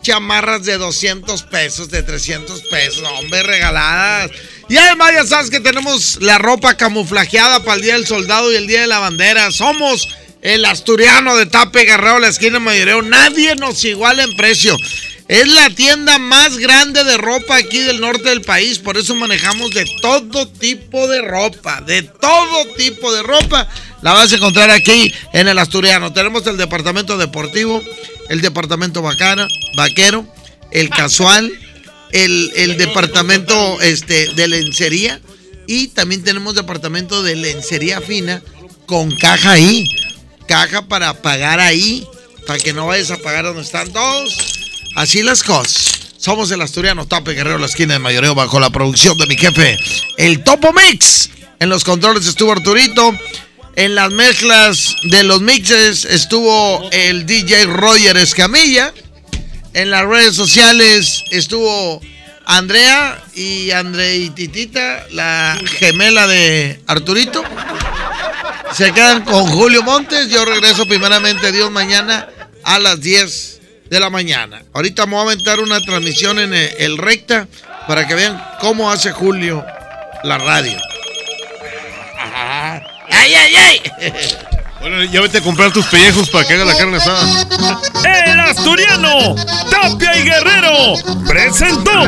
chamarras 0.09 0.65
de 0.65 0.75
200 0.79 1.43
pesos, 1.43 1.91
de 1.91 2.01
300 2.01 2.63
pesos, 2.63 3.03
hombre, 3.19 3.43
regaladas. 3.43 4.31
Y 4.67 4.75
además 4.75 5.11
ya 5.13 5.23
sabes 5.23 5.51
que 5.51 5.59
tenemos 5.59 6.17
la 6.19 6.39
ropa 6.39 6.75
camuflajeada 6.75 7.63
para 7.63 7.75
el 7.75 7.83
Día 7.83 7.93
del 7.93 8.07
Soldado 8.07 8.51
y 8.51 8.55
el 8.55 8.65
Día 8.65 8.81
de 8.81 8.87
la 8.87 8.97
Bandera. 8.97 9.51
Somos 9.51 10.07
el 10.41 10.65
asturiano 10.65 11.37
de 11.37 11.45
Tape 11.45 11.85
Guerrero, 11.85 12.17
la 12.17 12.29
esquina 12.29 12.57
Mayoreo. 12.57 13.03
Nadie 13.03 13.55
nos 13.55 13.85
iguala 13.85 14.23
en 14.23 14.35
precio. 14.35 14.75
Es 15.29 15.47
la 15.47 15.69
tienda 15.69 16.17
más 16.17 16.57
grande 16.57 17.03
de 17.03 17.15
ropa 17.15 17.57
aquí 17.57 17.77
del 17.81 18.01
norte 18.01 18.29
del 18.29 18.41
país, 18.41 18.79
por 18.79 18.97
eso 18.97 19.13
manejamos 19.13 19.69
de 19.69 19.85
todo 20.01 20.47
tipo 20.47 21.07
de 21.07 21.21
ropa, 21.21 21.81
de 21.81 22.01
todo 22.01 22.65
tipo 22.75 23.13
de 23.13 23.21
ropa. 23.21 23.69
La 24.01 24.13
vas 24.13 24.33
a 24.33 24.37
encontrar 24.37 24.71
aquí 24.71 25.13
en 25.31 25.47
el 25.47 25.59
Asturiano. 25.59 26.11
Tenemos 26.13 26.47
el 26.47 26.57
departamento 26.57 27.15
deportivo, 27.19 27.79
el 28.27 28.41
departamento 28.41 29.03
bacana, 29.03 29.47
vaquero, 29.77 30.25
el 30.71 30.89
casual, 30.89 31.53
el, 32.11 32.77
departamento 32.79 33.79
este, 33.81 34.33
de 34.33 34.47
lencería 34.47 35.21
y 35.67 35.89
también 35.89 36.23
tenemos 36.23 36.55
departamento 36.55 37.21
de 37.21 37.35
lencería 37.35 38.01
fina 38.01 38.41
con 38.87 39.11
caja 39.11 39.51
ahí. 39.51 39.85
Caja 40.47 40.87
para 40.87 41.21
pagar 41.21 41.59
ahí, 41.59 42.03
para 42.47 42.57
que 42.57 42.73
no 42.73 42.87
vayas 42.87 43.11
a 43.11 43.17
pagar 43.17 43.45
donde 43.45 43.61
están 43.61 43.93
todos. 43.93 44.58
Así 44.99 45.23
las 45.23 45.43
cosas. 45.43 45.97
Somos 46.17 46.51
el 46.51 46.59
asturiano 46.61 47.07
Tape 47.07 47.31
Guerrero, 47.31 47.57
la 47.57 47.67
esquina 47.67 47.93
de 47.93 47.99
Mayoreo, 47.99 48.35
bajo 48.35 48.59
la 48.59 48.69
producción 48.69 49.17
de 49.17 49.27
mi 49.27 49.37
jefe, 49.37 49.77
el 50.17 50.43
Topo 50.43 50.73
Mix. 50.73 51.29
En 51.61 51.69
los 51.69 51.85
controles 51.85 52.27
estuvo 52.27 52.51
Arturito. 52.51 53.13
En 53.77 53.95
las 53.95 54.11
mezclas 54.11 54.97
de 55.03 55.23
los 55.23 55.39
mixes 55.39 56.03
estuvo 56.03 56.85
el 56.91 57.25
DJ 57.25 57.67
Roger 57.67 58.17
Escamilla. 58.17 58.93
En 59.73 59.89
las 59.89 60.03
redes 60.03 60.35
sociales 60.35 61.23
estuvo 61.31 62.01
Andrea 62.45 63.23
y 63.33 63.71
Andreititita, 63.71 65.07
la 65.11 65.57
gemela 65.79 66.27
de 66.27 66.81
Arturito. 66.87 67.41
Se 68.73 68.91
quedan 68.91 69.23
con 69.23 69.47
Julio 69.47 69.81
Montes. 69.81 70.29
Yo 70.29 70.43
regreso 70.43 70.85
primeramente 70.85 71.53
Dios 71.53 71.71
mañana 71.71 72.27
a 72.65 72.79
las 72.79 72.99
10 72.99 73.58
de 73.89 73.99
la 73.99 74.09
mañana. 74.09 74.63
Ahorita 74.73 75.03
vamos 75.03 75.19
a 75.19 75.31
aventar 75.31 75.59
una 75.59 75.79
transmisión 75.81 76.39
en 76.39 76.53
el, 76.53 76.97
Recta 76.97 77.47
para 77.87 78.07
que 78.07 78.15
vean 78.15 78.41
cómo 78.59 78.91
hace 78.91 79.11
Julio 79.11 79.65
la 80.23 80.37
radio. 80.37 80.77
¡Ay, 83.11 83.33
ay, 83.33 83.55
ay! 83.55 83.81
Bueno, 84.79 85.03
ya 85.03 85.19
vete 85.19 85.39
a 85.39 85.41
comprar 85.41 85.73
tus 85.73 85.85
pellejos 85.87 86.29
para 86.29 86.47
que 86.47 86.53
haga 86.53 86.63
la 86.63 86.77
carne 86.77 86.95
asada. 86.95 87.45
El 88.05 88.39
asturiano, 88.39 89.35
Tapia 89.69 90.15
y 90.17 90.23
Guerrero, 90.23 90.93
presentó. 91.27 92.07